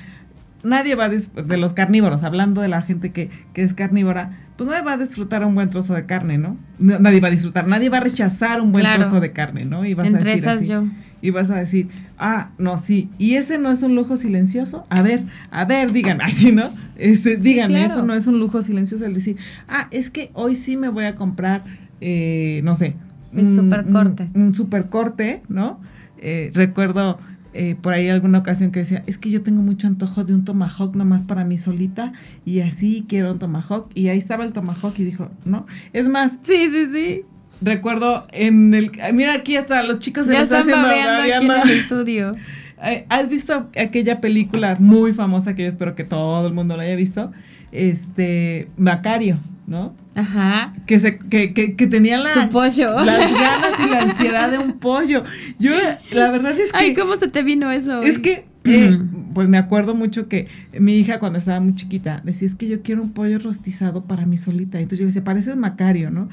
nadie 0.63 0.95
va 0.95 1.07
a 1.07 1.09
de 1.09 1.57
los 1.57 1.73
carnívoros, 1.73 2.23
hablando 2.23 2.61
de 2.61 2.69
la 2.69 2.83
gente 2.83 3.11
que, 3.11 3.31
que, 3.53 3.63
es 3.63 3.75
carnívora, 3.75 4.39
pues 4.57 4.69
nadie 4.69 4.83
va 4.83 4.93
a 4.95 4.97
disfrutar 4.97 5.45
un 5.45 5.55
buen 5.55 5.71
trozo 5.71 5.95
de 5.95 6.07
carne, 6.07 6.39
¿no? 6.39 6.57
Nadie 6.79 7.21
va 7.21 7.29
a 7.29 7.31
disfrutar, 7.31 7.67
nadie 7.67 7.89
va 7.89 7.99
a 7.99 8.01
rechazar 8.01 8.61
un 8.61 8.73
buen 8.73 8.85
trozo 8.85 9.21
de 9.21 9.33
carne, 9.33 9.65
¿no? 9.65 9.85
Y 9.85 9.95
vas 9.95 10.13
a 10.13 10.19
decir 10.19 10.49
así, 10.49 10.67
yo. 10.67 10.85
Y 11.23 11.31
vas 11.31 11.51
a 11.51 11.57
decir, 11.57 11.89
ah, 12.19 12.51
no, 12.59 12.79
sí, 12.79 13.11
y 13.19 13.35
ese 13.35 13.59
no 13.59 13.71
es 13.71 13.83
un 13.83 13.95
lujo 13.95 14.17
silencioso. 14.17 14.87
A 14.89 15.03
ver, 15.03 15.23
a 15.51 15.65
ver, 15.65 15.93
díganme, 15.93 16.25
así, 16.27 16.53
¿no? 16.53 16.71
Este, 16.97 17.37
díganme, 17.37 17.85
eso 17.85 18.03
no 18.03 18.15
es 18.15 18.27
un 18.27 18.39
lujo 18.39 18.63
silencioso 18.63 19.05
el 19.07 19.15
decir, 19.15 19.37
ah, 19.69 19.89
es 19.91 20.11
que 20.11 20.31
hoy 20.35 20.55
sí 20.55 20.77
me 20.77 20.89
voy 20.89 21.05
a 21.05 21.15
comprar, 21.15 21.63
eh, 22.01 22.61
no 22.65 22.75
sé, 22.75 22.95
un 23.33 23.57
super 23.57 23.85
corte. 23.87 24.29
Un, 24.35 24.55
super 24.55 24.87
corte, 24.87 25.43
¿no? 25.49 25.81
Eh, 26.19 26.51
recuerdo 26.55 27.19
eh, 27.53 27.77
por 27.81 27.93
ahí 27.93 28.09
alguna 28.09 28.39
ocasión 28.39 28.71
que 28.71 28.81
decía, 28.81 29.03
es 29.07 29.19
que 29.19 29.31
yo 29.31 29.43
tengo 29.43 29.63
mucho 29.63 29.87
antojo 29.87 30.25
de 30.25 30.35
un 30.35 30.45
tomahawk 30.45 30.95
nomás 30.95 31.23
para 31.23 31.45
mí 31.45 31.59
solita 31.59 32.13
y 32.45 32.61
así 32.61 33.05
quiero 33.09 33.33
un 33.33 33.39
tomahawk. 33.39 33.91
Y 33.95 34.09
ahí 34.09 34.19
estaba 34.19 34.45
el 34.45 34.53
tomahawk 34.53 34.99
y 34.99 35.05
dijo, 35.05 35.31
¿no? 35.45 35.67
Es 35.93 36.09
más. 36.09 36.39
Sí, 36.43 36.69
sí, 36.71 36.87
sí. 36.93 37.23
Recuerdo 37.61 38.27
en 38.33 38.73
el... 38.73 38.91
Mira, 39.13 39.35
aquí 39.35 39.57
hasta 39.57 39.83
los 39.83 39.99
chicos 39.99 40.27
se 40.27 40.33
ya 40.33 40.43
están 40.43 40.63
haciendo... 40.63 40.89
Aquí 40.89 41.31
en 41.31 41.51
el 41.51 41.71
estudio. 41.71 42.33
Eh, 42.83 43.05
¿Has 43.11 43.29
visto 43.29 43.69
aquella 43.79 44.23
película 44.23 44.75
muy 44.79 45.13
famosa 45.13 45.55
que 45.55 45.65
yo 45.65 45.69
espero 45.69 45.95
que 45.95 46.05
todo 46.05 46.47
el 46.47 46.55
mundo 46.55 46.79
la 46.79 46.85
haya 46.85 46.97
visto? 46.97 47.31
Este, 47.73 48.69
Macario, 48.79 49.37
¿no? 49.71 49.95
Ajá. 50.17 50.73
Que, 50.85 50.99
se, 50.99 51.17
que, 51.17 51.55
que, 51.55 51.77
que 51.77 51.87
tenía 51.87 52.19
la, 52.19 52.35
Su 52.35 52.49
pollo. 52.51 52.93
las 53.05 53.33
ganas 53.33 53.73
y 53.79 53.89
la 53.89 54.03
ansiedad 54.03 54.51
de 54.51 54.59
un 54.59 54.81
pollo. 54.81 55.23
Yo, 55.61 55.71
la 56.11 56.33
verdad 56.33 56.59
es 56.59 56.73
que... 56.73 56.79
Ay, 56.79 56.95
¿cómo 56.95 57.15
se 57.15 57.29
te 57.29 57.45
vino 57.45 57.71
eso? 57.71 58.03
Es 58.03 58.19
que, 58.19 58.47
eh, 58.65 58.99
pues 59.33 59.49
me 59.49 59.59
acuerdo 59.59 59.95
mucho 59.95 60.27
que 60.27 60.49
mi 60.77 60.99
hija 60.99 61.21
cuando 61.21 61.39
estaba 61.39 61.61
muy 61.61 61.77
chiquita 61.77 62.21
decía, 62.25 62.47
es 62.47 62.57
que 62.57 62.67
yo 62.67 62.83
quiero 62.83 63.01
un 63.01 63.13
pollo 63.13 63.39
rostizado 63.39 64.03
para 64.07 64.27
mí 64.27 64.37
solita. 64.39 64.79
Entonces 64.79 64.99
yo 64.99 65.05
le 65.05 65.11
decía, 65.11 65.23
pareces 65.23 65.57
Macario, 65.57 66.11
¿no? 66.11 66.29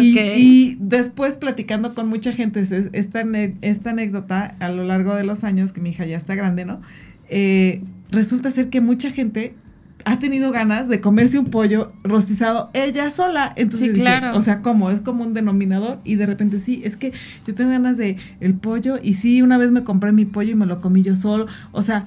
Y, 0.00 0.18
y, 0.18 0.78
después 0.80 1.36
platicando 1.36 1.94
con 1.94 2.08
mucha 2.08 2.32
gente, 2.32 2.60
esta, 2.60 3.22
esta 3.60 3.90
anécdota 3.90 4.56
a 4.60 4.70
lo 4.70 4.84
largo 4.84 5.14
de 5.14 5.24
los 5.24 5.44
años, 5.44 5.72
que 5.72 5.82
mi 5.82 5.90
hija 5.90 6.06
ya 6.06 6.16
está 6.16 6.34
grande, 6.34 6.64
¿no? 6.64 6.80
Eh, 7.28 7.82
resulta 8.10 8.50
ser 8.50 8.70
que 8.70 8.80
mucha 8.80 9.10
gente 9.10 9.54
ha 10.04 10.18
tenido 10.18 10.52
ganas 10.52 10.88
de 10.88 11.00
comerse 11.00 11.38
un 11.38 11.46
pollo 11.46 11.92
rostizado 12.02 12.70
ella 12.72 13.10
sola. 13.10 13.52
Entonces, 13.56 13.94
sí, 13.94 14.00
claro. 14.00 14.36
o 14.36 14.42
sea, 14.42 14.58
¿cómo? 14.60 14.90
Es 14.90 15.00
como 15.00 15.24
un 15.24 15.34
denominador 15.34 15.98
y 16.04 16.14
de 16.14 16.26
repente 16.26 16.60
sí, 16.60 16.82
es 16.84 16.96
que 16.96 17.12
yo 17.46 17.54
tengo 17.54 17.70
ganas 17.70 17.96
de 17.96 18.16
el 18.40 18.54
pollo 18.54 18.98
y 19.02 19.14
sí, 19.14 19.42
una 19.42 19.58
vez 19.58 19.70
me 19.70 19.84
compré 19.84 20.12
mi 20.12 20.24
pollo 20.24 20.52
y 20.52 20.54
me 20.54 20.66
lo 20.66 20.80
comí 20.80 21.02
yo 21.02 21.16
solo. 21.16 21.46
O 21.72 21.82
sea... 21.82 22.06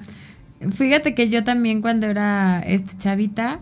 Fíjate 0.72 1.14
que 1.14 1.28
yo 1.28 1.42
también 1.42 1.82
cuando 1.82 2.06
era 2.06 2.60
este 2.60 2.96
chavita, 2.96 3.60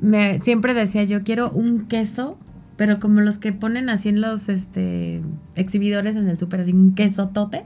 me 0.00 0.38
siempre 0.38 0.74
decía 0.74 1.04
yo 1.04 1.22
quiero 1.22 1.50
un 1.50 1.86
queso 1.86 2.38
pero 2.76 3.00
como 3.00 3.20
los 3.20 3.38
que 3.38 3.52
ponen 3.52 3.88
así 3.88 4.08
en 4.10 4.20
los 4.20 4.48
este 4.48 5.22
exhibidores 5.54 6.16
en 6.16 6.28
el 6.28 6.38
súper, 6.38 6.60
así 6.60 6.72
un 6.72 6.94
queso 6.94 7.28
tote, 7.28 7.64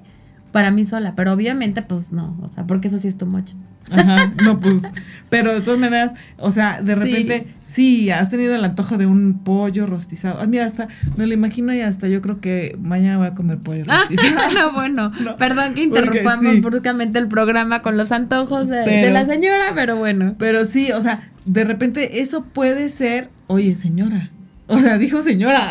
para 0.52 0.70
mí 0.70 0.84
sola, 0.84 1.14
pero 1.16 1.32
obviamente 1.32 1.82
pues 1.82 2.12
no, 2.12 2.38
o 2.42 2.48
sea, 2.48 2.66
porque 2.66 2.88
eso 2.88 2.98
sí 2.98 3.08
es 3.08 3.16
tu 3.16 3.26
mocho. 3.26 3.56
Ajá, 3.90 4.32
no, 4.42 4.60
pues, 4.60 4.82
pero 5.30 5.54
de 5.54 5.60
todas 5.60 5.78
maneras, 5.78 6.12
o 6.38 6.50
sea, 6.50 6.82
de 6.82 6.94
repente, 6.96 7.46
sí. 7.62 8.10
has 8.10 8.30
tenido 8.30 8.54
el 8.54 8.64
antojo 8.64 8.98
de 8.98 9.06
un 9.06 9.40
pollo 9.44 9.86
rostizado. 9.86 10.40
Ah, 10.40 10.46
mira, 10.46 10.66
hasta, 10.66 10.88
me 11.16 11.26
lo 11.26 11.32
imagino 11.32 11.72
y 11.72 11.80
hasta 11.80 12.08
yo 12.08 12.20
creo 12.20 12.40
que 12.40 12.76
mañana 12.80 13.18
voy 13.18 13.28
a 13.28 13.34
comer 13.34 13.58
pollo 13.58 13.84
ah, 13.88 14.04
rostizado. 14.08 14.50
no, 14.54 14.72
bueno, 14.72 15.12
perdón 15.38 15.74
que 15.74 15.84
interrumpamos 15.84 16.60
bruscamente 16.60 17.18
el 17.20 17.28
programa 17.28 17.80
con 17.80 17.96
los 17.96 18.10
antojos 18.10 18.68
de, 18.68 19.10
la 19.10 19.24
señora, 19.24 19.72
pero 19.74 19.96
bueno. 19.96 20.34
Pero 20.38 20.64
sí, 20.64 20.90
o 20.92 21.00
sea, 21.00 21.30
de 21.44 21.64
repente 21.64 22.20
eso 22.20 22.44
puede 22.44 22.88
ser, 22.88 23.30
oye, 23.46 23.76
señora, 23.76 24.30
o 24.66 24.78
sea, 24.78 24.98
dijo 24.98 25.22
señora. 25.22 25.68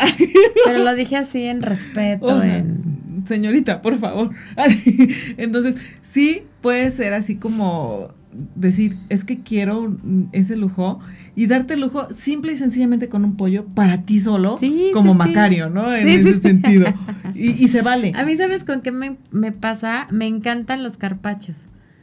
Pero 0.64 0.84
lo 0.84 0.94
dije 0.94 1.16
así 1.16 1.44
en 1.44 1.62
respeto, 1.62 2.42
en 2.42 2.99
señorita, 3.24 3.82
por 3.82 3.98
favor. 3.98 4.30
Entonces, 5.36 5.76
sí 6.02 6.42
puede 6.60 6.90
ser 6.90 7.12
así 7.12 7.36
como 7.36 8.08
decir, 8.54 8.96
es 9.08 9.24
que 9.24 9.40
quiero 9.40 9.96
ese 10.32 10.56
lujo 10.56 11.00
y 11.34 11.46
darte 11.46 11.74
el 11.74 11.80
lujo 11.80 12.08
simple 12.14 12.52
y 12.52 12.56
sencillamente 12.56 13.08
con 13.08 13.24
un 13.24 13.36
pollo 13.36 13.66
para 13.66 14.02
ti 14.02 14.20
solo, 14.20 14.58
como 14.92 15.14
Macario, 15.14 15.68
¿no? 15.68 15.94
En 15.94 16.08
ese 16.08 16.38
sentido. 16.38 16.86
Y, 17.32 17.68
se 17.68 17.80
vale. 17.80 18.12
A 18.16 18.24
mí, 18.24 18.36
¿sabes 18.36 18.64
con 18.64 18.82
qué 18.82 18.90
me, 18.92 19.52
pasa? 19.52 20.08
Me 20.10 20.26
encantan 20.26 20.82
los 20.82 20.98
carpachos. 20.98 21.56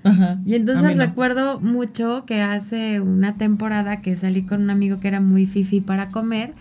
Ajá, 0.03 0.39
y 0.45 0.55
entonces 0.55 0.97
recuerdo 0.97 1.59
mucho 1.59 2.23
que 2.25 2.41
hace 2.41 3.01
una 3.01 3.35
temporada 3.35 4.01
que 4.01 4.15
salí 4.15 4.43
con 4.43 4.63
un 4.63 4.69
amigo 4.69 4.99
que 4.99 5.09
era 5.09 5.19
muy 5.19 5.45
fifi 5.45 5.81
para 5.81 6.09
comer 6.09 6.53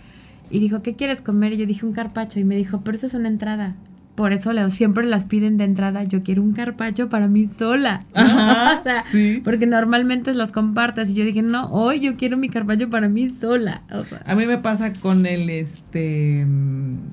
y 0.50 0.58
dijo, 0.58 0.82
¿qué 0.82 0.94
quieres 0.94 1.22
comer? 1.22 1.52
Y 1.52 1.58
yo 1.58 1.66
dije 1.66 1.86
un 1.86 1.92
carpacho 1.92 2.40
y 2.40 2.44
me 2.44 2.56
dijo, 2.56 2.82
pero 2.82 2.98
eso 2.98 3.06
es 3.06 3.14
una 3.14 3.28
entrada 3.28 3.76
por 4.16 4.32
eso 4.32 4.50
siempre 4.70 5.06
las 5.06 5.26
piden 5.26 5.58
de 5.58 5.64
entrada, 5.64 6.02
yo 6.02 6.22
quiero 6.22 6.42
un 6.42 6.52
carpacho 6.52 7.08
para 7.08 7.28
mí 7.28 7.48
sola. 7.58 8.02
o 8.14 8.82
sea, 8.82 9.04
porque 9.44 9.66
normalmente 9.66 10.34
los 10.34 10.52
compartas 10.52 11.10
y 11.10 11.14
yo 11.14 11.24
dije, 11.24 11.42
no, 11.42 11.70
hoy 11.70 12.00
yo 12.00 12.16
quiero 12.16 12.36
mi 12.36 12.48
carpacho 12.48 12.88
para 12.90 13.08
mí 13.08 13.32
sola. 13.40 13.82
a 14.24 14.34
mí 14.34 14.46
me 14.46 14.58
pasa 14.58 14.92
con 14.94 15.26
el, 15.26 15.50
este, 15.50 16.46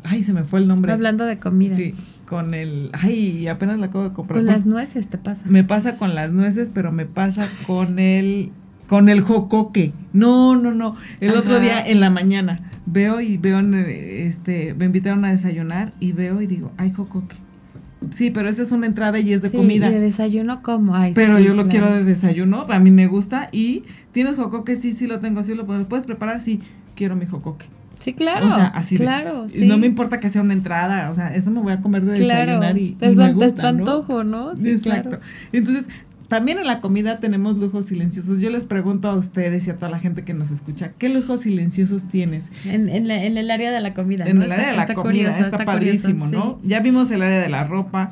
ay, 0.06 0.24
se 0.24 0.34
me 0.34 0.46
fue 0.46 0.62
el 0.62 0.68
nombre. 0.68 0.94
Hablando 0.94 1.26
de 1.26 1.38
comida. 1.40 1.76
Sí, 1.76 1.94
con 2.26 2.54
el, 2.54 2.90
ay, 2.94 3.48
apenas 3.48 3.78
la 3.80 3.88
acabo 3.88 4.06
de 4.06 4.14
comprar. 4.14 4.40
Con 4.40 4.46
las 4.46 4.66
nueces 4.66 5.08
te 5.10 5.18
pasa. 5.18 5.44
Me 5.46 5.64
pasa 5.64 5.98
con 5.98 6.16
las 6.16 6.32
nueces, 6.32 6.72
pero 6.74 6.92
me 6.92 7.06
pasa 7.06 7.48
con 7.68 8.00
el, 8.00 8.52
con 8.88 9.10
el 9.10 9.22
jocoque. 9.22 9.94
No, 10.14 10.56
no, 10.56 10.74
no. 10.74 10.96
El 11.20 11.36
otro 11.36 11.60
día 11.60 11.86
en 11.86 12.00
la 12.00 12.10
mañana 12.10 12.70
veo 12.86 13.22
y 13.22 13.38
veo, 13.38 13.60
este, 13.60 14.74
me 14.74 14.86
invitaron 14.86 15.26
a 15.26 15.32
desayunar 15.32 15.94
y 16.00 16.12
veo 16.12 16.42
y 16.42 16.48
digo, 16.48 16.72
ay, 16.78 16.92
jocoque. 16.92 17.36
Sí, 18.12 18.32
pero 18.32 18.50
esa 18.50 18.62
es 18.62 18.72
una 18.72 18.86
entrada 18.86 19.20
y 19.20 19.32
es 19.34 19.42
de 19.42 19.50
comida. 19.50 19.90
¿Y 19.90 19.94
de 19.94 20.00
desayuno 20.02 20.62
cómo? 20.62 20.96
Ay, 20.96 21.14
pero 21.16 21.40
yo 21.40 21.54
lo 21.54 21.68
quiero 21.68 21.90
de 21.90 22.04
desayuno, 22.04 22.66
a 22.70 22.80
mí 22.80 22.92
me 22.92 23.08
gusta. 23.08 23.50
Y 23.52 23.84
tienes 24.12 24.36
jocoque, 24.36 24.76
sí, 24.76 24.92
sí 24.94 25.08
lo 25.08 25.20
tengo, 25.20 25.44
sí 25.44 25.54
lo 25.54 25.66
puedes 25.66 26.06
preparar, 26.06 26.42
sí, 26.42 26.60
quiero 26.96 27.16
mi 27.16 27.26
jocoque. 27.26 27.66
Sí, 28.04 28.12
claro. 28.12 28.48
O 28.48 28.50
sea, 28.50 28.66
así 28.66 28.98
claro, 28.98 29.48
No 29.56 29.78
me 29.78 29.88
importa 29.88 30.20
que 30.20 30.30
sea 30.30 30.42
una 30.42 30.52
entrada, 30.52 31.10
o 31.10 31.16
sea, 31.16 31.34
eso 31.34 31.52
me 31.52 31.62
voy 31.62 31.72
a 31.72 31.80
comer 31.80 32.04
de 32.04 32.20
desayunar 32.20 32.78
y, 32.78 32.98
me 33.00 33.32
gusta, 33.32 33.70
antojo, 33.70 34.26
¿no? 34.26 34.58
Sí, 34.58 34.72
exacto. 34.72 35.20
Entonces, 35.54 35.88
también 36.34 36.58
en 36.58 36.66
la 36.66 36.80
comida 36.80 37.20
tenemos 37.20 37.58
lujos 37.58 37.86
silenciosos. 37.86 38.42
Yo 38.42 38.50
les 38.50 38.64
pregunto 38.64 39.08
a 39.08 39.14
ustedes 39.14 39.68
y 39.68 39.70
a 39.70 39.76
toda 39.76 39.92
la 39.92 40.00
gente 40.00 40.26
que 40.26 40.34
nos 40.34 40.50
escucha, 40.50 40.94
¿qué 40.98 41.08
lujos 41.08 41.42
silenciosos 41.42 42.08
tienes? 42.08 42.46
En, 42.66 42.90
en, 42.90 43.12
el 43.12 43.52
área 43.52 43.72
de 43.72 43.80
la 43.80 43.94
comida. 43.94 44.26
En 44.26 44.42
el 44.42 44.52
área 44.52 44.72
de 44.72 44.78
la 44.78 44.92
comida, 44.96 45.38
está, 45.38 45.64
padrísimo, 45.64 46.26
¿no? 46.26 46.60
Ya 46.64 46.80
vimos 46.80 47.12
el 47.12 47.22
área 47.22 47.40
de 47.40 47.50
la 47.50 47.66
ropa. 47.66 48.10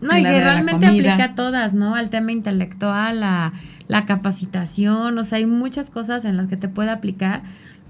No, 0.00 0.18
y 0.18 0.24
que 0.24 0.40
realmente 0.40 0.84
aplica 0.84 1.22
a 1.22 1.34
todas, 1.36 1.74
¿no? 1.74 1.94
Al 1.94 2.10
tema 2.10 2.32
intelectual, 2.32 3.22
a 3.22 3.52
la 3.86 4.04
capacitación, 4.04 5.16
o 5.16 5.24
sea, 5.24 5.38
hay 5.38 5.46
muchas 5.46 5.90
cosas 5.90 6.24
en 6.24 6.36
las 6.36 6.48
que 6.48 6.56
te 6.56 6.68
puede 6.68 6.90
aplicar, 6.90 7.42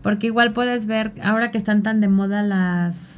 porque 0.03 0.27
igual 0.27 0.53
puedes 0.53 0.85
ver, 0.85 1.15
ahora 1.23 1.51
que 1.51 1.57
están 1.57 1.83
tan 1.83 2.03
de 2.03 2.09
moda 2.09 2.43
las 2.43 3.16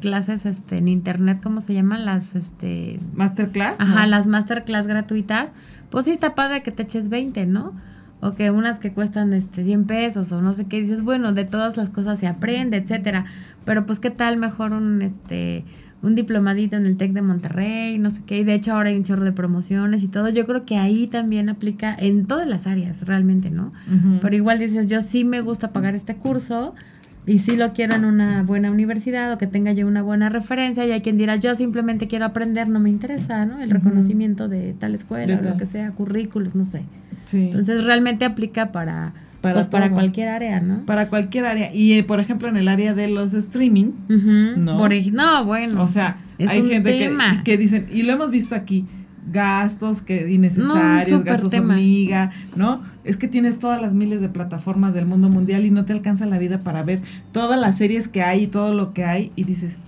clases 0.00 0.46
este, 0.46 0.78
en 0.78 0.88
internet, 0.88 1.40
¿cómo 1.42 1.60
se 1.60 1.74
llaman? 1.74 2.04
Las, 2.04 2.34
este... 2.34 2.98
Masterclass. 3.14 3.80
Ajá, 3.80 4.06
las 4.06 4.26
masterclass 4.26 4.86
gratuitas. 4.86 5.52
Pues 5.90 6.06
sí 6.06 6.10
está 6.10 6.34
padre 6.34 6.62
que 6.62 6.72
te 6.72 6.82
eches 6.82 7.08
20, 7.08 7.46
¿no? 7.46 7.72
O 8.20 8.34
que 8.34 8.50
unas 8.50 8.78
que 8.78 8.92
cuestan 8.92 9.32
este 9.32 9.64
100 9.64 9.84
pesos 9.84 10.32
o 10.32 10.42
no 10.42 10.52
sé 10.52 10.66
qué, 10.66 10.80
dices, 10.80 11.02
bueno, 11.02 11.32
de 11.32 11.44
todas 11.44 11.76
las 11.76 11.88
cosas 11.90 12.18
se 12.18 12.26
aprende, 12.26 12.76
etcétera. 12.76 13.24
Pero 13.64 13.86
pues 13.86 14.00
qué 14.00 14.10
tal 14.10 14.36
mejor 14.36 14.72
un 14.72 15.00
este 15.02 15.64
un 16.02 16.14
diplomadito 16.14 16.76
en 16.76 16.86
el 16.86 16.96
TEC 16.96 17.12
de 17.12 17.22
Monterrey, 17.22 17.98
no 17.98 18.10
sé 18.10 18.22
qué, 18.24 18.38
y 18.38 18.44
de 18.44 18.54
hecho 18.54 18.72
ahora 18.72 18.88
hay 18.88 18.96
un 18.96 19.04
chorro 19.04 19.24
de 19.24 19.32
promociones 19.32 20.02
y 20.02 20.08
todo. 20.08 20.30
Yo 20.30 20.46
creo 20.46 20.64
que 20.64 20.76
ahí 20.78 21.06
también 21.06 21.48
aplica 21.48 21.94
en 21.94 22.26
todas 22.26 22.48
las 22.48 22.66
áreas, 22.66 23.06
realmente, 23.06 23.50
¿no? 23.50 23.72
Pero 24.20 24.34
igual 24.34 24.58
dices, 24.58 24.88
yo 24.88 25.02
sí 25.02 25.24
me 25.24 25.40
gusta 25.42 25.72
pagar 25.72 25.94
este 25.94 26.16
curso, 26.16 26.74
y 27.26 27.38
si 27.38 27.56
lo 27.56 27.72
quiero 27.72 27.96
en 27.96 28.04
una 28.04 28.42
buena 28.42 28.70
universidad 28.70 29.32
o 29.32 29.38
que 29.38 29.46
tenga 29.46 29.72
yo 29.72 29.86
una 29.86 30.02
buena 30.02 30.28
referencia 30.28 30.86
y 30.86 30.92
hay 30.92 31.00
quien 31.00 31.18
dirá 31.18 31.36
yo 31.36 31.54
simplemente 31.54 32.08
quiero 32.08 32.24
aprender 32.24 32.68
no 32.68 32.80
me 32.80 32.90
interesa 32.90 33.44
no 33.46 33.60
el 33.60 33.70
reconocimiento 33.70 34.48
de 34.48 34.74
tal 34.78 34.94
escuela 34.94 35.38
o 35.38 35.42
lo 35.42 35.56
que 35.56 35.66
sea 35.66 35.90
currículos 35.92 36.54
no 36.54 36.64
sé 36.64 36.84
entonces 37.32 37.84
realmente 37.84 38.24
aplica 38.24 38.72
para 38.72 39.12
para, 39.40 39.54
pues 39.54 39.66
para 39.68 39.90
cualquier 39.90 40.28
área, 40.28 40.60
¿no? 40.60 40.84
Para 40.84 41.08
cualquier 41.08 41.46
área. 41.46 41.74
Y, 41.74 41.94
eh, 41.94 42.04
por 42.04 42.20
ejemplo, 42.20 42.48
en 42.48 42.58
el 42.58 42.68
área 42.68 42.92
de 42.92 43.08
los 43.08 43.32
streaming, 43.32 43.92
¿no? 44.56 44.86
no, 45.12 45.44
bueno. 45.46 45.82
O 45.82 45.88
sea, 45.88 46.18
hay 46.38 46.68
gente 46.68 46.98
que, 46.98 47.16
que, 47.42 47.56
dicen, 47.56 47.86
y 47.90 48.02
lo 48.02 48.12
hemos 48.12 48.30
visto 48.30 48.54
aquí, 48.54 48.84
gastos 49.30 50.02
que 50.02 50.30
innecesarios, 50.30 51.24
gastos 51.24 51.54
hormiga, 51.54 52.30
¿no? 52.56 52.82
Es 53.04 53.16
que 53.16 53.28
tienes 53.28 53.58
todas 53.58 53.80
las 53.80 53.94
miles 53.94 54.20
de 54.20 54.28
plataformas 54.28 54.94
del 54.94 55.06
mundo 55.06 55.28
mundial 55.28 55.64
y 55.64 55.70
no 55.70 55.84
te 55.84 55.92
alcanza 55.92 56.26
la 56.26 56.38
vida 56.38 56.58
para 56.58 56.82
ver 56.82 57.00
todas 57.32 57.58
las 57.58 57.76
series 57.78 58.08
que 58.08 58.22
hay 58.22 58.44
y 58.44 58.46
todo 58.46 58.74
lo 58.74 58.92
que 58.92 59.04
hay 59.04 59.32
y 59.36 59.44
dices, 59.44 59.78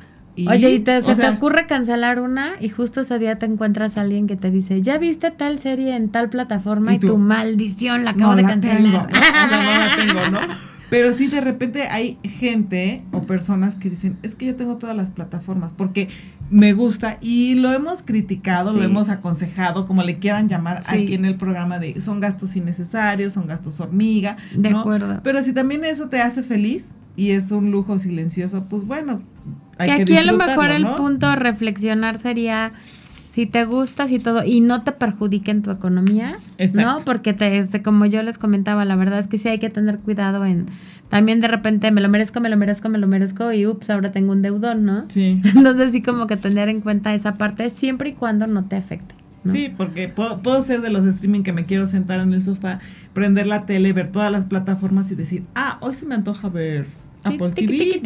Oye, 0.49 0.71
y 0.71 0.81
te, 0.81 1.03
se 1.03 1.15
te 1.15 1.29
ocurre 1.29 1.67
cancelar 1.67 2.19
una 2.19 2.53
y 2.59 2.71
justo 2.71 3.03
ese 3.03 3.19
día 3.19 3.39
te 3.39 3.45
encuentras 3.45 3.99
a 3.99 4.01
alguien 4.01 4.27
que 4.27 4.37
te 4.37 4.51
dice, 4.51 4.81
ya 4.81 4.97
viste 4.97 5.31
tal 5.31 5.59
serie 5.59 5.95
en 5.95 6.09
tal 6.09 6.31
plataforma 6.31 6.95
y, 6.95 6.99
tu 6.99 7.19
maldición 7.19 8.05
la 8.05 8.13
acabo 8.13 8.35
de 8.35 8.45
cancelar. 8.45 9.11
o 9.13 9.15
sea, 9.15 9.47
no 9.47 9.87
la 9.87 9.97
tengo, 9.97 10.31
¿no? 10.31 10.41
Pero 10.93 11.13
sí, 11.15 11.29
de 11.29 11.41
repente 11.41 11.89
hay 11.89 12.19
gente 12.23 13.03
o 13.13 13.23
personas 13.23 13.75
que 13.75 13.89
dicen, 13.89 14.19
es 14.23 14.35
que 14.35 14.45
yo 14.47 14.57
tengo 14.57 14.77
todas 14.77 14.95
las 14.95 15.09
plataformas 15.09 15.73
porque 15.73 16.09
me 16.53 16.75
gusta 16.75 17.17
y 17.23 17.55
lo 17.55 17.73
hemos 17.73 18.03
criticado, 18.03 18.75
lo 18.75 18.85
hemos 18.85 19.09
aconsejado, 19.09 19.87
como 19.87 20.03
le 20.03 20.19
quieran 20.19 20.51
llamar 20.51 20.83
aquí 20.87 21.15
en 21.15 21.25
el 21.25 21.37
programa 21.37 21.79
de 21.79 21.99
son 22.03 22.21
gastos 22.21 22.55
innecesarios, 22.57 23.33
son 23.33 23.47
gastos 23.47 23.81
hormiga. 23.81 24.37
De 24.55 24.69
acuerdo. 24.69 25.21
Pero 25.25 25.43
si 25.43 25.55
también 25.55 25.83
eso 25.85 26.11
te 26.11 26.21
hace 26.21 26.43
feliz 26.43 26.93
y 27.17 27.31
es 27.31 27.51
un 27.51 27.71
lujo 27.71 27.99
silencioso, 27.99 28.67
pues 28.69 28.87
bueno. 28.87 29.23
Hay 29.79 29.97
que, 29.97 30.03
aquí 30.03 30.17
a 30.17 30.23
lo 30.25 30.37
mejor 30.37 30.71
el 30.71 30.87
punto 30.87 31.35
reflexionar 31.35 32.19
sería 32.21 32.73
si 33.33 33.47
te 33.47 33.65
gustas 33.65 34.13
y 34.13 34.19
todo 34.19 34.45
y 34.45 34.61
no 34.61 34.85
te 34.85 34.93
perjudique 34.93 35.51
en 35.51 35.63
tu 35.63 35.71
economía, 35.71 36.37
¿no? 36.75 36.99
Porque 37.03 37.33
te, 37.33 37.57
este, 37.57 37.81
como 37.81 38.05
yo 38.05 38.23
les 38.23 38.37
comentaba, 38.37 38.85
la 38.85 38.95
verdad 38.95 39.21
es 39.21 39.27
que 39.27 39.39
sí 39.39 39.49
hay 39.49 39.59
que 39.59 39.71
tener 39.71 40.01
cuidado 40.01 40.45
en 40.45 40.67
también 41.09 41.41
de 41.41 41.49
repente 41.49 41.91
me 41.93 42.03
lo 42.03 42.11
merezco, 42.11 42.41
me 42.41 42.51
lo 42.51 42.59
merezco, 42.59 42.91
me 42.91 42.99
lo 42.99 43.07
merezco 43.07 43.51
y 43.51 43.67
ups, 43.67 43.89
ahora 43.89 44.13
tengo 44.13 44.33
un 44.33 44.43
deudón, 44.43 44.85
¿no? 44.85 45.07
Sí. 45.09 45.41
Entonces 45.57 45.93
sí 45.93 46.03
como 46.03 46.27
que 46.27 46.37
tener 46.37 46.69
en 46.69 46.83
cuenta 46.83 47.15
esa 47.15 47.35
parte 47.35 47.71
siempre 47.71 48.11
y 48.11 48.13
cuando 48.13 48.47
no 48.47 48.67
te 48.67 48.77
afecte. 48.77 49.15
Sí, 49.49 49.73
porque 49.75 50.09
puedo, 50.09 50.41
puedo 50.43 50.61
ser 50.61 50.83
de 50.83 50.91
los 50.91 51.07
streaming 51.07 51.43
que 51.43 51.55
me 51.55 51.65
quiero 51.65 51.87
sentar 51.87 52.21
en 52.21 52.35
el 52.35 52.43
sofá, 52.43 52.81
prender 53.15 53.47
la 53.47 53.65
tele, 53.65 53.95
ver 53.95 54.09
todas 54.09 54.31
las 54.31 54.45
plataformas 54.45 55.11
y 55.11 55.15
decir, 55.15 55.43
ah, 55.55 55.79
hoy 55.81 55.95
se 55.95 56.05
me 56.05 56.15
antoja 56.15 56.51
ver 56.51 56.87
Apple 57.25 57.51
TV, 57.51 58.01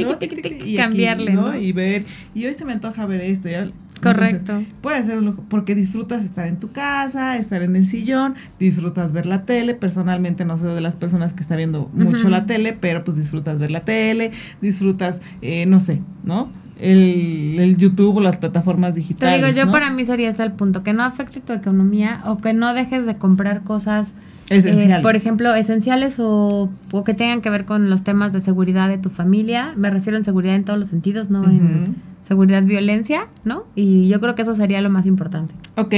y 0.65 0.77
cambiarle, 0.77 1.33
¿no? 1.33 1.57
Y 1.57 1.73
ver, 1.73 2.05
y 2.35 2.47
hoy 2.47 2.55
se 2.55 2.65
me 2.65 2.73
antoja 2.73 3.07
ver 3.07 3.21
esto, 3.21 3.49
ya 3.49 3.69
Correcto. 4.01 4.65
puede 4.81 5.03
ser 5.03 5.19
un 5.19 5.27
lujo, 5.27 5.45
porque 5.49 5.75
disfrutas 5.75 6.25
estar 6.25 6.47
en 6.47 6.59
tu 6.59 6.71
casa, 6.71 7.37
estar 7.37 7.63
en 7.63 7.77
el 7.77 7.87
sillón, 7.87 8.35
disfrutas 8.59 9.13
ver 9.13 9.27
la 9.27 9.45
tele. 9.45 9.75
Personalmente 9.75 10.45
no 10.45 10.59
soy 10.59 10.75
de 10.75 10.81
las 10.81 10.97
personas 10.97 11.33
que 11.33 11.41
está 11.41 11.57
viendo 11.57 11.91
mucho 11.95 12.29
la 12.29 12.47
tele, 12.47 12.77
pero 12.79 13.05
pues 13.05 13.17
disfrutas 13.17 13.59
ver 13.59 13.71
la 13.71 13.81
tele, 13.81 14.33
disfrutas, 14.61 15.23
eh, 15.43 15.67
no 15.67 15.81
sé, 15.81 16.01
¿no? 16.25 16.51
El, 16.79 17.57
el, 17.59 17.77
YouTube 17.79 18.17
o 18.17 18.21
las 18.21 18.37
plataformas 18.37 18.95
digitales. 18.95 19.41
Te 19.41 19.47
digo, 19.47 19.67
yo 19.67 19.73
para 19.73 19.91
mí 19.91 20.05
sería 20.05 20.29
ese 20.29 20.43
el 20.43 20.53
punto, 20.53 20.83
que 20.83 20.93
no 20.93 21.05
afecte 21.05 21.41
tu 21.41 21.55
economía 21.55 22.21
o 22.27 22.37
que 22.37 22.53
no 22.53 22.75
dejes 22.75 23.07
de 23.07 23.17
comprar 23.17 23.63
cosas 23.63 24.13
Esenciales. 24.49 24.99
Eh, 24.99 25.03
por 25.03 25.17
ejemplo, 25.17 25.55
esenciales 25.55 26.21
o, 26.21 26.71
o, 26.93 27.05
que 27.05 27.15
tengan 27.15 27.41
que 27.41 27.51
ver 27.51 27.65
con 27.65 27.91
los 27.91 28.05
temas 28.05 28.33
de 28.33 28.41
seguridad 28.41 28.89
de 28.89 28.99
tu 28.99 29.11
familia. 29.11 29.73
Me 29.77 29.91
refiero 29.91 30.17
en 30.17 30.25
seguridad 30.25 30.55
en 30.55 30.65
todos 30.65 30.79
los 30.79 30.89
sentidos, 30.89 31.31
no 31.31 31.45
en 31.51 31.97
seguridad, 32.27 32.63
violencia, 32.63 33.29
¿no? 33.45 33.65
Y 33.75 34.09
yo 34.09 34.21
creo 34.21 34.35
que 34.35 34.43
eso 34.43 34.55
sería 34.57 34.81
lo 34.81 34.91
más 34.91 35.07
importante. 35.07 35.55
Ok, 35.77 35.95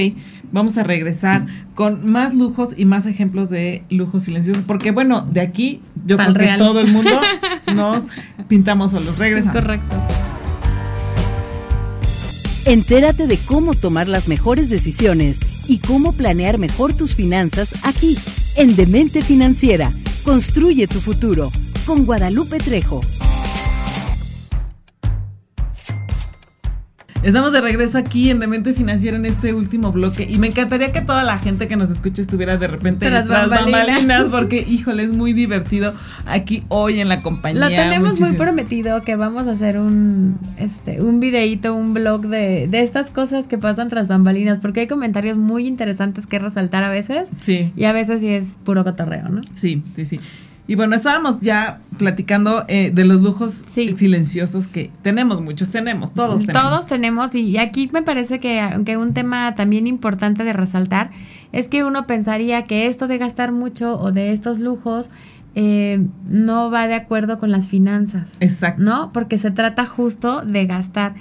vamos 0.53 0.76
a 0.76 0.83
regresar 0.83 1.47
con 1.74 2.11
más 2.11 2.35
lujos 2.35 2.70
y 2.76 2.85
más 2.85 3.07
ejemplos 3.07 3.49
de 3.49 3.83
lujos 3.91 4.24
silenciosos, 4.24 4.62
porque 4.66 4.91
bueno, 4.91 5.22
de 5.22 5.41
aquí 5.41 5.81
yo 6.05 6.16
creo 6.16 6.35
que 6.35 6.59
todo 6.59 6.81
el 6.81 6.89
mundo 6.89 7.18
nos 7.74 8.09
pintamos 8.47 8.91
solos. 8.91 9.18
Regresamos. 9.18 9.61
Correcto. 9.61 9.97
Entérate 12.66 13.26
de 13.26 13.39
cómo 13.39 13.72
tomar 13.72 14.09
las 14.09 14.29
mejores 14.29 14.68
decisiones 14.68 15.41
y 15.68 15.79
cómo 15.79 16.12
planear 16.12 16.59
mejor 16.59 16.93
tus 16.93 17.14
finanzas 17.14 17.74
aquí, 17.83 18.18
en 18.57 18.76
Demente 18.76 19.22
Financiera. 19.22 19.91
Construye 20.22 20.87
tu 20.87 21.01
futuro 21.01 21.51
con 21.87 22.05
Guadalupe 22.05 22.59
Trejo. 22.59 23.01
Estamos 27.23 27.53
de 27.53 27.61
regreso 27.61 27.99
aquí 27.99 28.31
en 28.31 28.39
Demente 28.39 28.73
Financiera 28.75 29.16
en 29.16 29.27
este 29.27 29.53
último 29.53 29.91
bloque 29.91 30.27
y 30.31 30.39
me 30.39 30.47
encantaría 30.47 30.93
que 30.93 31.01
toda 31.01 31.25
la 31.25 31.37
gente 31.37 31.66
que 31.66 31.77
nos 31.77 31.91
escuche 31.91 32.23
estuviera 32.23 32.57
de 32.57 32.69
repente 32.69 33.07
tras, 33.07 33.29
bambalinas. 33.29 34.29
porque 34.31 34.64
híjole, 34.66 35.03
es 35.03 35.11
muy 35.11 35.33
divertido 35.33 35.93
aquí 36.27 36.62
hoy 36.69 37.01
en 37.01 37.09
la 37.09 37.21
compañía. 37.21 37.61
Lo 37.61 37.69
tenemos 37.69 38.21
muy 38.21 38.35
prometido 38.35 39.03
que 39.03 39.16
vamos 39.16 39.49
a 39.49 39.53
hacer 39.53 39.79
un 39.79 40.39
este 40.59 41.03
un 41.03 41.19
videíto, 41.19 41.75
un 41.75 41.93
blog 41.93 42.29
de, 42.29 42.69
de 42.69 42.83
estas 42.83 43.11
cosas 43.11 43.49
que 43.49 43.59
pasan 43.59 43.89
tras 43.89 44.07
bambalinas, 44.07 44.59
porque 44.59 44.81
hay 44.81 44.87
comentarios 44.87 45.37
muy 45.37 45.66
interesantes 45.66 46.27
que 46.27 46.39
resaltar 46.39 46.85
a 46.85 46.91
veces. 46.91 47.29
Sí. 47.41 47.73
Y 47.77 47.85
a 47.85 47.93
veces 47.93 48.21
sí 48.21 48.29
es 48.29 48.57
puro 48.64 48.85
cotorreo, 48.85 49.29
¿no? 49.29 49.41
Sí, 49.55 49.83
sí, 49.95 50.05
sí. 50.05 50.21
Y 50.69 50.75
bueno, 50.75 50.95
estábamos 50.95 51.41
ya 51.41 51.81
platicando 51.97 52.66
eh, 52.69 52.91
de 52.95 53.07
los 53.07 53.23
lujos 53.23 53.64
silenciosos 53.66 54.66
que 54.66 54.91
tenemos, 55.01 55.41
muchos 55.41 55.71
tenemos, 55.71 56.12
todos 56.12 56.45
tenemos. 56.45 56.62
Todos 56.62 56.87
tenemos, 56.89 57.35
y 57.35 57.57
aquí 57.57 57.89
me 57.91 58.03
parece 58.03 58.39
que 58.39 58.61
aunque 58.61 58.99
un 58.99 59.14
tema 59.14 59.55
también 59.55 59.87
importante 59.87 60.45
de 60.45 60.53
resaltar 60.53 61.11
es 61.53 61.69
que 61.69 61.85
uno 61.85 62.07
pensaría 62.07 62.66
que 62.66 62.87
esto 62.87 63.09
de 63.09 63.16
gastar 63.16 63.51
mucho 63.51 63.99
o 63.99 64.12
de 64.12 64.33
estos 64.33 64.61
lujos 64.61 65.09
eh, 65.55 66.07
no 66.27 66.71
va 66.71 66.87
de 66.87 66.95
acuerdo 66.95 67.39
con 67.39 67.51
las 67.51 67.69
finanzas. 67.69 68.29
Exacto. 68.41 68.83
¿No? 68.83 69.11
Porque 69.14 69.39
se 69.39 69.51
trata 69.51 69.87
justo 69.87 70.43
de 70.43 70.66
gastar. 70.66 71.14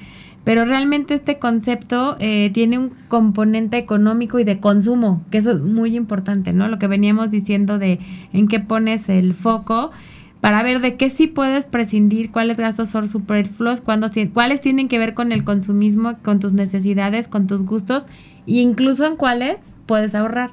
Pero 0.47 0.63
realmente 0.63 1.13
este 1.13 1.39
concepto 1.39 2.15
eh, 2.21 2.51
tiene 2.53 2.77
un 2.77 2.93
componente 3.09 3.75
económico 3.75 4.39
y 4.39 4.45
de 4.45 4.61
consumo, 4.61 5.21
que 5.29 5.39
eso 5.39 5.51
es 5.51 5.59
muy 5.59 5.93
importante, 5.97 6.53
¿no? 6.53 6.69
Lo 6.69 6.79
que 6.79 6.87
veníamos 6.87 7.31
diciendo 7.31 7.77
de 7.77 7.99
en 8.31 8.47
qué 8.47 8.61
pones 8.61 9.09
el 9.09 9.33
foco 9.33 9.91
para 10.39 10.63
ver 10.63 10.79
de 10.79 10.95
qué 10.95 11.09
sí 11.09 11.27
puedes 11.27 11.65
prescindir, 11.65 12.31
cuáles 12.31 12.55
gastos 12.55 12.87
son 12.87 13.09
superfluos, 13.09 13.81
cuáles 13.81 14.61
tienen 14.61 14.87
que 14.87 14.97
ver 14.97 15.13
con 15.15 15.33
el 15.33 15.43
consumismo, 15.43 16.15
con 16.23 16.39
tus 16.39 16.53
necesidades, 16.53 17.27
con 17.27 17.45
tus 17.45 17.63
gustos, 17.63 18.05
e 18.47 18.61
incluso 18.61 19.05
en 19.05 19.17
cuáles 19.17 19.57
puedes 19.85 20.15
ahorrar. 20.15 20.51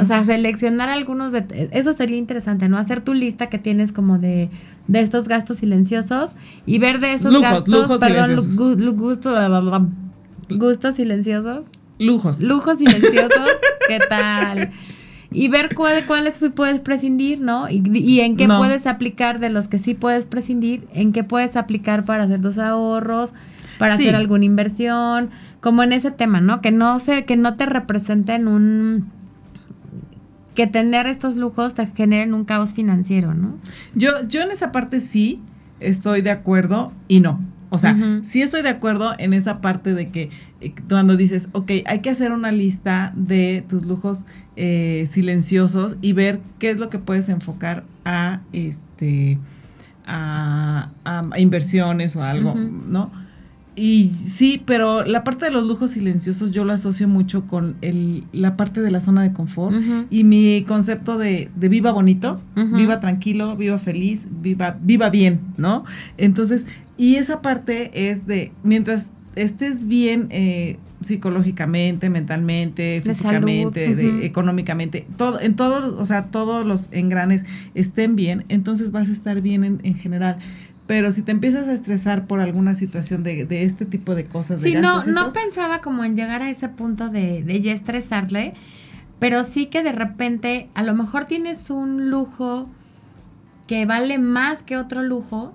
O 0.00 0.04
sea, 0.04 0.24
seleccionar 0.24 0.88
algunos 0.88 1.30
de... 1.30 1.68
Eso 1.70 1.92
sería 1.92 2.16
interesante, 2.16 2.68
¿no? 2.68 2.78
Hacer 2.78 3.00
tu 3.00 3.14
lista 3.14 3.48
que 3.48 3.58
tienes 3.58 3.92
como 3.92 4.18
de 4.18 4.50
de 4.88 5.00
estos 5.00 5.28
gastos 5.28 5.58
silenciosos 5.58 6.32
y 6.64 6.78
ver 6.78 7.00
de 7.00 7.12
esos 7.12 7.40
gastos, 7.40 7.98
perdón, 7.98 8.36
gustos, 8.96 9.34
gustos 10.50 10.96
silenciosos. 10.96 11.66
Lujos. 11.98 12.40
Lujos 12.40 12.78
silenciosos, 12.78 13.50
¿qué 13.88 13.98
tal? 14.08 14.70
Y 15.32 15.48
ver 15.48 15.74
cuáles 15.74 16.38
puedes 16.54 16.80
prescindir, 16.80 17.40
¿no? 17.40 17.68
Y, 17.68 18.20
en 18.20 18.36
qué 18.36 18.46
puedes 18.46 18.86
aplicar 18.86 19.40
de 19.40 19.50
los 19.50 19.68
que 19.68 19.78
sí 19.78 19.94
puedes 19.94 20.24
prescindir, 20.24 20.86
en 20.94 21.12
qué 21.12 21.24
puedes 21.24 21.56
aplicar 21.56 22.04
para 22.04 22.24
hacer 22.24 22.40
tus 22.40 22.58
ahorros, 22.58 23.32
para 23.78 23.94
hacer 23.94 24.14
alguna 24.14 24.44
inversión, 24.44 25.30
como 25.60 25.82
en 25.82 25.92
ese 25.92 26.10
tema, 26.10 26.40
¿no? 26.40 26.60
Que 26.60 26.70
no 26.70 27.00
se, 27.00 27.24
que 27.24 27.36
no 27.36 27.54
te 27.54 27.66
representen 27.66 28.46
un 28.46 29.10
que 30.56 30.66
tener 30.66 31.06
estos 31.06 31.36
lujos 31.36 31.74
te 31.74 31.86
generen 31.86 32.34
un 32.34 32.44
caos 32.44 32.74
financiero, 32.74 33.34
¿no? 33.34 33.54
Yo, 33.94 34.26
yo 34.26 34.42
en 34.42 34.50
esa 34.50 34.72
parte 34.72 34.98
sí 34.98 35.40
estoy 35.78 36.22
de 36.22 36.30
acuerdo 36.30 36.92
y 37.06 37.20
no. 37.20 37.40
O 37.68 37.78
sea, 37.78 37.96
sí 38.22 38.42
estoy 38.42 38.62
de 38.62 38.68
acuerdo 38.70 39.12
en 39.18 39.34
esa 39.34 39.60
parte 39.60 39.92
de 39.92 40.08
que 40.08 40.30
eh, 40.60 40.72
cuando 40.88 41.16
dices, 41.16 41.48
ok, 41.52 41.72
hay 41.84 41.98
que 42.00 42.10
hacer 42.10 42.32
una 42.32 42.52
lista 42.52 43.12
de 43.16 43.64
tus 43.68 43.84
lujos 43.84 44.24
eh, 44.54 45.04
silenciosos 45.08 45.96
y 46.00 46.12
ver 46.12 46.40
qué 46.58 46.70
es 46.70 46.78
lo 46.78 46.88
que 46.90 46.98
puedes 46.98 47.28
enfocar 47.28 47.84
a 48.04 48.40
este 48.52 49.38
a, 50.06 50.90
inversiones 51.36 52.14
o 52.16 52.22
algo, 52.22 52.54
¿no? 52.54 53.10
Y 53.76 54.10
sí, 54.24 54.62
pero 54.64 55.04
la 55.04 55.22
parte 55.22 55.44
de 55.44 55.50
los 55.50 55.66
lujos 55.66 55.90
silenciosos 55.90 56.50
yo 56.50 56.64
lo 56.64 56.72
asocio 56.72 57.06
mucho 57.08 57.46
con 57.46 57.76
el, 57.82 58.24
la 58.32 58.56
parte 58.56 58.80
de 58.80 58.90
la 58.90 59.02
zona 59.02 59.22
de 59.22 59.34
confort 59.34 59.76
y 60.08 60.24
mi 60.24 60.64
concepto 60.66 61.18
de, 61.18 61.50
de 61.54 61.68
viva 61.68 61.92
bonito, 61.92 62.40
viva 62.54 63.00
tranquilo, 63.00 63.54
viva 63.54 63.76
feliz, 63.76 64.28
viva, 64.40 64.78
viva 64.80 65.10
bien, 65.10 65.40
¿no? 65.58 65.84
Entonces, 66.16 66.64
y 66.96 67.16
esa 67.16 67.42
parte 67.42 68.10
es 68.10 68.26
de, 68.26 68.50
mientras 68.62 69.10
estés 69.34 69.86
bien 69.86 70.28
eh, 70.30 70.78
psicológicamente, 71.02 72.08
mentalmente, 72.08 73.02
físicamente, 73.04 74.24
económicamente, 74.24 75.06
todo, 75.16 75.38
en 75.40 75.54
todos, 75.54 76.00
o 76.00 76.06
sea, 76.06 76.26
todos 76.26 76.64
los 76.66 76.88
engranes 76.90 77.44
estén 77.74 78.16
bien, 78.16 78.44
entonces 78.48 78.90
vas 78.92 79.10
a 79.10 79.12
estar 79.12 79.42
bien 79.42 79.64
en, 79.64 79.80
en 79.82 79.94
general 79.94 80.38
pero 80.86 81.10
si 81.12 81.22
te 81.22 81.32
empiezas 81.32 81.68
a 81.68 81.72
estresar 81.72 82.26
por 82.26 82.40
alguna 82.40 82.74
situación 82.74 83.22
de, 83.22 83.44
de 83.44 83.64
este 83.64 83.86
tipo 83.86 84.14
de 84.14 84.24
cosas, 84.24 84.62
sí, 84.62 84.74
no, 84.74 85.04
no 85.04 85.30
pensaba 85.30 85.80
como 85.80 86.04
en 86.04 86.16
llegar 86.16 86.42
a 86.42 86.50
ese 86.50 86.68
punto 86.68 87.08
de, 87.08 87.42
de 87.42 87.60
ya 87.60 87.72
estresarle, 87.72 88.54
pero 89.18 89.42
sí 89.44 89.66
que 89.66 89.82
de 89.82 89.92
repente 89.92 90.68
a 90.74 90.82
lo 90.82 90.94
mejor 90.94 91.24
tienes 91.24 91.70
un 91.70 92.10
lujo 92.10 92.68
que 93.66 93.84
vale 93.86 94.18
más 94.18 94.62
que 94.62 94.76
otro 94.76 95.02
lujo 95.02 95.54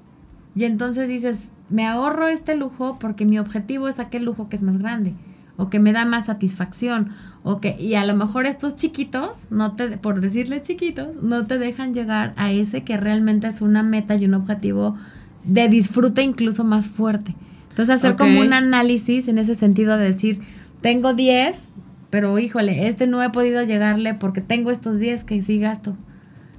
y 0.54 0.66
entonces 0.66 1.08
dices, 1.08 1.52
me 1.70 1.88
ahorro 1.88 2.28
este 2.28 2.56
lujo 2.56 2.98
porque 3.00 3.26
mi 3.26 3.40
objetivo 3.40 3.88
es 3.88 4.00
aquel 4.00 4.26
lujo 4.26 4.50
que 4.50 4.58
es 4.58 4.62
más 4.62 4.78
grande 4.78 5.16
o 5.58 5.70
que 5.70 5.80
me 5.80 5.94
da 5.94 6.06
más 6.06 6.26
satisfacción 6.26 7.10
o 7.44 7.62
que 7.62 7.80
y 7.80 7.96
a 7.96 8.06
lo 8.06 8.16
mejor 8.16 8.46
estos 8.46 8.76
chiquitos 8.76 9.48
no 9.52 9.74
te 9.74 9.98
por 9.98 10.20
decirles 10.20 10.64
chiquitos 10.64 11.16
no 11.22 11.48
te 11.48 11.58
dejan 11.58 11.94
llegar 11.94 12.34
a 12.36 12.52
ese 12.52 12.84
que 12.84 12.98
realmente 12.98 13.48
es 13.48 13.62
una 13.62 13.84
meta 13.84 14.16
y 14.16 14.26
un 14.26 14.34
objetivo 14.34 14.98
de 15.44 15.68
disfrute 15.70 16.22
incluso 16.22 16.64
más 16.64 16.88
fuerte. 16.88 17.36
Entonces 17.70 17.96
hacer 17.96 18.16
como 18.16 18.42
un 18.42 18.54
análisis 18.54 19.28
en 19.28 19.38
ese 19.38 19.56
sentido 19.56 19.98
de 19.98 20.06
decir, 20.06 20.42
tengo 20.82 21.14
10, 21.14 21.70
pero 22.10 22.38
híjole, 22.38 22.88
este 22.88 23.08
no 23.08 23.24
he 23.24 23.30
podido 23.30 23.64
llegarle 23.64 24.14
porque 24.14 24.42
tengo 24.42 24.72
estos 24.72 25.00
10 25.00 25.24
que 25.24 25.42
sí 25.42 25.60
gasto. 25.60 25.96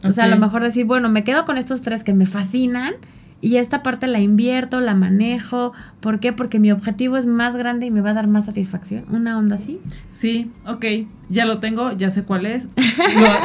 O 0.05 0.11
sea, 0.11 0.25
a 0.25 0.29
lo 0.29 0.39
mejor 0.39 0.63
decir, 0.63 0.85
bueno, 0.85 1.09
me 1.09 1.23
quedo 1.23 1.45
con 1.45 1.59
estos 1.59 1.81
tres 1.81 2.03
que 2.03 2.13
me 2.13 2.27
fascinan 2.27 2.95
y 3.41 3.57
esta 3.57 3.83
parte 3.83 4.07
la 4.07 4.21
invierto, 4.21 4.81
la 4.81 4.95
manejo. 4.95 5.73
¿Por 6.01 6.21
qué? 6.21 6.33
Porque 6.33 6.59
mi 6.59 6.73
objetivo 6.73 7.17
es 7.17 7.27
más 7.27 7.57
grande 7.57 7.87
y 7.87 7.91
me 7.91 8.01
va 8.01 8.11
a 8.11 8.15
dar 8.15 8.29
más 8.29 8.47
satisfacción. 8.47 9.05
¿Una 9.11 9.39
onda 9.39 9.57
así? 9.57 9.81
Sí, 10.11 10.51
ok. 10.67 10.85
Ya 11.29 11.45
lo 11.45 11.59
tengo, 11.59 11.93
ya 11.93 12.11
sé 12.11 12.25
cuál 12.25 12.47
es. 12.47 12.69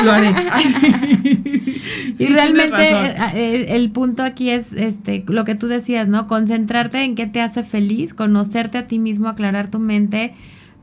Lo, 0.04 0.12
haré. 0.12 0.34
y 2.18 2.26
realmente 2.28 2.90
eh, 2.90 3.16
eh, 3.34 3.66
el, 3.70 3.92
punto 3.92 4.24
aquí 4.24 4.50
es 4.50 4.74
este 4.74 5.24
lo 5.28 5.46
que 5.46 5.56
tú 5.56 5.68
decías, 5.68 6.08
¿no? 6.08 6.28
Concentrarte 6.28 7.04
en 7.04 7.16
qué 7.16 7.28
te 7.28 7.42
hace 7.42 7.64
feliz, 7.64 8.14
conocerte 8.14 8.78
a 8.78 8.88
ti 8.88 9.00
mismo, 9.00 9.28
aclarar 9.28 9.70
tu 9.70 9.80
mente 9.80 10.34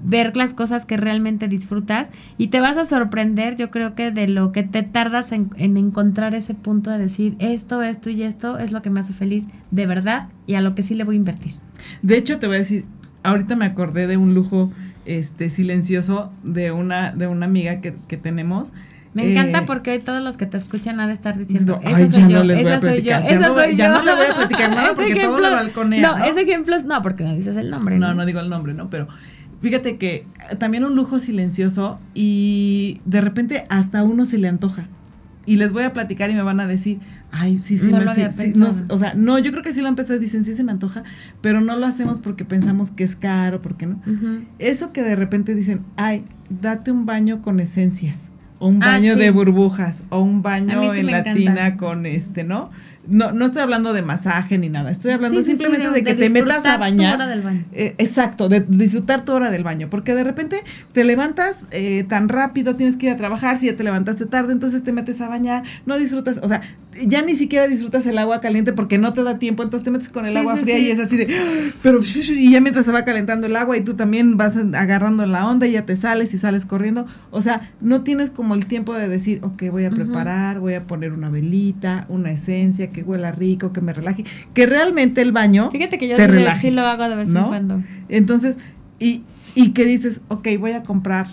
ver 0.02 0.36
las 0.36 0.54
cosas 0.54 0.84
que 0.84 0.96
realmente 0.96 1.48
disfrutas 1.48 2.08
y 2.36 2.48
te 2.48 2.60
vas 2.60 2.76
a 2.76 2.84
sorprender, 2.84 3.56
yo 3.56 3.70
creo 3.70 3.94
que 3.94 4.10
de 4.10 4.28
lo 4.28 4.52
que 4.52 4.62
te 4.62 4.82
tardas 4.82 5.32
en, 5.32 5.50
encontrar 5.56 6.34
ese 6.34 6.54
punto 6.54 6.90
de 6.90 6.98
decir 6.98 7.36
esto, 7.38 7.82
esto 7.82 8.10
y 8.10 8.22
esto 8.22 8.58
es 8.58 8.72
lo 8.72 8.82
que 8.82 8.90
me 8.90 9.00
hace 9.00 9.12
feliz 9.12 9.44
de 9.70 9.86
verdad 9.86 10.28
y 10.46 10.54
a 10.54 10.60
lo 10.60 10.74
que 10.74 10.82
sí 10.82 10.94
le 10.94 11.04
voy 11.04 11.16
a 11.16 11.18
invertir. 11.18 11.52
De 12.02 12.16
hecho, 12.16 12.38
te 12.38 12.46
voy 12.46 12.56
a 12.56 12.58
decir, 12.58 12.84
ahorita 13.22 13.56
me 13.56 13.66
acordé 13.66 14.06
de 14.06 14.16
un 14.16 14.34
lujo 14.34 14.72
este 15.06 15.50
silencioso 15.50 16.32
de 16.42 16.72
una, 16.72 17.12
de 17.12 17.26
una 17.26 17.46
amiga 17.46 17.80
que, 17.80 17.92
tenemos. 18.16 18.72
Me 19.14 19.30
encanta 19.30 19.60
eh, 19.60 19.64
porque 19.66 19.92
hoy 19.92 19.98
todos 20.00 20.22
los 20.22 20.36
que 20.36 20.46
te 20.46 20.56
escuchan 20.56 21.00
han 21.00 21.08
de 21.08 21.14
estar 21.14 21.38
diciendo, 21.38 21.80
esa 21.82 22.10
soy 22.10 22.28
yo, 22.28 22.42
esa 22.42 22.80
soy 22.80 23.02
yo, 23.02 23.16
esa 23.16 23.48
soy 23.48 23.70
yo. 23.70 23.76
Ya 23.76 23.88
no 23.88 24.02
le 24.02 24.14
voy 24.14 24.26
a 24.26 24.34
platicar 24.34 24.70
nada 24.70 24.92
porque 24.96 25.14
todo 25.14 25.40
lo 25.40 25.50
balconea. 25.50 26.02
No, 26.02 26.18
¿no? 26.18 26.24
ese 26.24 26.42
ejemplo 26.42 26.76
es, 26.76 26.84
no, 26.84 27.00
porque 27.00 27.24
no 27.24 27.34
dices 27.34 27.56
el 27.56 27.70
nombre. 27.70 27.98
No, 27.98 28.12
no, 28.14 28.26
digo 28.26 28.40
el 28.40 28.50
nombre, 28.50 28.74
¿no? 28.74 28.90
Pero 28.90 29.08
Fíjate 29.64 29.96
que 29.96 30.26
también 30.58 30.84
un 30.84 30.94
lujo 30.94 31.18
silencioso 31.18 31.98
y 32.12 33.00
de 33.06 33.22
repente 33.22 33.64
hasta 33.70 34.02
uno 34.02 34.26
se 34.26 34.36
le 34.36 34.46
antoja. 34.46 34.88
Y 35.46 35.56
les 35.56 35.72
voy 35.72 35.84
a 35.84 35.94
platicar 35.94 36.30
y 36.30 36.34
me 36.34 36.42
van 36.42 36.60
a 36.60 36.66
decir, 36.66 37.00
ay, 37.32 37.58
sí, 37.58 37.78
sí, 37.78 37.90
no 37.90 37.98
me, 37.98 38.04
lo 38.04 38.12
o 38.90 38.98
sea, 38.98 39.14
no, 39.14 39.38
yo 39.38 39.52
creo 39.52 39.62
que 39.62 39.72
sí 39.72 39.80
lo 39.80 39.88
empecé, 39.88 40.18
dicen, 40.18 40.44
sí 40.44 40.52
se 40.52 40.64
me 40.64 40.72
antoja, 40.72 41.02
pero 41.40 41.62
no 41.62 41.76
lo 41.76 41.86
hacemos 41.86 42.20
porque 42.20 42.44
pensamos 42.44 42.90
que 42.90 43.04
es 43.04 43.16
caro, 43.16 43.62
porque 43.62 43.86
no. 43.86 44.02
Eso 44.58 44.92
que 44.92 45.02
de 45.02 45.16
repente 45.16 45.54
dicen, 45.54 45.80
ay, 45.96 46.26
date 46.50 46.92
un 46.92 47.06
baño 47.06 47.40
con 47.40 47.58
esencias, 47.58 48.28
o 48.58 48.68
un 48.68 48.82
ah, 48.82 48.92
baño 48.92 49.16
de 49.16 49.30
burbujas, 49.30 50.02
o 50.10 50.20
un 50.20 50.42
baño 50.42 50.94
en 50.94 51.06
latina 51.06 51.76
con 51.76 52.06
este, 52.06 52.44
¿no? 52.44 52.70
No, 53.06 53.32
no 53.32 53.46
estoy 53.46 53.60
hablando 53.60 53.92
de 53.92 54.00
masaje 54.00 54.56
ni 54.56 54.70
nada, 54.70 54.90
estoy 54.90 55.12
hablando 55.12 55.42
simplemente 55.42 55.90
de, 55.90 56.02
que 56.02 56.14
te 56.14 56.30
metas 56.30 56.64
a 56.64 56.78
bañar. 56.78 57.16
Tu 57.18 57.22
hora 57.22 57.26
del 57.26 57.42
baño. 57.42 57.64
Eh, 57.72 57.94
exacto, 57.98 58.48
de 58.48 58.60
disfrutar 58.60 59.26
tu 59.26 59.32
hora 59.32 59.50
del 59.50 59.62
baño, 59.62 59.90
porque 59.90 60.14
de 60.14 60.24
repente 60.24 60.62
te 60.92 61.04
levantas 61.04 61.66
eh, 61.70 62.04
tan 62.08 62.30
rápido, 62.30 62.76
tienes 62.76 62.96
que 62.96 63.06
ir 63.06 63.12
a 63.12 63.16
trabajar, 63.16 63.58
si 63.58 63.66
ya 63.66 63.76
te 63.76 63.84
levantaste 63.84 64.24
tarde, 64.24 64.52
entonces 64.52 64.82
te 64.82 64.92
metes 64.92 65.20
a 65.20 65.28
bañar, 65.28 65.64
no 65.84 65.98
disfrutas, 65.98 66.40
o 66.42 66.48
sea, 66.48 66.62
ya 67.06 67.22
ni 67.22 67.34
siquiera 67.34 67.66
disfrutas 67.68 68.06
el 68.06 68.18
agua 68.18 68.40
caliente 68.40 68.72
porque 68.72 68.98
no 68.98 69.12
te 69.12 69.22
da 69.22 69.38
tiempo, 69.38 69.62
entonces 69.62 69.84
te 69.84 69.90
metes 69.90 70.08
con 70.08 70.26
el 70.26 70.36
agua 70.36 70.56
fría 70.56 70.78
y 70.78 70.90
es 70.90 70.98
así 70.98 71.16
de, 71.16 71.26
pero, 71.82 72.00
y 72.00 72.50
ya 72.50 72.60
mientras 72.60 72.86
se 72.86 72.92
va 72.92 73.04
calentando 73.04 73.46
el 73.46 73.56
agua 73.56 73.76
y 73.76 73.80
tú 73.80 73.94
también 73.94 74.36
vas 74.36 74.56
agarrando 74.56 75.26
la 75.26 75.48
onda 75.48 75.66
y 75.66 75.72
ya 75.72 75.86
te 75.86 75.96
sales 75.96 76.34
y 76.34 76.38
sales 76.38 76.64
corriendo, 76.64 77.06
o 77.30 77.42
sea, 77.42 77.72
no 77.80 78.02
tienes 78.02 78.30
como 78.30 78.54
el 78.54 78.66
tiempo 78.66 78.94
de 78.94 79.08
decir, 79.08 79.40
ok, 79.42 79.64
voy 79.70 79.84
a 79.84 79.90
preparar, 79.90 80.60
voy 80.60 80.74
a 80.74 80.86
poner 80.86 81.12
una 81.12 81.30
velita, 81.30 82.06
una 82.08 82.30
esencia, 82.30 82.90
que 82.90 83.02
huela 83.02 83.32
rico, 83.32 83.72
que 83.72 83.80
me 83.80 83.92
relaje, 83.92 84.24
que 84.52 84.66
realmente 84.66 85.20
el 85.20 85.32
baño 85.32 85.70
Fíjate 85.70 85.98
que 85.98 86.08
yo 86.08 86.16
te 86.16 86.56
sí, 86.60 86.70
lo 86.70 86.82
hago 86.82 87.08
de 87.08 87.16
vez 87.16 87.28
en 87.28 87.44
cuando. 87.44 87.82
Entonces, 88.08 88.58
y, 88.98 89.22
y 89.54 89.72
que 89.72 89.84
dices, 89.84 90.20
ok, 90.28 90.48
voy 90.58 90.72
a 90.72 90.82
comprar 90.82 91.26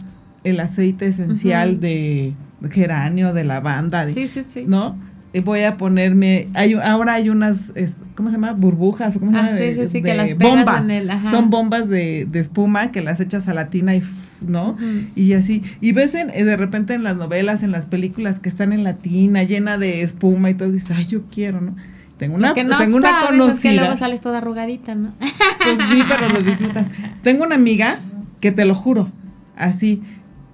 el 0.43 0.59
aceite 0.59 1.07
esencial 1.07 1.79
de 1.79 2.33
geranio, 2.69 3.33
de 3.33 3.43
lavanda, 3.43 4.05
de, 4.05 4.13
sí, 4.13 4.27
sí, 4.27 4.43
sí. 4.51 4.65
¿no? 4.67 4.97
Voy 5.39 5.61
a 5.61 5.77
ponerme, 5.77 6.49
hay, 6.53 6.73
ahora 6.73 7.13
hay 7.13 7.29
unas, 7.29 7.71
¿cómo 8.15 8.29
se 8.29 8.35
llama? 8.35 8.51
Burbujas, 8.51 9.17
¿cómo 9.17 9.31
se 9.31 9.37
ah, 9.37 9.45
llama? 9.45 9.57
Sí, 9.57 9.75
sí, 9.75 9.87
sí, 9.87 10.01
que 10.01 10.13
las 10.13 10.37
bombas. 10.37 10.83
En 10.83 10.91
el, 10.91 11.09
Son 11.29 11.49
bombas 11.49 11.87
de, 11.87 12.27
espuma 12.33 12.91
que 12.91 12.99
las 12.99 13.21
echas 13.21 13.47
a 13.47 13.53
la 13.53 13.69
tina 13.69 13.95
y, 13.95 14.03
¿no? 14.45 14.77
Y 15.15 15.31
así, 15.33 15.63
y 15.79 15.93
ves 15.93 16.15
en, 16.15 16.27
de 16.27 16.57
repente 16.57 16.93
en 16.93 17.03
las 17.03 17.15
novelas, 17.15 17.63
en 17.63 17.71
las 17.71 17.85
películas 17.85 18.39
que 18.39 18.49
están 18.49 18.73
en 18.73 18.83
la 18.83 18.97
tina, 18.97 19.43
llena 19.43 19.77
de 19.77 20.01
espuma 20.01 20.49
y 20.49 20.53
todo, 20.53 20.69
dices, 20.69 20.97
ay, 20.97 21.05
yo 21.05 21.21
quiero, 21.31 21.61
¿no? 21.61 21.77
Tengo 22.17 22.35
una, 22.35 22.53
tengo 22.53 22.97
una 22.97 23.21
conocida. 23.25 23.55
Es 23.55 23.61
que 23.61 23.73
luego 23.73 23.97
sales 23.97 24.21
toda 24.21 24.39
arrugadita, 24.39 24.95
¿no? 24.95 25.13
Pues 25.63 25.77
sí, 25.91 26.03
pero 26.07 26.27
lo 26.27 26.41
disfrutas. 26.41 26.87
Tengo 27.21 27.43
una 27.43 27.55
amiga 27.55 27.95
que 28.39 28.51
te 28.51 28.65
lo 28.65 28.73
juro, 28.73 29.09
así, 29.55 30.01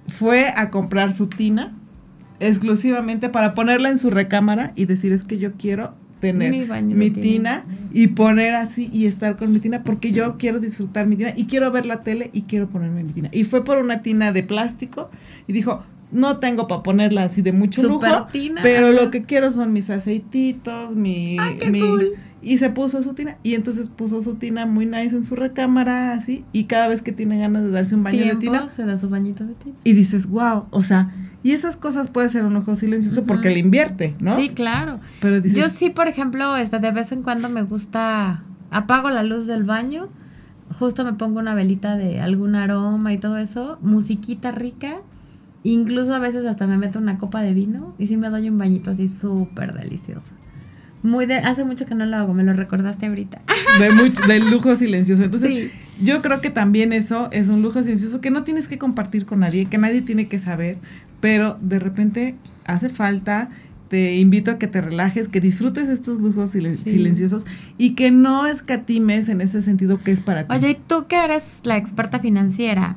fue 0.06 0.52
a 0.54 0.70
comprar 0.70 1.12
su 1.12 1.26
tina 1.26 1.72
exclusivamente 2.40 3.28
para 3.28 3.54
ponerla 3.54 3.90
en 3.90 3.98
su 3.98 4.10
recámara 4.10 4.72
y 4.76 4.84
decir 4.84 5.12
es 5.12 5.24
que 5.24 5.38
yo 5.38 5.52
quiero 5.54 5.94
tener 6.20 6.50
mi, 6.82 7.10
tina, 7.10 7.64
y 7.92 8.08
poner 8.08 8.54
así 8.54 8.90
y 8.92 9.06
estar 9.06 9.36
con 9.36 9.52
mi 9.52 9.60
tina 9.60 9.82
porque 9.84 10.12
yo 10.12 10.36
quiero 10.36 10.58
disfrutar 10.58 11.06
mi 11.06 11.16
tina 11.16 11.32
y 11.36 11.46
quiero 11.46 11.70
ver 11.70 11.86
la 11.86 12.02
tele 12.02 12.30
y 12.32 12.42
quiero 12.42 12.66
ponerme 12.66 13.04
mi 13.04 13.12
tina. 13.12 13.28
Y 13.32 13.44
fue 13.44 13.64
por 13.64 13.78
una 13.78 14.02
tina 14.02 14.32
de 14.32 14.42
plástico 14.42 15.10
y 15.46 15.52
dijo, 15.52 15.84
no 16.10 16.38
tengo 16.38 16.66
para 16.66 16.82
ponerla 16.82 17.24
así 17.24 17.42
de 17.42 17.52
mucho 17.52 17.82
lujo, 17.82 18.26
pero 18.62 18.92
lo 18.92 19.10
que 19.10 19.22
quiero 19.22 19.50
son 19.50 19.72
mis 19.72 19.90
aceititos, 19.90 20.96
mi... 20.96 21.36
Y 22.40 22.58
se 22.58 22.70
puso 22.70 23.02
su 23.02 23.14
tina 23.14 23.36
y 23.42 23.54
entonces 23.54 23.88
puso 23.88 24.22
su 24.22 24.36
tina 24.36 24.64
muy 24.64 24.86
nice 24.86 25.16
en 25.16 25.24
su 25.24 25.34
recámara 25.34 26.12
así 26.12 26.44
y 26.52 26.64
cada 26.64 26.86
vez 26.86 27.02
que 27.02 27.10
tiene 27.10 27.36
ganas 27.36 27.64
de 27.64 27.70
darse 27.70 27.96
un 27.96 28.04
baño 28.04 28.24
de 28.24 28.36
tina... 28.36 28.70
Se 28.74 28.84
da 28.84 28.96
su 28.96 29.08
bañito 29.08 29.44
de 29.44 29.54
tina. 29.54 29.74
Y 29.82 29.92
dices, 29.92 30.28
wow, 30.28 30.66
o 30.70 30.82
sea 30.82 31.12
y 31.48 31.52
esas 31.52 31.78
cosas 31.78 32.10
puede 32.10 32.28
ser 32.28 32.44
un 32.44 32.54
ojo 32.56 32.76
silencioso 32.76 33.24
porque 33.24 33.48
le 33.48 33.58
invierte, 33.58 34.14
¿no? 34.20 34.36
Sí, 34.36 34.50
claro. 34.50 35.00
Pero 35.22 35.38
Yo 35.38 35.70
sí, 35.70 35.88
por 35.88 36.06
ejemplo, 36.06 36.54
este, 36.56 36.78
de 36.78 36.92
vez 36.92 37.10
en 37.10 37.22
cuando 37.22 37.48
me 37.48 37.62
gusta, 37.62 38.44
apago 38.70 39.08
la 39.08 39.22
luz 39.22 39.46
del 39.46 39.64
baño, 39.64 40.10
justo 40.78 41.06
me 41.06 41.14
pongo 41.14 41.38
una 41.38 41.54
velita 41.54 41.96
de 41.96 42.20
algún 42.20 42.54
aroma 42.54 43.14
y 43.14 43.16
todo 43.16 43.38
eso, 43.38 43.78
musiquita 43.80 44.50
rica, 44.50 44.98
incluso 45.62 46.14
a 46.14 46.18
veces 46.18 46.44
hasta 46.44 46.66
me 46.66 46.76
meto 46.76 46.98
una 46.98 47.16
copa 47.16 47.40
de 47.40 47.54
vino 47.54 47.94
y 47.98 48.08
sí 48.08 48.18
me 48.18 48.28
doy 48.28 48.50
un 48.50 48.58
bañito 48.58 48.90
así 48.90 49.08
súper 49.08 49.72
delicioso. 49.72 50.32
Muy 51.02 51.24
de, 51.24 51.36
hace 51.36 51.64
mucho 51.64 51.86
que 51.86 51.94
no 51.94 52.04
lo 52.04 52.18
hago, 52.18 52.34
me 52.34 52.44
lo 52.44 52.52
recordaste 52.52 53.06
ahorita. 53.06 53.40
De 53.78 53.88
mucho, 53.88 54.20
del 54.26 54.50
lujo 54.50 54.76
silencioso. 54.76 55.24
Entonces, 55.24 55.70
yo 56.00 56.22
creo 56.22 56.40
que 56.40 56.50
también 56.50 56.92
eso 56.92 57.28
es 57.32 57.48
un 57.48 57.62
lujo 57.62 57.82
silencioso 57.82 58.20
que 58.20 58.30
no 58.30 58.44
tienes 58.44 58.68
que 58.68 58.78
compartir 58.78 59.26
con 59.26 59.40
nadie, 59.40 59.66
que 59.66 59.78
nadie 59.78 60.02
tiene 60.02 60.28
que 60.28 60.38
saber, 60.38 60.78
pero 61.20 61.58
de 61.60 61.78
repente 61.78 62.36
hace 62.64 62.88
falta, 62.88 63.48
te 63.88 64.16
invito 64.16 64.50
a 64.50 64.58
que 64.58 64.66
te 64.66 64.80
relajes, 64.80 65.28
que 65.28 65.40
disfrutes 65.40 65.88
estos 65.88 66.18
lujos 66.20 66.50
silenciosos 66.50 67.46
y 67.78 67.94
que 67.94 68.10
no 68.10 68.46
escatimes 68.46 69.28
en 69.28 69.40
ese 69.40 69.62
sentido 69.62 69.98
que 69.98 70.12
es 70.12 70.20
para 70.20 70.46
ti. 70.46 70.54
Oye, 70.54 70.78
tú 70.86 71.06
que 71.08 71.16
eres 71.16 71.60
la 71.64 71.76
experta 71.76 72.20
financiera, 72.20 72.96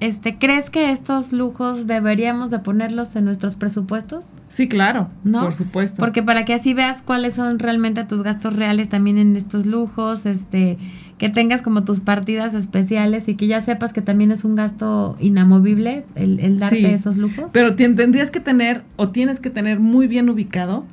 este, 0.00 0.38
¿crees 0.38 0.70
que 0.70 0.90
estos 0.90 1.32
lujos 1.32 1.86
deberíamos 1.86 2.50
de 2.50 2.58
ponerlos 2.58 3.14
en 3.16 3.26
nuestros 3.26 3.56
presupuestos? 3.56 4.26
Sí, 4.48 4.66
claro, 4.66 5.10
¿No? 5.24 5.40
por 5.42 5.52
supuesto. 5.52 5.98
Porque 5.98 6.22
para 6.22 6.44
que 6.44 6.54
así 6.54 6.74
veas 6.74 7.02
cuáles 7.02 7.34
son 7.34 7.58
realmente 7.58 8.02
tus 8.04 8.22
gastos 8.22 8.56
reales 8.56 8.88
también 8.88 9.18
en 9.18 9.36
estos 9.36 9.66
lujos, 9.66 10.24
este, 10.26 10.78
que 11.18 11.28
tengas 11.28 11.60
como 11.60 11.84
tus 11.84 12.00
partidas 12.00 12.54
especiales 12.54 13.28
y 13.28 13.34
que 13.34 13.46
ya 13.46 13.60
sepas 13.60 13.92
que 13.92 14.00
también 14.00 14.32
es 14.32 14.44
un 14.44 14.56
gasto 14.56 15.18
inamovible 15.20 16.06
el, 16.14 16.58
darte 16.58 16.94
esos 16.94 17.18
lujos. 17.18 17.50
Pero 17.52 17.76
tendrías 17.76 18.30
que 18.30 18.40
tener 18.40 18.84
o 18.96 19.10
tienes 19.10 19.38
que 19.38 19.50
tener 19.50 19.80
muy 19.80 20.06
bien 20.06 20.30
ubicado 20.30 20.86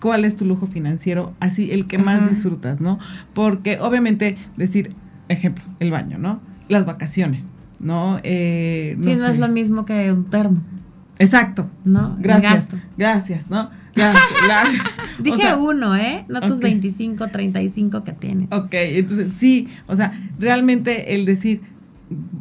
cuál 0.00 0.24
es 0.24 0.36
tu 0.36 0.44
lujo 0.44 0.68
financiero, 0.68 1.34
así 1.40 1.72
el 1.72 1.86
que 1.86 1.98
más 1.98 2.28
disfrutas, 2.28 2.80
¿no? 2.80 3.00
Porque 3.34 3.78
obviamente 3.80 4.36
decir, 4.56 4.94
ejemplo, 5.28 5.64
el 5.80 5.90
baño, 5.90 6.18
¿no? 6.18 6.40
Las 6.68 6.86
vacaciones, 6.86 7.50
¿no? 7.82 8.18
Eh, 8.22 8.96
sí, 9.02 9.14
no 9.16 9.26
es 9.26 9.38
lo 9.38 9.48
mismo 9.48 9.84
que 9.84 10.10
un 10.12 10.24
termo. 10.24 10.62
Exacto. 11.18 11.68
¿No? 11.84 12.16
Gracias. 12.18 12.70
Gracias, 12.96 13.50
¿no? 13.50 13.70
Dije 15.18 15.54
uno, 15.54 15.96
¿eh? 15.96 16.24
No 16.28 16.40
tus 16.40 16.60
25, 16.60 17.28
35 17.28 18.00
que 18.00 18.12
tienes. 18.12 18.52
Ok, 18.52 18.72
entonces 18.72 19.32
sí, 19.32 19.68
o 19.86 19.96
sea, 19.96 20.18
realmente 20.38 21.14
el 21.14 21.24
decir, 21.24 21.60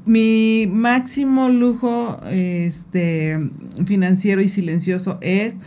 mi 0.06 0.68
máximo 0.70 1.50
lujo 1.50 2.20
este, 2.30 3.52
financiero 3.86 4.42
y 4.42 4.48
silencioso 4.48 5.18
es 5.22 5.60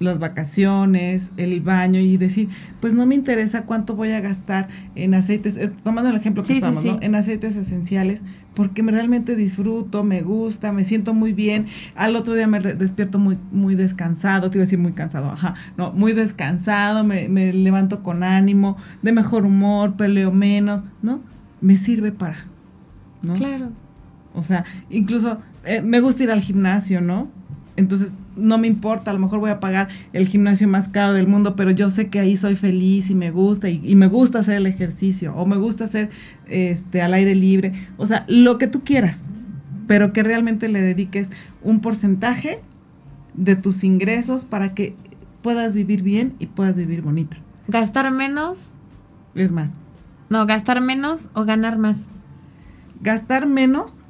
las 0.00 0.18
vacaciones, 0.18 1.30
el 1.36 1.60
baño 1.60 2.00
y 2.00 2.16
decir, 2.16 2.48
pues 2.80 2.94
no 2.94 3.06
me 3.06 3.14
interesa 3.14 3.64
cuánto 3.64 3.94
voy 3.94 4.10
a 4.12 4.20
gastar 4.20 4.68
en 4.94 5.14
aceites, 5.14 5.56
eh, 5.56 5.70
tomando 5.82 6.10
el 6.10 6.16
ejemplo 6.16 6.42
que 6.42 6.54
estamos, 6.54 6.84
¿no? 6.84 6.98
En 7.00 7.14
aceites 7.14 7.56
esenciales, 7.56 8.22
porque 8.54 8.82
me 8.82 8.92
realmente 8.92 9.36
disfruto, 9.36 10.04
me 10.04 10.22
gusta, 10.22 10.72
me 10.72 10.84
siento 10.84 11.14
muy 11.14 11.32
bien. 11.32 11.66
Al 11.94 12.16
otro 12.16 12.34
día 12.34 12.46
me 12.46 12.60
despierto 12.60 13.18
muy, 13.18 13.38
muy 13.52 13.74
descansado, 13.76 14.50
te 14.50 14.58
iba 14.58 14.62
a 14.62 14.66
decir 14.66 14.78
muy 14.78 14.92
cansado, 14.92 15.30
ajá, 15.30 15.54
no, 15.76 15.92
muy 15.92 16.12
descansado, 16.12 17.04
me, 17.04 17.28
me 17.28 17.52
levanto 17.52 18.02
con 18.02 18.22
ánimo, 18.22 18.76
de 19.02 19.12
mejor 19.12 19.46
humor, 19.46 19.96
peleo 19.96 20.32
menos, 20.32 20.82
¿no? 21.02 21.20
Me 21.60 21.76
sirve 21.76 22.10
para, 22.12 22.36
¿no? 23.22 23.34
Claro. 23.34 23.70
O 24.34 24.42
sea, 24.42 24.64
incluso 24.90 25.38
eh, 25.64 25.80
me 25.80 26.00
gusta 26.00 26.24
ir 26.24 26.30
al 26.30 26.40
gimnasio, 26.40 27.00
¿no? 27.00 27.30
Entonces, 27.76 28.18
no 28.36 28.56
me 28.58 28.68
importa, 28.68 29.10
a 29.10 29.14
lo 29.14 29.20
mejor 29.20 29.40
voy 29.40 29.50
a 29.50 29.58
pagar 29.58 29.88
el 30.12 30.28
gimnasio 30.28 30.68
más 30.68 30.88
caro 30.88 31.12
del 31.12 31.26
mundo, 31.26 31.56
pero 31.56 31.72
yo 31.72 31.90
sé 31.90 32.08
que 32.08 32.20
ahí 32.20 32.36
soy 32.36 32.54
feliz 32.54 33.10
y 33.10 33.14
me 33.14 33.30
gusta, 33.30 33.68
y, 33.68 33.94
me 33.96 34.06
gusta 34.06 34.40
hacer 34.40 34.54
el 34.54 34.66
ejercicio, 34.66 35.34
o 35.34 35.44
me 35.44 35.56
gusta 35.56 35.84
hacer 35.84 36.10
este 36.46 37.02
al 37.02 37.14
aire 37.14 37.34
libre, 37.34 37.72
o 37.96 38.06
sea, 38.06 38.24
lo 38.28 38.58
que 38.58 38.68
tú 38.68 38.84
quieras, 38.84 39.24
pero 39.88 40.12
que 40.12 40.22
realmente 40.22 40.68
le 40.68 40.80
dediques 40.80 41.30
un 41.62 41.80
porcentaje 41.80 42.60
de 43.34 43.56
tus 43.56 43.82
ingresos 43.82 44.44
para 44.44 44.72
que 44.74 44.94
puedas 45.42 45.74
vivir 45.74 46.02
bien 46.02 46.34
y 46.38 46.46
puedas 46.46 46.76
vivir 46.76 47.02
bonita. 47.02 47.36
¿Gastar 47.66 48.10
menos? 48.12 48.58
Es 49.34 49.50
más. 49.50 49.74
No, 50.30 50.46
gastar 50.46 50.80
menos 50.80 51.28
o 51.34 51.44
ganar 51.44 51.76
más. 51.76 52.06
Gastar 53.02 53.46
menos 53.46 54.03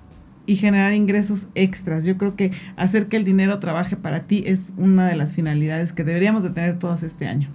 y 0.47 0.57
generar 0.57 0.93
ingresos 0.93 1.49
extras. 1.55 2.05
Yo 2.05 2.17
creo 2.19 2.37
que 2.37 2.53
hacer 2.77 3.09
que 3.09 3.17
el 3.17 3.25
dinero 3.25 3.59
trabaje 3.59 3.97
para 3.97 4.21
ti 4.21 4.45
es 4.47 4.75
una 4.77 5.07
de 5.07 5.17
las 5.17 5.33
finalidades 5.33 5.93
que 5.93 6.05
deberíamos 6.05 6.43
de 6.43 6.51
tener 6.51 6.79
todos 6.79 7.03
este 7.03 7.27
año. 7.27 7.49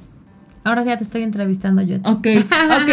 Ahora 0.64 0.84
ya 0.84 0.98
te 0.98 1.04
estoy 1.04 1.24
entrevistando 1.24 1.82
yo. 1.82 1.98
Ok, 2.04 2.28
ok. 2.28 2.90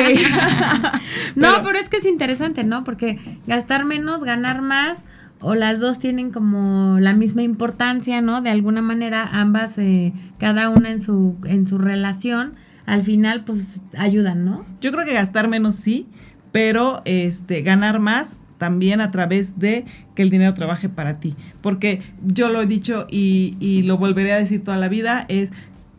no, 1.34 1.62
pero, 1.62 1.78
es 1.78 1.88
que 1.88 1.97
es 1.99 2.07
interesante, 2.07 2.64
¿no? 2.64 2.84
Porque 2.84 3.18
gastar 3.47 3.84
menos, 3.84 4.22
ganar 4.22 4.62
más, 4.62 5.05
o 5.40 5.55
las 5.55 5.80
dos 5.80 5.99
tienen 5.99 6.30
como 6.30 6.99
la 7.01 7.12
misma 7.12 7.42
importancia, 7.42 8.20
¿no? 8.20 8.40
De 8.40 8.51
alguna 8.51 8.82
manera, 8.82 9.28
ambas, 9.30 9.76
eh, 9.78 10.12
cada 10.38 10.70
una 10.70 10.90
en 10.90 11.03
su, 11.03 11.36
en 11.44 11.66
su 11.66 11.78
relación, 11.78 12.55
al 12.86 13.03
final, 13.03 13.44
pues 13.44 13.80
ayudan, 13.99 14.44
¿no? 14.44 14.64
Yo 14.80 14.92
creo 14.92 15.05
que 15.05 15.12
gastar 15.12 15.49
menos 15.49 15.74
sí, 15.74 16.07
pero 16.53 17.03
este, 17.05 17.62
ganar 17.62 17.99
más 17.99 18.38
también 18.59 19.00
a 19.00 19.11
través 19.11 19.59
de 19.59 19.84
que 20.14 20.22
el 20.22 20.30
dinero 20.30 20.54
trabaje 20.54 20.88
para 20.88 21.20
ti. 21.20 21.34
Porque 21.62 22.02
yo 22.24 22.48
lo 22.48 22.62
he 22.62 22.66
dicho 22.66 23.07
y, 23.11 23.82
lo 23.86 23.98
volveré 23.98 24.32
a 24.32 24.36
decir 24.36 24.64
toda 24.64 24.76
la 24.76 24.88
vida, 24.88 25.24
es 25.28 25.52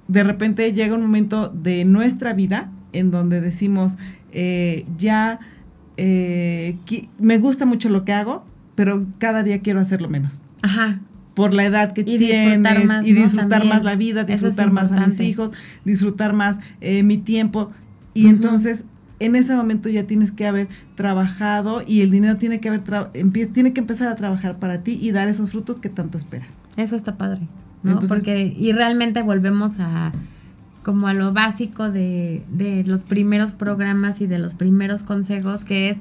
de 0.08 0.24
repente 0.24 0.72
llega 0.74 0.96
un 0.96 1.02
momento 1.02 1.50
de 1.50 1.86
nuestra 1.86 2.34
vida 2.34 2.72
en 2.94 3.12
donde 3.12 3.42
decimos, 3.42 3.98
eh, 4.32 4.86
ya 4.98 5.40
eh, 5.98 6.78
me 7.20 7.38
gusta 7.38 7.66
mucho 7.66 7.90
lo 7.90 8.06
que 8.06 8.14
hago, 8.14 8.46
pero 8.76 9.06
cada 9.18 9.44
día 9.44 9.60
quiero 9.62 9.80
hacerlo 9.80 10.10
menos. 10.10 10.44
Ajá. 10.62 11.00
Por 11.34 11.54
la 11.54 11.66
edad 11.66 11.94
que 11.94 12.04
tienes 12.04 12.92
y 13.04 13.14
disfrutar 13.14 13.66
más 13.66 13.84
la 13.84 13.96
vida, 13.96 14.24
disfrutar 14.24 14.72
más 14.72 14.92
a 14.92 15.06
mis 15.06 15.20
hijos, 15.20 15.52
disfrutar 15.86 16.34
más 16.34 16.60
eh, 16.82 17.04
mi 17.04 17.18
tiempo. 17.18 17.72
Y 18.16 18.28
entonces 18.28 18.86
en 19.20 19.36
ese 19.36 19.56
momento 19.56 19.90
ya 19.90 20.06
tienes 20.06 20.32
que 20.32 20.46
haber 20.46 20.68
trabajado 20.96 21.82
y 21.86 22.02
el 22.02 22.12
dinero 22.12 22.36
tiene 22.36 22.60
que 22.60 22.70
haber 22.70 22.82
tiene 23.52 23.74
que 23.74 23.80
empezar 23.80 24.10
a 24.10 24.16
trabajar 24.16 24.60
para 24.60 24.84
ti 24.84 24.98
y 25.02 25.12
dar 25.12 25.28
esos 25.28 25.52
frutos 25.52 25.80
que 25.80 25.90
tanto 25.90 26.18
esperas. 26.18 26.64
Eso 26.76 26.96
está 26.96 27.18
padre, 27.18 27.48
¿no? 27.84 28.00
Porque 28.00 28.56
y 28.58 28.72
realmente 28.74 29.22
volvemos 29.24 29.80
a 29.80 30.12
como 30.84 31.08
a 31.08 31.14
lo 31.14 31.34
básico 31.34 31.90
de, 31.90 32.44
de 32.50 32.84
los 32.86 33.04
primeros 33.04 33.52
programas 33.52 34.22
y 34.22 34.28
de 34.28 34.40
los 34.40 34.54
primeros 34.54 35.04
consejos 35.04 35.66
que 35.66 35.90
es 35.90 35.98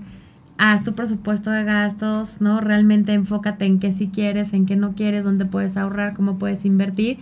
haz 0.59 0.85
tu 0.85 0.95
presupuesto 0.95 1.51
de 1.51 1.65
gastos, 1.65 2.41
¿no? 2.41 2.61
Realmente 2.61 3.13
enfócate 3.13 3.65
en 3.65 3.79
qué 3.79 3.93
sí 3.93 4.11
quieres, 4.13 4.53
en 4.53 4.67
qué 4.67 4.77
no 4.77 4.95
quieres, 4.95 5.25
dónde 5.25 5.45
puedes 5.45 5.77
ahorrar, 5.77 6.15
cómo 6.15 6.39
puedes 6.39 6.65
invertir, 6.65 7.19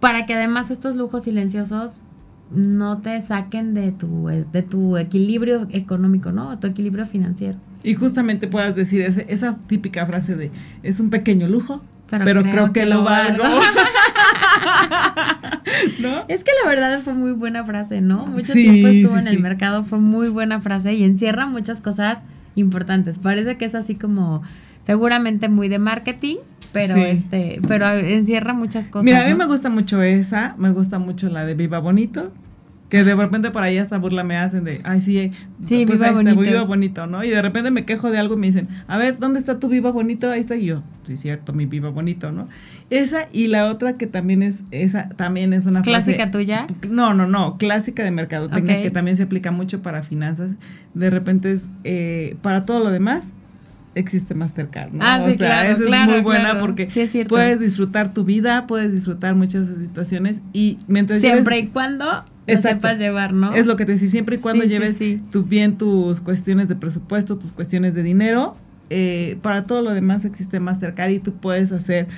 para 0.00 0.26
que 0.26 0.34
además 0.34 0.70
estos 0.70 0.96
lujos 0.96 1.24
silenciosos 1.24 2.00
no 2.50 2.98
te 2.98 3.20
saquen 3.22 3.74
de 3.74 3.92
tu, 3.92 4.28
de 4.28 4.62
tu 4.62 4.96
equilibrio 4.96 5.68
económico, 5.70 6.32
¿no? 6.32 6.58
Tu 6.58 6.66
equilibrio 6.66 7.06
financiero. 7.06 7.58
Y 7.82 7.94
justamente 7.94 8.48
puedas 8.48 8.74
decir 8.74 9.02
esa 9.02 9.56
típica 9.66 10.04
frase 10.06 10.34
de, 10.34 10.50
es 10.82 10.98
un 11.00 11.10
pequeño 11.10 11.46
lujo, 11.46 11.82
pero, 12.10 12.42
creo, 12.42 12.72
que, 12.72 12.86
lo 12.86 13.04
valgo. 13.04 13.44
¿No? 16.00 16.24
Es 16.28 16.42
que 16.42 16.50
la 16.64 16.68
verdad 16.68 17.00
fue 17.00 17.12
muy 17.12 17.32
buena 17.32 17.64
frase, 17.64 18.00
¿no? 18.00 18.26
Mucho 18.26 18.54
tiempo 18.54 18.88
estuvo 18.88 19.18
en 19.18 19.28
el 19.28 19.40
mercado, 19.40 19.84
fue 19.84 19.98
muy 19.98 20.30
buena 20.30 20.60
frase 20.60 20.94
y 20.94 21.04
encierra 21.04 21.46
muchas 21.46 21.82
cosas 21.82 22.18
importantes. 22.54 23.18
Parece 23.18 23.58
que 23.58 23.66
es 23.66 23.74
así 23.74 23.94
como 23.94 24.42
seguramente 24.88 25.50
muy 25.50 25.68
de 25.68 25.78
marketing, 25.78 26.36
pero 26.72 26.96
este, 26.96 27.60
pero 27.68 27.90
encierra 27.90 28.54
muchas 28.54 28.88
cosas. 28.88 29.04
Mira, 29.04 29.22
a 29.22 29.28
mí 29.28 29.34
me 29.34 29.44
gusta 29.44 29.68
mucho 29.68 30.02
esa, 30.02 30.54
me 30.56 30.70
gusta 30.70 30.98
mucho 30.98 31.28
la 31.28 31.44
de 31.44 31.52
Viva 31.54 31.78
Bonito. 31.78 32.32
Que 32.88 33.04
de 33.04 33.14
repente 33.14 33.50
por 33.50 33.62
ahí 33.62 33.76
hasta 33.76 33.98
burla 33.98 34.24
me 34.24 34.38
hacen 34.38 34.64
de, 34.64 34.80
ay, 34.84 35.02
sí, 35.02 35.30
sí 35.66 35.84
pues 35.84 36.00
viva, 36.00 36.12
bonito. 36.12 36.40
viva 36.40 36.62
bonito, 36.62 37.06
¿no? 37.06 37.22
Y 37.22 37.28
de 37.28 37.42
repente 37.42 37.70
me 37.70 37.84
quejo 37.84 38.10
de 38.10 38.16
algo 38.16 38.36
y 38.36 38.38
me 38.38 38.46
dicen, 38.46 38.66
a 38.86 38.96
ver, 38.96 39.18
¿dónde 39.18 39.38
está 39.38 39.58
tu 39.58 39.68
viva 39.68 39.90
bonito? 39.90 40.30
Ahí 40.30 40.40
está 40.40 40.56
y 40.56 40.64
yo, 40.64 40.82
sí, 41.04 41.18
cierto, 41.18 41.52
mi 41.52 41.66
viva 41.66 41.90
bonito, 41.90 42.32
¿no? 42.32 42.48
Esa 42.88 43.28
y 43.30 43.48
la 43.48 43.66
otra 43.66 43.98
que 43.98 44.06
también 44.06 44.42
es, 44.42 44.62
esa 44.70 45.10
también 45.10 45.52
es 45.52 45.66
una 45.66 45.82
¿Clásica 45.82 46.30
tuya? 46.30 46.66
No, 46.88 47.12
no, 47.12 47.26
no, 47.26 47.58
clásica 47.58 48.02
de 48.04 48.10
mercadotecnia 48.10 48.80
que 48.80 48.90
también 48.90 49.18
se 49.18 49.24
aplica 49.24 49.50
mucho 49.50 49.82
para 49.82 50.02
finanzas. 50.02 50.52
De 50.94 51.10
repente 51.10 51.52
es, 51.52 51.66
eh, 51.84 52.38
para 52.40 52.64
todo 52.64 52.82
lo 52.82 52.90
demás, 52.90 53.34
existe 53.98 54.34
Mastercard, 54.34 54.92
¿no? 54.92 55.04
Ah, 55.04 55.24
o 55.24 55.32
sea, 55.32 55.68
esa 55.70 55.82
es 55.82 56.08
muy 56.08 56.20
buena 56.20 56.58
porque 56.58 56.88
puedes 57.28 57.60
disfrutar 57.60 58.14
tu 58.14 58.24
vida, 58.24 58.66
puedes 58.66 58.92
disfrutar 58.92 59.34
muchas 59.34 59.68
situaciones 59.68 60.40
y 60.52 60.78
mientras 60.86 61.20
siempre 61.20 61.58
y 61.58 61.66
cuando 61.68 62.24
lo 62.46 62.56
sepas 62.56 62.98
llevar, 62.98 63.32
¿no? 63.32 63.54
Es 63.54 63.66
lo 63.66 63.76
que 63.76 63.84
te 63.84 63.92
decía, 63.92 64.08
siempre 64.08 64.36
y 64.36 64.38
cuando 64.38 64.64
lleves 64.64 64.98
tu, 65.30 65.44
bien 65.44 65.76
tus 65.76 66.20
cuestiones 66.20 66.68
de 66.68 66.76
presupuesto, 66.76 67.38
tus 67.38 67.52
cuestiones 67.52 67.94
de 67.94 68.02
dinero, 68.02 68.56
eh, 68.90 69.38
para 69.42 69.64
todo 69.64 69.82
lo 69.82 69.92
demás 69.92 70.24
existe 70.24 70.60
Mastercard 70.60 71.10
y 71.10 71.18
tú 71.20 71.34
puedes 71.34 71.72
hacer 71.72 72.08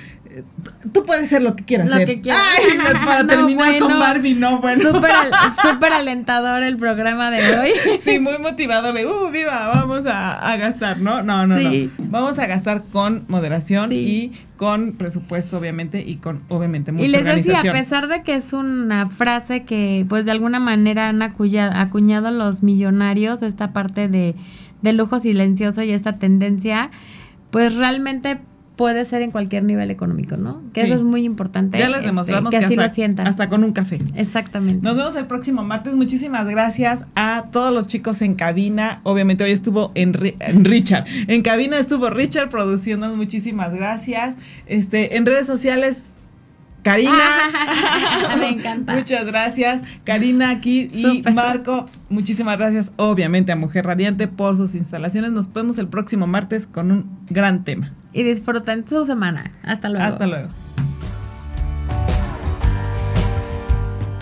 tú 0.93 1.03
puedes 1.03 1.29
ser 1.29 1.41
lo 1.41 1.55
que 1.55 1.65
quieras 1.65 1.89
lo 1.89 1.97
Que 2.05 2.21
quieras. 2.21 2.41
para 3.05 3.25
terminar 3.25 3.79
con 3.79 3.99
Barbie, 3.99 4.35
no, 4.35 4.59
bueno. 4.59 4.91
Súper 4.91 5.93
alentador 5.93 6.63
el 6.63 6.77
programa 6.77 7.31
de 7.31 7.59
hoy. 7.59 7.71
Sí, 7.99 8.19
muy 8.19 8.37
motivador 8.39 8.93
de, 8.93 9.05
uh, 9.05 9.29
viva, 9.31 9.67
vamos 9.73 10.05
a, 10.07 10.55
gastar, 10.57 10.99
¿no? 10.99 11.21
No, 11.21 11.45
no, 11.45 11.57
no. 11.57 11.89
Vamos 12.09 12.39
a 12.39 12.47
gastar 12.47 12.83
con 12.91 13.25
moderación 13.27 13.91
y 13.91 14.31
con 14.57 14.93
presupuesto, 14.93 15.57
obviamente, 15.57 16.03
y 16.05 16.17
con, 16.17 16.43
obviamente, 16.49 16.91
mucha 16.91 17.05
Y 17.05 17.09
les 17.09 17.25
decía, 17.25 17.59
a 17.59 17.73
pesar 17.73 18.07
de 18.07 18.23
que 18.23 18.35
es 18.35 18.53
una 18.53 19.07
frase 19.07 19.63
que, 19.63 20.05
pues, 20.07 20.25
de 20.25 20.31
alguna 20.31 20.59
manera 20.59 21.09
han 21.09 21.21
acuñado, 21.21 21.73
acuñado 21.75 22.31
los 22.31 22.63
millonarios, 22.63 23.41
esta 23.41 23.73
parte 23.73 24.07
de, 24.07 24.35
de 24.81 24.93
lujo 24.93 25.19
silencioso 25.19 25.83
y 25.83 25.91
esta 25.91 26.17
tendencia, 26.17 26.91
pues 27.51 27.75
realmente 27.75 28.39
puede 28.81 29.05
ser 29.05 29.21
en 29.21 29.29
cualquier 29.29 29.63
nivel 29.63 29.91
económico, 29.91 30.37
¿no? 30.37 30.63
Que 30.73 30.81
eso 30.81 30.95
es 30.95 31.03
muy 31.03 31.23
importante. 31.23 31.77
Ya 31.77 31.87
les 31.87 31.97
este, 31.97 32.07
demostramos 32.07 32.49
que, 32.49 32.57
así 32.57 32.73
hasta, 32.73 32.87
lo 32.87 32.93
sientan. 32.93 33.27
hasta 33.27 33.47
con 33.47 33.63
un 33.63 33.73
café. 33.73 33.99
Exactamente. 34.15 34.81
Nos 34.81 34.97
vemos 34.97 35.15
el 35.17 35.27
próximo 35.27 35.63
martes. 35.63 35.93
Muchísimas 35.93 36.47
gracias 36.47 37.05
a 37.15 37.45
todos 37.51 37.71
los 37.71 37.87
chicos 37.87 38.23
en 38.23 38.33
cabina. 38.33 39.01
Obviamente 39.03 39.43
hoy 39.43 39.51
estuvo 39.51 39.91
en, 39.93 40.13
Richard. 40.13 41.05
En 41.27 41.43
cabina 41.43 41.77
estuvo 41.77 42.09
Richard 42.09 42.49
produciendo. 42.49 43.15
Muchísimas 43.15 43.75
gracias. 43.75 44.37
Este, 44.65 45.15
en 45.15 45.27
redes 45.27 45.45
sociales 45.45 46.05
Karina. 46.81 47.11
Me 48.39 48.49
encanta. 48.49 48.95
Muchas 48.95 49.25
gracias. 49.25 49.83
Karina 50.03 50.49
aquí 50.49 50.89
y 50.91 51.21
Marco. 51.33 51.85
Muchísimas 52.11 52.57
gracias, 52.57 52.91
obviamente, 52.97 53.53
a 53.53 53.55
Mujer 53.55 53.85
Radiante 53.85 54.27
por 54.27 54.57
sus 54.57 54.75
instalaciones. 54.75 55.31
Nos 55.31 55.53
vemos 55.53 55.77
el 55.77 55.87
próximo 55.87 56.27
martes 56.27 56.67
con 56.67 56.91
un 56.91 57.19
gran 57.29 57.63
tema. 57.63 57.93
Y 58.11 58.23
disfruten 58.23 58.85
su 58.85 59.05
semana. 59.05 59.53
Hasta 59.63 59.87
luego. 59.87 60.05
Hasta 60.05 60.27
luego. 60.27 60.49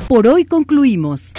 Por 0.07 0.27
hoy 0.27 0.45
concluimos. 0.45 1.33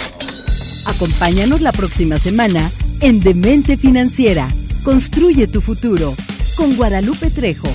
Acompáñanos 0.85 1.61
la 1.61 1.71
próxima 1.71 2.17
semana 2.17 2.69
en 2.99 3.21
Demente 3.21 3.77
Financiera. 3.77 4.45
Construye 4.83 5.47
tu 5.47 5.61
futuro 5.61 6.13
con 6.57 6.75
Guadalupe 6.75 7.29
Trejo. 7.29 7.69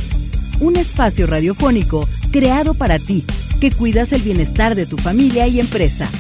Un 0.61 0.77
espacio 0.77 1.27
radiofónico 1.27 2.07
creado 2.31 2.75
para 2.75 2.99
ti, 2.99 3.25
que 3.59 3.71
cuidas 3.71 4.13
el 4.13 4.21
bienestar 4.21 4.75
de 4.75 4.85
tu 4.85 4.99
familia 4.99 5.47
y 5.47 5.61
empresa. 5.61 6.11